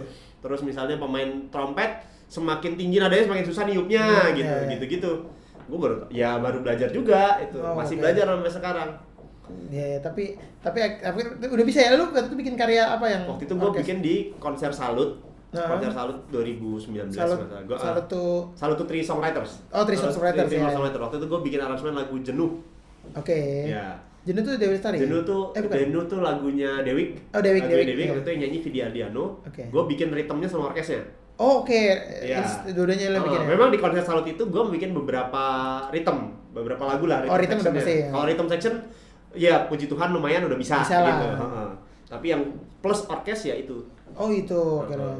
[0.41, 1.91] Iya, Terus misalnya pemain trompet
[2.26, 4.70] semakin tinggi nadanya semakin susah niupnya Hmm, gitu, iya, iya.
[4.72, 5.12] gitu-gitu.
[5.66, 7.59] Gue baru ya baru belajar juga itu.
[7.59, 8.03] Oh, Masih oke.
[8.03, 8.91] belajar sampai sekarang.
[9.66, 13.22] ya, ya, tapi tapi tapi udah bisa ya lu waktu itu bikin karya apa yang
[13.26, 15.18] Waktu itu gue orkes- bikin di konser Salut.
[15.51, 15.66] Nah.
[15.66, 17.43] Konser Salut 2019 Salut.
[17.66, 19.66] Gua, ah, salut tuh Salut tuh Three Songwriters.
[19.68, 20.70] Oh, Three Songwriters, Three ya.
[20.70, 21.03] Songwriters.
[21.03, 22.62] Waktu itu gue bikin aransemen lagu Jenuh.
[23.12, 23.41] oke.
[23.66, 23.99] Ya.
[24.31, 24.97] Jenuh tuh Dewi Lestari.
[24.97, 25.03] ya?
[25.03, 25.76] Jenuh tuh, eh bukan.
[25.76, 27.18] Jenuh tuh lagunya Dewik.
[27.31, 28.14] Oh, Dewik, Lagunya Dewik, iya.
[28.16, 29.24] Itu yang nyanyi Vidi Ardiano.
[29.43, 29.62] Oke.
[29.66, 31.03] Gue bikin ritmenya sama orkesnya.
[31.35, 31.74] Oh, oke.
[32.22, 32.39] Iya.
[32.39, 33.47] Ini Dua-duanya lu Oh, bikin ya.
[33.51, 35.43] Memang di konser Salut itu gue bikin beberapa
[35.91, 36.18] ritm,
[36.51, 37.26] beberapa lagu lah.
[37.26, 38.09] Oh, ritm udah pasti ya.
[38.09, 38.74] Kalau ritm section,
[39.35, 41.11] ya puji Tuhan lumayan udah bisa, Bisa lah.
[41.11, 41.26] gitu.
[41.35, 41.68] Heeh.
[42.07, 42.43] Tapi yang
[42.78, 43.83] plus orkes ya itu.
[44.14, 44.95] Oh, itu oke.
[44.95, 45.18] Heeh.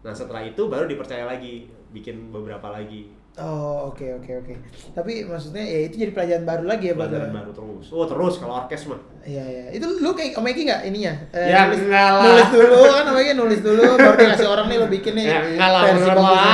[0.00, 4.54] Nah setelah itu baru dipercaya lagi bikin beberapa lagi Oh, oke oke oke.
[4.90, 7.86] Tapi maksudnya ya itu jadi pelajaran baru lagi ya pelajaran baru terus.
[7.88, 9.00] Oh terus kalau orkes mah.
[9.22, 9.64] Iya iya.
[9.70, 11.14] Itu lu kayak Om Eki nggak ininya?
[11.30, 12.24] Eh, Ya, nulis, enggak lah.
[12.26, 15.26] nulis dulu kan Om Eki nulis dulu baru dikasih orang nih lo bikin nih.
[15.26, 16.52] Ya enggak lah, versi bagusnya.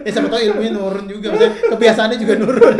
[0.00, 2.74] ya siapa tahu ilmunya nurun juga, maksudnya kebiasaannya juga nurun.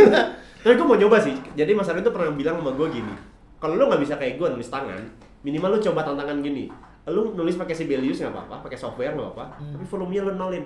[0.58, 1.34] Tapi gue mau nyoba sih.
[1.54, 3.14] Jadi Mas Arvin tuh pernah bilang sama gue gini.
[3.56, 5.00] Kalau lu nggak bisa kayak gue nulis tangan,
[5.40, 6.66] minimal lu coba tantangan gini.
[7.06, 9.72] Lu nulis pakai Sibelius nggak apa-apa, pakai software nggak apa-apa, Hmm.
[9.72, 10.64] tapi volumenya lu nolin.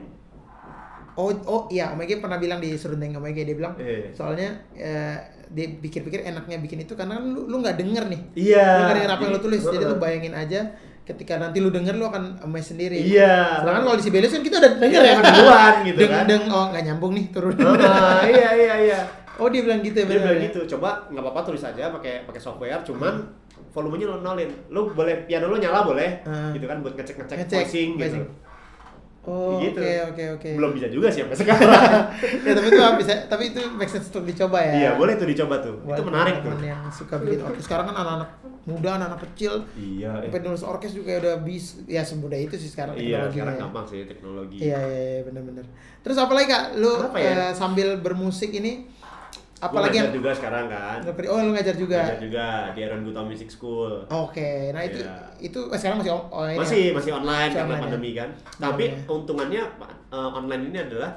[1.15, 4.11] Oh oh iya Om Eki pernah bilang di serundeng Om Eki dia bilang Iya.
[4.11, 5.17] soalnya eh,
[5.49, 8.21] dia pikir-pikir enaknya bikin itu karena kan lu lu nggak denger nih.
[8.35, 8.67] Iya.
[8.67, 10.61] Lu nggak denger apa yang lu tulis, jadi lu bayangin aja
[11.03, 12.97] ketika nanti lu denger lu akan amazed sendiri.
[12.97, 13.61] Iya.
[13.61, 15.21] Sedangkan kalau di Sibelius kan kita udah denger Iya, ya.
[15.23, 16.25] duluan gitu deng, kan.
[16.25, 17.53] Deng, oh nggak nyambung nih turun.
[17.61, 19.01] Ah, iya iya iya.
[19.35, 20.45] oh dia bilang gitu ya Dia bilang ya?
[20.47, 23.15] gitu, coba nggak apa-apa tulis aja pakai pakai software, cuman
[23.69, 24.49] volumenya lu nolin.
[24.69, 26.53] Lu boleh piano lu nyala boleh, Hmm.
[26.53, 28.01] gitu kan buat ngecek-ngecek Ngecek, voicing gitu.
[28.01, 28.25] voicing.
[29.23, 29.79] Oh, oke Gitu.
[29.79, 30.51] oke oke.
[30.59, 31.71] Belum bisa juga sih sampai sekarang.
[32.47, 34.73] ya tapi itu bisa, tapi itu make sense untuk dicoba ya.
[34.75, 35.79] Iya, boleh tuh dicoba tuh.
[35.81, 36.51] Buat itu menarik tuh.
[36.51, 37.63] teman-teman yang suka bikin orkes.
[37.63, 38.31] Sekarang kan anak-anak
[38.63, 40.11] muda, anak-anak kecil, Iya.
[40.17, 40.27] eh.
[40.27, 43.31] sampai nulis orkes juga udah bis, ya semudah itu sih sekarang Iya, teknologinya.
[43.31, 43.61] sekarang ya.
[43.63, 44.57] gampang sih teknologi.
[44.61, 45.65] Iya iya, iya benar-benar.
[46.03, 46.65] Terus apa lagi kak?
[46.77, 47.31] Lu Apa ya?
[47.41, 48.91] eh, sambil bermusik ini,
[49.63, 50.99] apalagi ngajar yang juga sekarang kan.
[51.25, 51.99] Oh lu ngajar juga.
[52.03, 53.93] Ngajar juga di Aaron Guta Music School.
[54.05, 55.15] Oke, nah itu Iya.
[55.39, 56.59] itu eh, sekarang masih oh, ini ya?
[56.59, 58.19] masih masih online Masih karena online, pandemi ya?
[58.19, 58.29] kan.
[58.61, 58.97] Tapi Iya.
[59.07, 59.63] keuntungannya
[60.11, 61.11] eh, online ini adalah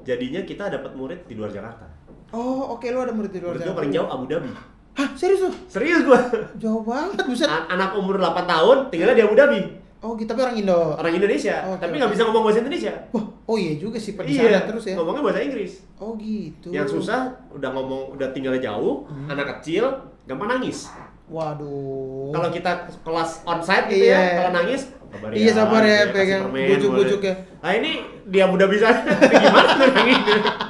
[0.00, 1.84] jadinya kita dapat murid di luar Jakarta.
[2.30, 3.78] Oh oke lu ada murid di luar Murid Jakarta.
[3.78, 4.50] paling jauh Abu Dhabi.
[4.90, 5.50] Hah serius lu?
[5.66, 6.18] Serius gua.
[6.56, 7.46] Jauh banget buset.
[7.46, 9.60] An- Anak umur 8 tahun tinggalnya di Abu Dhabi.
[10.00, 10.96] Oh gitu tapi orang Indo.
[10.96, 11.98] Orang Indonesia, Oke, tapi oke.
[12.00, 12.92] nggak bisa ngomong bahasa Indonesia.
[13.12, 14.96] Wah, oh iya juga sih di sana terus ya.
[14.96, 15.72] Ngomongnya bahasa Inggris.
[15.96, 16.68] Oh gitu.
[16.68, 17.20] Yang susah
[17.50, 19.28] udah ngomong udah tinggalnya jauh, Hmm.
[19.28, 19.84] anak kecil,
[20.24, 20.88] gampang nangis.
[21.28, 22.32] Waduh.
[22.32, 24.16] Kalau kita kelas onsite gitu Iya.
[24.16, 24.80] ya, kalau nangis
[25.10, 27.34] sabar Iya, sabar ya, kasih pegang bujuk-bujuk ya.
[27.60, 27.92] Nah ini
[28.26, 28.88] dia muda bisa
[29.30, 30.18] gimana nangis?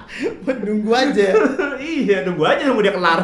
[0.66, 1.26] Nunggu aja.
[1.94, 3.22] iya, nunggu aja nunggu dia kelar.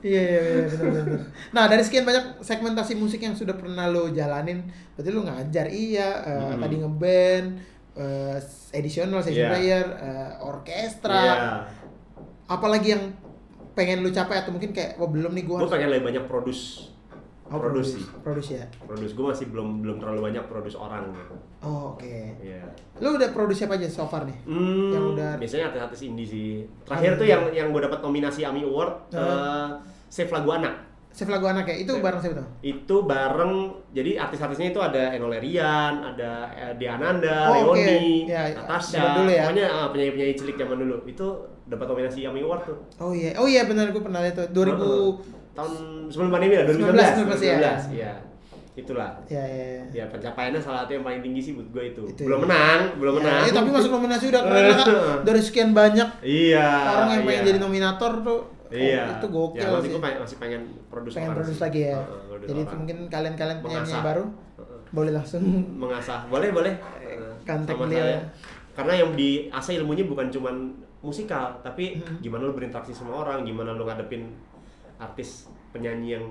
[0.00, 1.20] Iya, iya, iya, benar benar.
[1.50, 6.08] Nah, dari sekian banyak segmentasi musik yang sudah pernah lo jalanin, berarti lo ngajar iya,
[6.22, 6.58] eh, Mhm.
[6.58, 7.48] tadi ngeband,
[7.94, 8.36] eh,
[8.72, 9.50] additional session Iya.
[9.50, 11.20] player, eh, orkestra.
[11.20, 11.36] Iya.
[12.46, 13.14] apalagi yang
[13.72, 16.90] pengen lu capai atau mungkin kayak wah belum nih gua gue pengen lebih banyak produce
[17.50, 21.34] Oh, produce sih produce ya produce gue masih belum belum terlalu banyak produce orang gitu
[21.60, 22.62] oh oke Iya.
[22.96, 26.50] lu udah produce siapa aja so far nih Hmm, Yang udah- biasanya artis-artis indie sih.
[26.82, 27.32] Terakhir Ah, tuh iya.
[27.32, 29.68] yang yang gue dapat nominasi AMI Award eh,
[30.06, 30.74] Save Lagu Anak.
[31.10, 32.06] save lagu anak ya itu Save.
[32.06, 33.52] bareng siapa tuh Itu bareng
[33.90, 37.74] jadi artis-artisnya itu ada Eno Lerian, ada eh, Diananda, Oh.
[37.74, 39.42] Leoni, Ya, Natasha, zaman dulu ya.
[39.42, 40.96] pokoknya ah, penyanyi-penyanyi cilik zaman dulu.
[41.04, 41.26] Itu
[41.66, 42.78] dapat nominasi AMI Award tuh.
[43.00, 45.10] oh iya oh iya benar gua pernah lihat tuh 2000 Heeh.
[45.52, 45.72] Tahun
[46.06, 47.56] sebelum pandemi lah 19, 2019 ya.
[47.58, 48.12] 2019 iya
[48.72, 49.82] itulah ya ya, ya.
[49.92, 52.44] ya pencapaiannya salah satu yang paling tinggi sih buat gue itu, Itu belum ya.
[52.46, 54.86] menang belum Ya, menang ya, tapi masuk nominasi udah keren lah
[55.26, 57.48] dari sekian banyak iya orang yang pengen iya.
[57.50, 61.30] jadi nominator tuh oh, iya itu gokil ya, masih sih gue masih pengen produce pengen
[61.34, 61.60] produce sih.
[61.60, 62.78] lagi ya produce jadi itu orang.
[62.78, 64.24] mungkin kalian-kalian penyanyi baru
[64.56, 64.78] Heeh.
[64.88, 65.42] boleh langsung
[65.76, 68.14] mengasah boleh boleh Heeh, kontak beliau saya.
[68.14, 68.20] ya.
[68.72, 70.56] karena yang diasah ilmunya bukan cuman
[71.00, 72.16] musikal tapi Hmm.
[72.20, 74.30] gimana lu berinteraksi sama orang gimana lu ngadepin
[75.00, 76.24] artis penyanyi yang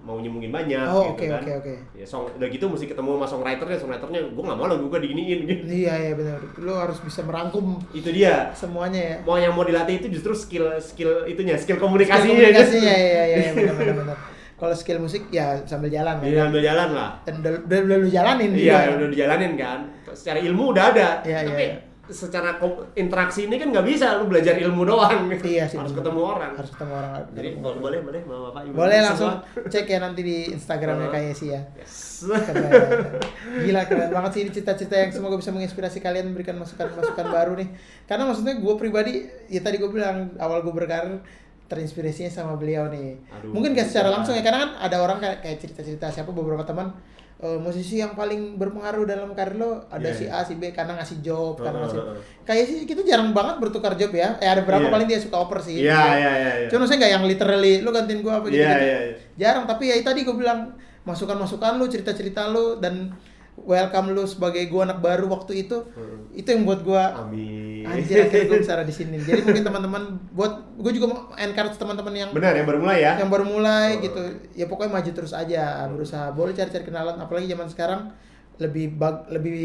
[0.00, 1.74] maunya mungkin banyak Oh, gitu oke, kan oke, oke.
[1.94, 5.38] ya song udah gitu mesti ketemu sama songwriternya songwriternya gue nggak mau lagu gue diginiin
[5.44, 9.62] gitu iya iya benar lu harus bisa merangkum itu dia semuanya ya mau yang mau
[9.62, 13.94] dilatih itu justru skill skill itunya skill Skill komunikasinya komunikasinya ya ya ya benar benar
[14.02, 14.16] benar
[14.54, 17.10] kalau skill musik ya sambil jalan ya Iya, ambil jalan lah.
[17.22, 18.96] dan udah, udah, lu jalanin Iya, juga.
[18.96, 19.80] udah dijalanin kan.
[20.14, 21.08] Secara ilmu udah ada.
[21.26, 21.76] Iya, iya, tapi iya.
[22.06, 22.60] Secara
[22.94, 25.24] interaksi ini kan nggak bisa lu belajar ilmu doang.
[25.32, 26.04] Iya sih, Harus bener.
[26.04, 26.52] ketemu orang.
[26.54, 28.72] harus ketemu orang Jadi kalau boleh boleh mau Bapak Ibu.
[28.74, 29.08] boleh semua.
[29.08, 29.32] langsung
[29.66, 31.12] cek ya nanti di Instagramnya Uh.
[31.12, 32.24] kayak sih ya Yes.
[32.24, 32.70] keren.
[33.60, 37.68] gila keren banget sih ini cita-cita yang semoga bisa menginspirasi kalian memberikan masukan-masukan baru nih
[38.04, 39.12] karena maksudnya gue pribadi
[39.46, 41.20] ya tadi gue bilang awal gue berkarir
[41.64, 45.38] terinspirasinya sama beliau nih Aduh, mungkin gak secara langsung ya karena kan ada orang kayak
[45.40, 46.92] kayak cerita-cerita siapa beberapa teman
[47.44, 50.40] eh, musisi yang paling berpengaruh dalam karir lo ada Iya, si iya.
[50.40, 52.18] A si B karena ngasih job karena ngasih heeh.
[52.42, 54.90] kayak sih kita jarang banget bertukar job ya eh ada berapa Iya.
[54.90, 56.68] paling dia suka oper sih Iya, iya, iya, iya.
[56.68, 58.82] Cuma saya nggak yang literally lu gantiin gua apa gitu, Iya, gitu.
[58.82, 59.14] iya, iya.
[59.36, 60.60] Jarang, tapi ya tadi gua bilang
[61.04, 63.12] masukan-masukan lu, cerita-cerita lu dan
[63.56, 65.86] welcome lu sebagai gua anak baru waktu itu.
[65.88, 66.26] Hmm.
[66.30, 67.82] Itu yang buat gua Amin.
[67.84, 69.16] anjir akhirnya gua bisa ada di sini.
[69.16, 73.12] Jadi mungkin teman-teman buat gua juga mau encourage teman-teman yang Benar yang baru mulai ya.
[73.16, 74.02] yang baru mulai Oh.
[74.02, 74.20] gitu.
[74.52, 76.30] Ya pokoknya maju terus aja, berusaha.
[76.30, 78.00] Boleh cari-cari kenalan apalagi zaman sekarang
[78.54, 79.62] lebih bag, lebih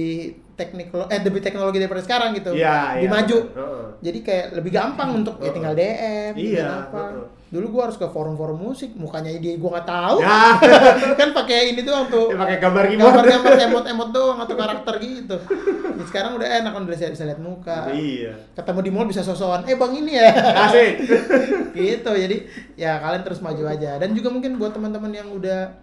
[0.56, 2.52] teknikal eh lebih teknologi daripada sekarang gitu.
[2.52, 3.38] Iya, lebih maju.
[3.44, 3.58] benar.
[3.60, 3.86] Heeh.
[4.02, 7.02] Jadi kayak lebih gampang untuk ya tinggal DM, Iya, apa.
[7.50, 10.18] Dulu gua harus ke forum-forum musik, mukanya dia gua nggak tahu.
[10.22, 10.54] Ya,
[11.20, 12.30] kan pakai ini doang tuh.
[12.30, 13.06] dia pakai gambar gimana?
[13.10, 15.38] Gambar-gambar emot-emot doang atau karakter gitu.
[15.98, 17.90] Ya, sekarang udah enak kan udah bisa, bisa lihat muka.
[17.90, 18.38] Iya.
[18.54, 20.30] Ketemu di mall bisa sosokan, eh bang ini ya.
[20.70, 20.94] Asik.
[21.78, 22.12] gitu.
[22.14, 22.38] Jadi
[22.78, 23.98] ya kalian terus maju aja.
[23.98, 25.74] Dan juga mungkin buat teman-teman yang udah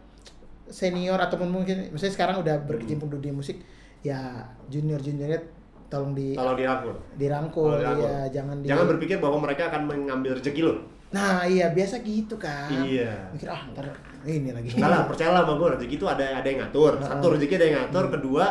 [0.67, 3.59] senior ataupun mungkin misalnya sekarang udah berkecimpung di dunia musik,
[4.03, 5.43] ya junior-juniornya
[5.87, 6.95] tolong di Tolong dirangkul.
[7.15, 8.07] dirangkul, Tolong dirangkul.
[8.07, 10.75] ya jangan di Jangan berpikir bahwa mereka akan mengambil rezeki lo.
[11.15, 12.71] Nah iya biasa gitu kan.
[12.83, 13.31] Iya.
[13.31, 13.87] Mikir ah ntar
[14.27, 14.75] ini lagi.
[14.75, 16.93] Enggak lah, percayalah sama gue, rezeki itu ada ada yang ngatur.
[16.99, 18.45] Satu rezeki ada yang ngatur, kedua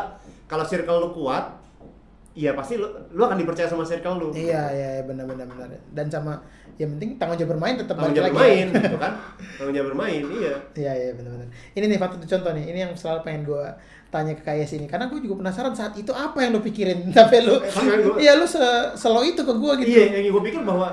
[0.46, 1.58] kalau circle lu kuat,
[2.32, 4.28] iya pasti lu lu akan dipercaya sama circle lu.
[4.32, 5.68] Iya iya iya, benar benar benar.
[5.92, 6.40] Dan sama
[6.76, 8.38] yang penting tanggung jawab bermain tetap Tanggung jawab lagi.
[8.40, 8.82] bermain ya.
[8.88, 9.12] gitu kan.
[9.60, 10.54] Tanggung jawab bermain, iya.
[10.76, 11.48] Iya iya benar benar.
[11.76, 12.66] Ini nih satu contoh nih.
[12.72, 13.66] Ini yang selalu pengen gue
[14.14, 17.44] tanya ke Kayes ini karena gue juga penasaran saat itu apa yang lu pikirin sampai
[17.44, 18.64] lu Eh, iya lu se
[18.96, 19.92] selo itu ke gue gitu.
[19.92, 20.88] Iya, yang gue pikir bahwa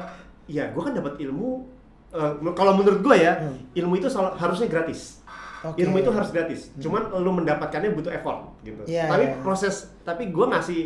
[0.44, 1.66] ya gue kan dapat ilmu
[2.10, 3.56] eh, kalau menurut gue ya, Hmm.
[3.72, 5.24] ilmu itu selalu- harusnya gratis.
[5.62, 5.78] Oke.
[5.78, 6.60] Ilmu itu harus gratis.
[6.76, 8.82] Cuman lu mendapatkannya butuh effort gitu.
[8.84, 9.38] Iya, tapi iya.
[9.40, 10.80] proses tapi gue ngasih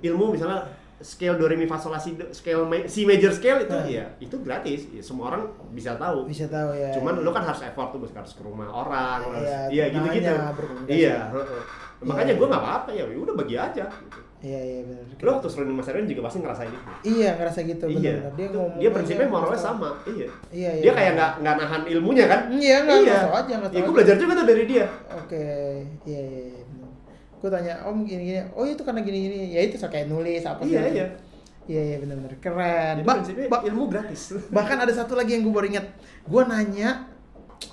[0.00, 0.66] ilmu misalnya
[0.98, 3.86] scale do re mi fa sol la si scale ma- C major scale itu Hmm.
[3.88, 4.90] ya itu gratis.
[4.90, 6.26] Ya, semua orang bisa tahu.
[6.26, 6.90] Bisa tahu ya.
[6.90, 10.26] Cuman lu kan harus effort tuh harus ke rumah orang, harus Iya, iya gitu-gitu.
[10.28, 10.98] nanya, berkomunikasi.
[10.98, 11.16] Iya.
[12.00, 12.38] Makanya Iya.
[12.38, 13.84] gue nggak apa-apa ya, udah bagi aja.
[13.88, 14.18] Gitu.
[14.38, 15.02] Iya iya benar.
[15.18, 16.90] Lu waktu sering Mas Erwin juga pasti ngerasain itu.
[17.10, 17.98] Iya ngerasa gitu iya.
[18.22, 18.32] benar-benar.
[18.32, 19.88] Dia Tuh, ngomong dia prinsipnya moralnya sama.
[20.06, 20.26] Iya.
[20.48, 20.82] Iya iya.
[20.86, 22.40] Dia kayak nggak nggak nahan ilmunya kan?
[22.48, 23.16] Iya nggak iya.
[23.18, 23.96] ngasih aja ngasih Ya, gue aja.
[23.98, 24.86] belajar juga tuh dari dia.
[25.10, 25.44] Oke,
[26.04, 26.42] iya iya.
[26.54, 26.62] iya.
[27.38, 30.62] Gue tanya, om gini gini, oh itu karena gini gini, ya itu kayak nulis apa
[30.62, 31.06] Iya, segala iya.
[31.06, 31.26] macam.
[31.68, 32.94] Iya iya benar-benar keren.
[32.94, 34.22] Jadi Ba- prinsipnya ba- ilmu gratis.
[34.56, 35.86] bahkan ada satu lagi yang gue baru ingat,
[36.24, 37.10] gue nanya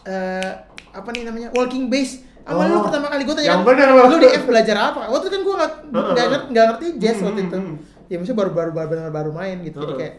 [0.04, 0.52] eh
[0.90, 2.26] apa nih namanya walking base.
[2.46, 5.00] Sama lu Oh, pertama kali gue tanya yang kan, bener, lu di F belajar apa?
[5.10, 7.58] Waktu itu kan gue nggak ngerti, ngerti jazz Hmm, waktu hmm, itu.
[7.58, 7.76] hmm.
[8.06, 9.78] Ya maksudnya baru baru baru baru, baru main gitu.
[9.82, 10.14] Jadi kayak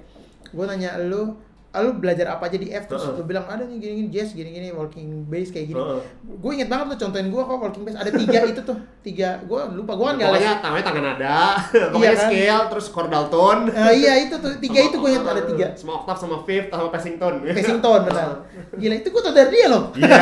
[0.51, 1.39] gue nanya lu
[1.77, 3.15] ah, lu belajar apa aja di F terus Heeh.
[3.15, 6.01] lu bilang ada nih gini gini jazz gini gini walking bass kayak gini Heeh.
[6.27, 9.61] gue inget banget tuh contohin gue kok walking bass ada tiga itu tuh tiga gue
[9.73, 11.39] lupa gue kan les Pokoknya tangannya tangan nada,
[11.93, 12.27] pokoknya kan?
[12.27, 13.63] scale, terus chordal tone.
[13.69, 16.69] Nah, iya itu tuh tiga Sama- itu gue inget ada tiga Sama octave sama fifth
[16.69, 17.37] sama passing tone.
[17.47, 18.29] passing tone benar
[18.73, 20.19] gila itu gue tau dari dia loh Iya.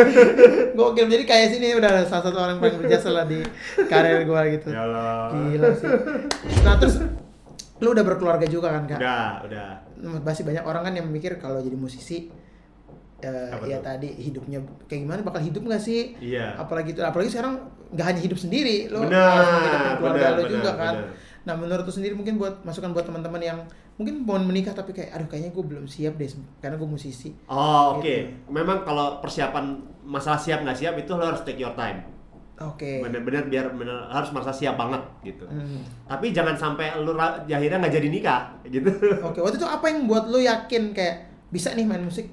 [0.76, 3.40] gokil jadi kayak sini udah salah satu orang paling berjasa lah di
[3.84, 5.30] karir gue gitu Yalah.
[5.32, 5.88] gila sih
[6.62, 7.00] nah terus
[7.76, 9.68] lu udah berkeluarga juga kan kak Udah, udah.
[10.20, 12.32] masih banyak orang kan yang mikir kalau jadi musisi
[13.18, 13.84] eh, Apa ya tuh?
[13.86, 16.56] tadi hidupnya kayak gimana bakal hidup nggak sih Iya.
[16.56, 20.42] apalagi itu apalagi sekarang nggak hanya hidup sendiri lo Benar, harus menghidupkan keluarga benar, lo
[20.42, 21.08] benar, juga kan benar.
[21.46, 23.58] nah menurut lu sendiri mungkin buat masukan buat teman-teman yang
[23.96, 27.96] mungkin mau menikah tapi kayak aduh kayaknya gue belum siap deh karena gue musisi Oh,
[27.96, 28.02] oke.
[28.02, 28.28] Gitu.
[28.50, 32.04] Memang kalau persiapan masalah siap nggak siap itu lo harus take your time.
[32.58, 35.44] Oke Bener-bener biar bener harus merasa siap banget gitu.
[35.44, 35.84] Hmm.
[36.04, 38.88] Tapi jangan sampai lu akhirnya nggak jadi nikah gitu.
[39.20, 41.16] oke waktu itu apa yang buat lu yakin kayak
[41.48, 42.26] bisa nih main musik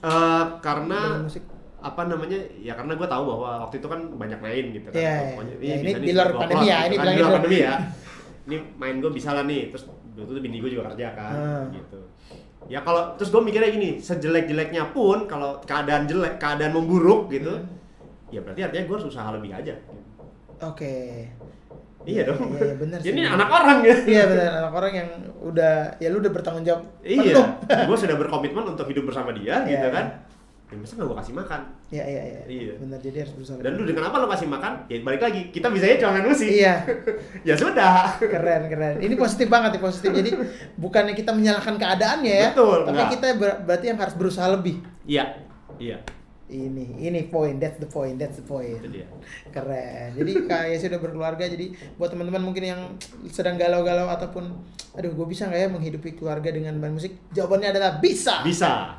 [0.00, 1.44] Eh, karena main musik
[1.76, 5.12] apa namanya ya karena gue tahu bahwa waktu itu kan banyak main gitu kan Iya,
[5.12, 5.20] iya.
[5.32, 7.34] Pokoknya, Ya, "Ih, ini di luar pandemi upload," ya, gitu ini kan, bilangin di luar
[7.36, 7.74] pandemi ya
[8.46, 11.64] ini main gue bisa lah nih terus waktu itu bini gue juga kerja kan Hmm.
[11.70, 12.00] gitu
[12.66, 17.48] ya kalau terus gue mikirnya gini sejelek jeleknya pun kalau keadaan jelek keadaan memburuk gitu
[17.50, 17.79] Hmm.
[18.30, 19.74] Ya berarti artinya gue harus usaha lebih aja
[20.60, 20.94] oke
[22.02, 23.10] iya dong iya, iya, bener sih.
[23.10, 25.08] ini anak orang ya iya benar anak orang yang
[25.42, 27.36] udah ya lu udah bertanggung jawab iya
[27.84, 29.92] gue sudah berkomitmen untuk hidup bersama dia Iya, gitu iya.
[29.92, 30.06] kan
[30.70, 31.60] ya masa nggak gue kasih makan
[31.90, 32.40] Iya iya iya.
[32.46, 32.74] Iya.
[32.78, 33.58] Benar jadi harus berusaha.
[33.58, 36.46] dan lu dengan apa lo kasih makan ya balik lagi kita bisanya cuma main musik
[36.46, 36.74] Iya,
[37.50, 38.94] ya sudah keren keren.
[38.96, 40.14] Ini positif banget nih positif.
[40.14, 40.30] Jadi
[40.76, 43.10] bukannya kita menyalahkan keadaannya ya, Betul, tapi enggak.
[43.10, 44.78] kita ber- berarti yang harus berusaha lebih.
[45.02, 45.42] iya
[45.76, 45.98] iya
[46.50, 48.82] Ini ini point, that's the point, that's the point.
[49.48, 50.10] Keren.
[50.18, 51.46] Jadi kayak sudah berkeluarga.
[51.46, 52.80] Jadi buat teman-teman mungkin yang
[53.30, 54.50] sedang galau-galau ataupun,
[54.92, 57.14] aduh gue bisa nggak ya menghidupi keluarga dengan main musik?
[57.30, 58.42] Jawabannya adalah bisa.
[58.42, 58.98] bisa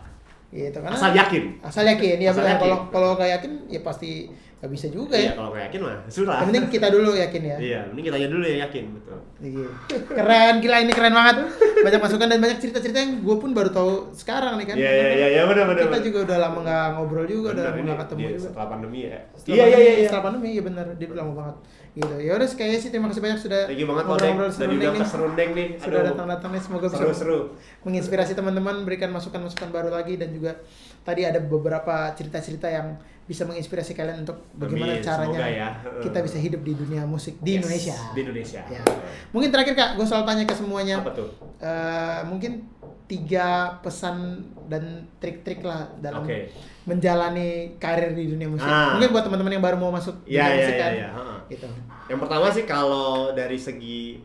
[0.52, 2.52] Gitu karena asal yakin asal yakin ya Asal benar.
[2.56, 2.62] yakin.
[2.68, 4.28] Kalau kalau nggak yakin ya pasti
[4.62, 5.34] nggak bisa juga iya ya.
[5.34, 7.58] kalau nggak yakin mah sudah Yang penting kita dulu yakin ya.
[7.60, 9.68] iya mending kita aja dulu yang yakin betul Iya.
[9.90, 11.36] Keren, gila ini keren banget.
[11.82, 14.76] Banyak masukan dan banyak cerita-cerita yang gue pun baru tahu sekarang nih kan.
[14.78, 16.06] iya iya iya iya benar benar Kita benar.
[16.06, 18.46] juga udah lama nggak ngobrol juga, udah lama nggak ketemu dia juga.
[18.46, 20.06] setelah pandemi ya Setelah iya iya pandemi- iya iya.
[20.06, 21.56] Setelah pandemi iya benar, dia udah lama banget.
[21.92, 22.16] Gitu.
[22.22, 25.04] Ya udah kayaknya sih terima kasih banyak sudah thank you banget ngobrol-ngobrol serundeng nih.
[25.04, 27.40] serundeng nih Sudah datang-datang nih semoga bisa seru seru
[27.82, 30.54] menginspirasi teman-teman, berikan masukan-masukan baru lagi dan juga
[31.02, 32.94] tadi ada beberapa cerita-cerita yang
[33.32, 35.70] bisa menginspirasi kalian untuk bagaimana Amin, caranya ya.
[36.00, 37.96] kita bisa hidup di dunia musik di Yes, Indonesia.
[38.12, 38.84] di Indonesia Ya.
[39.32, 40.96] Mungkin terakhir kak, gue selalu tanya ke semuanya.
[41.00, 42.68] apa tuh Eh, mungkin
[43.06, 43.48] tiga
[43.80, 44.84] pesan dan
[45.18, 46.48] trik-trik lah dalam Oke.
[46.86, 48.64] menjalani karir di dunia musik.
[48.64, 48.96] Ah.
[48.96, 50.92] Mungkin buat teman-teman yang baru mau masuk Iya dunia iya musik iya kan.
[50.92, 51.38] iya heeh.
[51.50, 51.68] Gitu.
[52.08, 54.20] Yang pertama sih kalau dari segi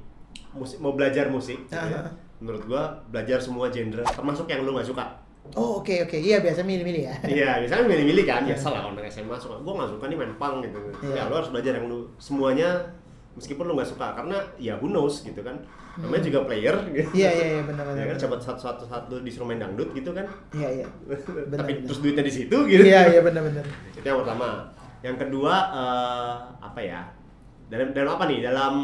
[0.53, 4.87] musik mau belajar musik, gitu ya, menurut gua belajar semua genre, termasuk yang lu nggak
[4.87, 5.05] suka.
[5.55, 7.15] Oh oke oke, iya biasa milih-milih ya.
[7.23, 8.53] Iya, misalnya milih-milih kan, Iya.
[8.53, 10.79] biasa lah orang SMA suka, gua nggak suka nih main punk gitu.
[11.07, 11.15] Iya.
[11.15, 12.69] Ya lu harus belajar yang lu semuanya
[13.37, 15.55] meskipun lu nggak suka karena ya who knows gitu kan.
[15.97, 17.09] Namanya juga player gitu.
[17.17, 18.01] Iya iya iya benar benar.
[18.01, 20.29] Ya kan coba satu-satu satu disuruh main dangdut gitu kan.
[20.53, 20.87] Iya iya.
[21.09, 21.85] Benar, Tapi benar.
[21.89, 22.85] terus duitnya di situ gitu.
[22.85, 23.65] Iya iya benar benar.
[23.93, 24.49] Itu yang pertama.
[25.01, 27.01] Yang kedua eh, apa ya?
[27.73, 28.45] Dalam dalam apa nih?
[28.45, 28.75] Dalam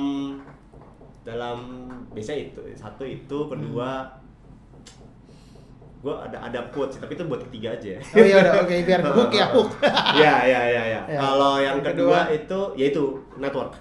[1.23, 1.59] dalam
[2.11, 4.09] biasa itu satu itu kedua
[6.03, 8.01] gua ada ada quote sih tapi itu buat ketiga aja ya.
[8.03, 9.71] Oh iya oke biar hook ya hook.
[10.19, 11.01] Iya iya iya iya.
[11.07, 11.19] Ya.
[11.19, 12.35] Kalau yang Yang kedua, kedua?
[12.35, 13.05] itu yaitu
[13.37, 13.73] network.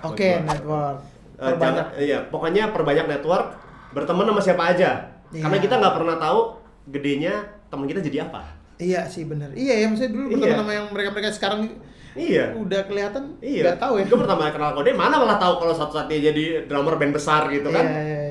[0.00, 0.46] Oke gua.
[0.48, 0.98] network.
[1.38, 1.54] Perbanyak.
[1.86, 3.46] jangan- iya, pokoknya perbanyak network,
[3.92, 4.90] berteman sama siapa aja.
[5.28, 5.38] Iya.
[5.40, 6.40] Karena kita nggak pernah tahu
[6.88, 7.34] gedenya
[7.68, 8.42] teman kita jadi apa.
[8.76, 9.50] Iya sih benar.
[9.52, 10.34] Iya ya maksudnya dulu Iya.
[10.36, 11.60] berteman sama yang mereka-mereka sekarang
[12.12, 12.44] Iya.
[12.52, 13.62] udah kelihatan Iya.
[13.64, 14.04] nggak tahu ya.
[14.04, 17.68] Gue pertama kenal Kode, mana malah tahu kalau satu saatnya jadi drummer band besar gitu
[17.68, 17.84] kan.
[17.84, 18.27] Iya iya iya iya.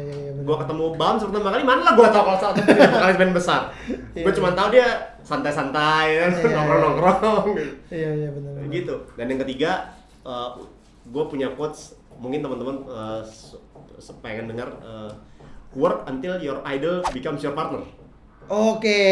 [0.48, 3.62] Gue ketemu Bam pertama kali, mana lah gue tahu kalau satu vokalis band besar.
[4.16, 4.24] Iya.
[4.24, 4.88] Gue cuma tahu dia
[5.20, 6.56] santai-santai, kan, Iya, iya.
[6.56, 7.46] nongkrong-nongkrong.
[7.92, 8.52] Iya iya benar.
[8.72, 8.96] gitu.
[9.14, 9.92] Dan yang ketiga,
[11.04, 13.60] gue punya quotes, mungkin teman-teman eh, se-
[14.18, 15.12] pengen dengar eh,
[15.76, 17.84] work until your idol becomes your partner.
[18.48, 19.04] Oke,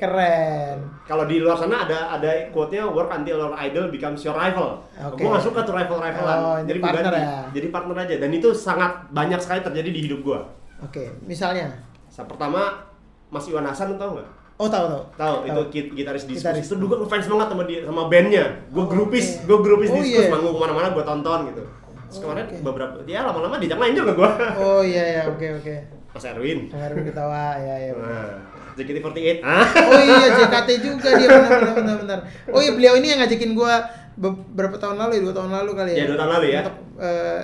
[0.00, 0.80] keren.
[1.04, 4.80] Kalau di luar sana ada ada quote-nya work until your idol becomes your rival.
[4.96, 5.20] Oke.
[5.20, 6.38] Gue gak suka tuh rival-rivalan.
[6.40, 7.20] Oh, jadi partner ganti.
[7.20, 7.36] ya?
[7.52, 8.14] Jadi partner aja.
[8.16, 10.40] Dan itu sangat banyak sekali terjadi di hidup gue.
[10.82, 11.70] Oke, misalnya.
[12.12, 12.82] Pertama,
[13.28, 14.28] Mas Iwan Hasan tau nggak?
[14.56, 15.02] Oh tahu tahu.
[15.16, 16.44] Tahu itu git- gitaris diskus.
[16.44, 16.66] Gitaris.
[16.68, 18.44] Itu gue ngefans banget sama dia sama bandnya.
[18.68, 19.44] Gue Oh, grupis, oke.
[19.44, 20.30] gue grupis Oh, diskus iya.
[20.30, 21.62] manggung ke mana-mana gue tonton gitu.
[21.64, 22.56] Terus Oh, kemarin oke.
[22.60, 24.30] beberapa ya lama-lama diajak main juga gue.
[24.54, 25.74] Oh iya ya, oke oke.
[26.12, 26.68] Mas Erwin.
[26.68, 27.92] Kemarin ketawa, ya ya.
[27.96, 28.28] Nah,
[28.74, 29.40] JKT48.
[29.40, 29.64] Ah.
[29.64, 32.18] Oh iya JKT juga dia benar benar benar benar.
[32.46, 33.80] Oh iya beliau ini yang ngajakin gua
[34.12, 35.96] beberapa tahun lalu ya, dua tahun lalu kali ya.
[35.96, 36.60] Iya, dua tahun lalu ya.
[36.60, 37.42] Untuk eh,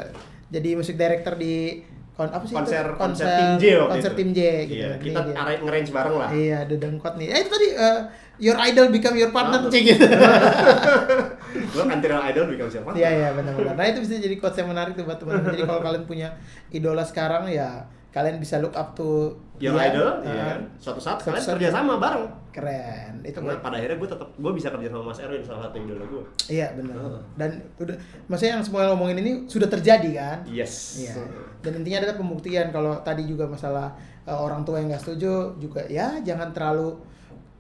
[0.49, 1.81] jadi musik director di
[2.19, 2.59] kon apa sih itu?
[2.59, 4.19] konser konser tim J waktu konser itu.
[4.19, 4.75] tim J gitu.
[4.77, 5.55] Iya, kita dia.
[5.57, 6.29] ngerange bareng lah.
[6.29, 7.27] Iya, ada dengkot nih.
[7.29, 7.99] Eh itu tadi eh,
[8.39, 9.71] your idol become your partner Ah.
[9.71, 10.03] cek gitu.
[11.73, 12.91] Gue until idol become siapa?
[12.93, 13.75] Iya iya benar-benar.
[13.75, 15.55] Nah itu bisa jadi quotes yang menarik tuh buat teman-teman.
[15.55, 16.29] Jadi kalau kalian punya
[16.69, 17.87] idola sekarang ya
[18.19, 19.91] kalian bisa look up to Your dia.
[19.91, 20.61] idol, Uh, ya kan?
[20.77, 22.27] Suatu saat Suatu kalian saat- kerja sama bareng.
[22.49, 25.79] keren itu Karena pada akhirnya gue tetap gue bisa kerja sama Mas Erwin salah satu
[25.79, 26.23] idola gue.
[26.49, 27.23] iya benar Heeh.
[27.37, 27.95] dan udah
[28.27, 30.99] maksudnya yang semua ngomongin ini sudah terjadi kan Yes.
[31.01, 31.23] Iya.
[31.61, 35.87] Dan intinya adalah pembuktian kalau tadi juga masalah uh, orang tua yang nggak setuju juga
[35.87, 36.99] ya jangan terlalu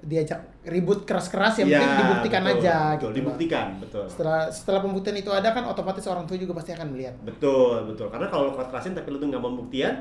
[0.00, 3.16] diajak ribut keras-keras yang Iya, penting dibuktikan betul, aja Betul, gitu.
[3.16, 4.04] dibuktikan, betul.
[4.08, 7.14] Setelah setelah pembuktian itu ada kan otomatis orang tua juga pasti akan melihat.
[7.20, 8.06] Betul, betul.
[8.08, 9.94] Karena kalau keras-kerasin tapi lu tuh nggak membuktian,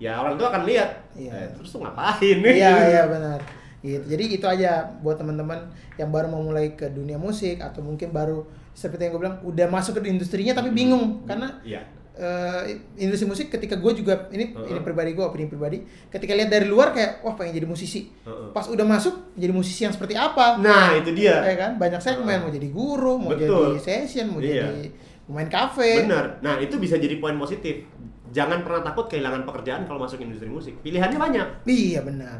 [0.00, 0.90] ya orang tua akan lihat.
[1.12, 1.30] Iya.
[1.30, 2.38] Eh, terus tuh ngapain?
[2.40, 3.38] Iya iya benar.
[3.80, 4.02] Gitu.
[4.06, 5.56] Jadi itu aja buat teman-teman
[5.96, 9.66] yang baru mau mulai ke dunia musik atau mungkin baru seperti yang gue bilang udah
[9.66, 11.80] masuk ke industrinya tapi bingung karena Iya.
[12.12, 14.68] eh, industri musik ketika gue juga ini Heeh.
[14.68, 18.52] ini pribadi gue opini pribadi ketika lihat dari luar kayak wah pengen jadi musisi Heeh.
[18.52, 21.40] pas udah masuk jadi musisi yang seperti apa Nah, itu dia.
[21.40, 22.40] ya kan banyak segmen Heeh.
[22.40, 23.72] mau jadi guru mau Betul.
[23.72, 24.68] jadi session mau Iya.
[24.68, 24.92] jadi
[25.24, 26.24] pemain kafe Benar.
[26.40, 27.86] Nah, itu bisa jadi poin positif.
[28.30, 30.74] Jangan pernah takut kehilangan pekerjaan kalau masuk industri musik.
[30.80, 31.46] Pilihannya banyak.
[31.66, 32.38] iya benar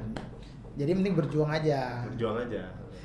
[0.70, 2.62] jadi penting berjuang aja Berjuang aja.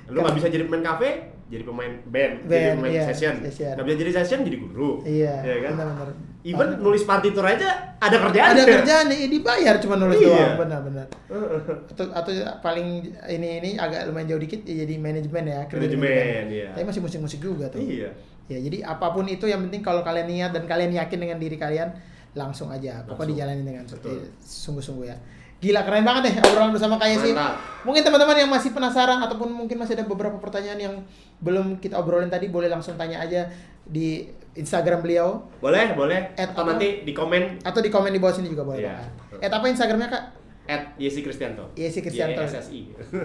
[0.08, 1.10] Lu nggak bisa jadi pemain kafe,
[1.46, 3.36] jadi pemain band, jadi Band, pemain iya, session.
[3.42, 3.74] session.
[3.74, 4.92] Nggak bisa jadi session, jadi guru.
[5.04, 5.72] iya Iya kan?
[5.76, 6.10] benar-benar
[6.46, 8.54] Even nulis partitur aja ada kerjaan.
[8.54, 10.30] ada kerjaan nih dibayar cuma nulis Iya.
[10.30, 11.08] doang benar-benar
[11.92, 12.32] atau atau
[12.62, 16.70] paling ini ini agak lumayan jauh dikit ya jadi manajemen ya di Manajemen, iya.
[16.70, 18.14] tapi masih musik-musik juga tuh Iya.
[18.46, 21.58] ya jadi apa pun itu yang penting kalau kalian niat dan kalian yakin dengan diri
[21.58, 21.90] kalian
[22.36, 24.28] langsung aja pokoknya dijalanin dengan Betul.
[24.38, 25.18] sungguh-sungguh ya
[25.56, 27.34] gila keren banget deh obrolan bersama kayak sih
[27.82, 30.96] mungkin teman-teman yang masih penasaran ataupun mungkin masih ada beberapa pertanyaan yang
[31.40, 33.48] belum kita obrolin tadi boleh langsung tanya aja
[33.88, 36.32] di Instagram beliau Boleh, boleh.
[36.36, 36.76] At Atau apa?
[36.76, 39.12] nanti di komen atau di komen di bawah sini juga boleh banget.
[39.40, 40.24] Eh apa Instagramnya kak?
[40.66, 41.70] at Yesi Kristianto.
[41.76, 42.40] Yesi Kristianto.
[42.42, 42.80] YSSI.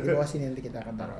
[0.04, 1.16] Di bawah sini nanti kita akan taruh.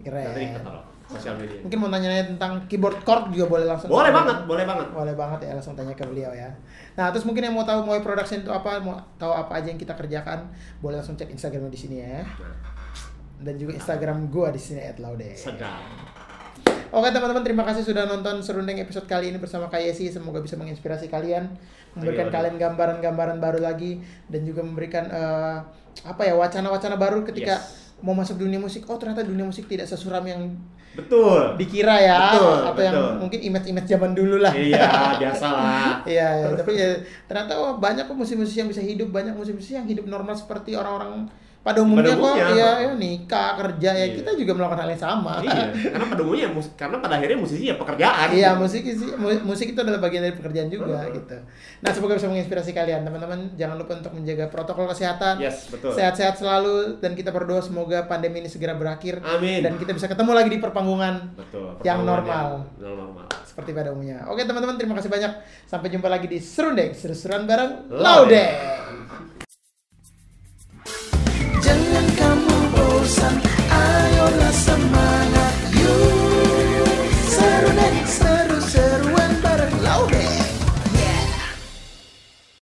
[0.00, 0.62] Nanti kita Keren.
[0.62, 0.84] taruh
[1.14, 1.58] sosial media.
[1.62, 3.88] Mungkin mau nanya tentang keyboard chord juga boleh langsung.
[3.88, 4.86] Boleh banget, boleh banget.
[4.90, 6.50] Boleh banget ya langsung tanya ke beliau ya.
[6.94, 9.78] Nah terus mungkin yang mau tahu Moy Production itu apa, mau tahu apa aja yang
[9.78, 12.22] kita kerjakan, boleh langsung cek Instagramnya di sini ya.
[13.36, 15.34] Dan juga Instagram gua di sini @laude.
[15.34, 15.82] sedap.
[16.94, 20.54] Oke teman-teman terima kasih sudah nonton serundeng episode kali ini bersama Kak Yesi Semoga bisa
[20.54, 21.50] menginspirasi kalian
[21.90, 22.34] Memberikan Ayo, ayo.
[22.38, 23.98] kalian gambaran-gambaran baru lagi
[24.30, 25.58] Dan juga memberikan eh,
[26.06, 27.98] apa ya wacana-wacana baru ketika Yes.
[27.98, 30.54] mau masuk dunia musik Oh ternyata dunia musik tidak sesuram yang
[30.94, 31.58] Betul.
[31.58, 33.14] dikira ya Betul, Atau yang betul.
[33.26, 35.90] mungkin image-image zaman dulu lah Iya, biasalah.
[36.14, 36.88] Iya, ya, tapi ya,
[37.26, 41.26] ternyata oh, banyak kok musisi-musisi yang bisa hidup, banyak musisi-musisi yang hidup normal seperti orang-orang
[41.64, 42.46] pada umumnya kok umumnya.
[42.52, 44.20] ya, ya nikah, kerja ya Iya.
[44.20, 45.40] kita juga melakukan hal yang sama.
[45.40, 48.28] iya, karena pada umumnya mus- karena pada akhirnya musisi ya pekerjaan.
[48.28, 51.16] Iya, musik sih mu- musik itu adalah bagian dari pekerjaan juga Heeh.
[51.16, 51.36] gitu.
[51.80, 53.48] Nah, semoga bisa menginspirasi kalian, teman-teman.
[53.54, 55.40] Jangan lupa untuk menjaga protokol kesehatan.
[55.40, 55.88] Yes, betul.
[55.90, 59.60] Sehat-sehat selalu dan kita berdoa semoga pandemi ini segera berakhir Amin.
[59.60, 61.80] dan kita bisa ketemu lagi di perpanggungan Betul.
[61.80, 62.46] Yang pertolongan normal.
[62.76, 63.24] Yang, yang normal.
[63.44, 64.18] seperti pada umumnya.
[64.26, 65.32] Oke, teman-teman, terima kasih banyak.
[65.64, 68.02] Sampai jumpa lagi di Serundeng, seru-seruan bareng Laude.
[68.36, 68.44] Laude.